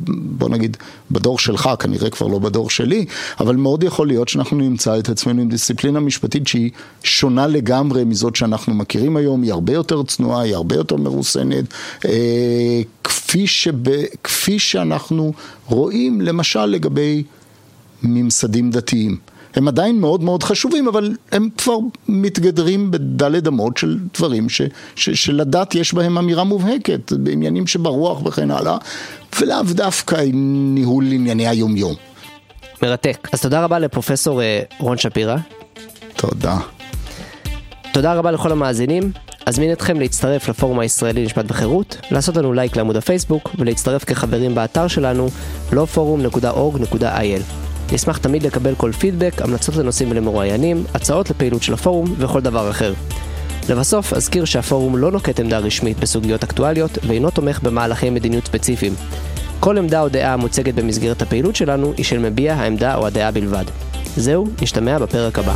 בוא 0.09 0.49
נגיד, 0.49 0.77
בדור 1.11 1.39
שלך, 1.39 1.70
כנראה 1.79 2.11
כבר 2.11 2.27
לא 2.27 2.39
בדור 2.39 2.70
שלי, 2.70 3.07
אבל 3.41 3.57
מאוד 3.57 3.85
יכול 3.85 4.07
להיות 4.07 4.29
שאנחנו 4.29 4.57
נמצא 4.57 4.99
את 4.99 5.09
עצמנו 5.09 5.43
עם 5.43 5.49
דיסציפלינה 5.49 6.01
משפטית 6.01 6.47
שהיא 6.47 6.71
שונה 7.03 7.47
לגמרי 7.47 8.05
מזאת 8.05 8.37
שאנחנו 8.37 8.75
מכירים 8.75 9.17
היום, 9.17 9.43
היא 9.43 9.53
הרבה 9.53 9.73
יותר 9.73 10.03
צנועה, 10.03 10.43
היא 10.43 10.55
הרבה 10.55 10.77
יותר 10.77 10.97
מרוסנת, 10.97 11.65
אה, 12.05 12.81
כפי, 13.05 13.47
שב, 13.47 13.91
כפי 14.25 14.59
שאנחנו 14.59 15.33
רואים 15.67 16.21
למשל 16.21 16.67
לגבי 16.67 17.23
ממסדים 18.03 18.71
דתיים. 18.71 19.17
הם 19.55 19.69
עדיין 19.69 20.01
מאוד 20.01 20.23
מאוד 20.23 20.43
חשובים, 20.43 20.89
אבל 20.89 21.17
הם 21.33 21.49
כבר 21.59 21.79
מתגדרים 22.09 22.91
בדלת 22.91 23.49
אמות 23.49 23.77
של 23.77 23.99
דברים 24.15 24.49
ש, 24.49 24.62
ש, 24.97 25.11
שלדת 25.11 25.75
יש 25.75 25.95
בהם 25.95 26.19
אמירה 26.19 26.45
מובהקת, 26.45 27.12
בעניינים 27.12 27.67
שברוח 27.67 28.27
וכן 28.27 28.51
הלאה, 28.51 28.77
ולאו 29.41 29.62
דווקא 29.62 30.17
עם 30.17 30.71
ניהול 30.75 31.05
ענייני 31.12 31.49
היומיום. 31.49 31.95
מרתק. 32.85 33.28
אז 33.32 33.41
תודה 33.41 33.64
רבה 33.64 33.78
לפרופסור 33.78 34.43
אה, 34.43 34.61
רון 34.78 34.99
שפירא. 34.99 35.37
תודה. 36.16 36.59
תודה 37.93 38.14
רבה 38.14 38.30
לכל 38.30 38.53
המאזינים. 38.53 39.12
אזמין 39.47 39.72
אתכם 39.72 40.01
להצטרף 40.01 40.49
לפורום 40.49 40.78
הישראלי 40.78 41.22
למשפט 41.22 41.45
וחירות, 41.49 41.97
לעשות 42.11 42.37
לנו 42.37 42.53
לייק 42.53 42.76
לעמוד 42.76 42.97
הפייסבוק 42.97 43.51
ולהצטרף 43.59 44.05
כחברים 44.05 44.55
באתר 44.55 44.89
שלנו 44.89 45.28
lawforum.org.il. 45.70 47.43
נשמח 47.93 48.18
תמיד 48.18 48.43
לקבל 48.43 48.74
כל 48.74 48.93
פידבק, 48.93 49.43
המלצות 49.43 49.76
לנושאים 49.76 50.11
ולמרואיינים, 50.11 50.85
הצעות 50.95 51.30
לפעילות 51.30 51.62
של 51.62 51.74
הפורום 51.74 52.14
וכל 52.18 52.41
דבר 52.41 52.70
אחר. 52.70 52.95
לבסוף, 53.68 54.12
אזכיר 54.12 54.45
שהפורום 54.45 54.97
לא 54.97 55.12
נוקט 55.12 55.41
עמדה 55.41 55.59
רשמית 55.59 56.01
בסוגיות 56.01 56.43
אקטואליות 56.43 56.99
ואינו 57.07 57.30
תומך 57.30 57.62
במהלכי 57.62 58.11
מדיניות 58.11 58.47
ספציפיים. 58.47 58.95
כל 59.61 59.78
עמדה 59.78 60.00
או 60.00 60.09
דעה 60.09 60.32
המוצגת 60.32 60.74
במסגרת 60.74 61.22
הפעילות 61.22 61.57
שלנו 61.57 61.92
היא 61.96 62.05
של 62.05 62.18
מביע 62.18 62.55
העמדה 62.55 62.94
או 62.94 63.07
הדעה 63.07 63.30
בלבד. 63.30 63.64
זהו, 64.16 64.46
נשתמע 64.62 64.98
בפרק 64.98 65.38
הבא. 65.38 65.55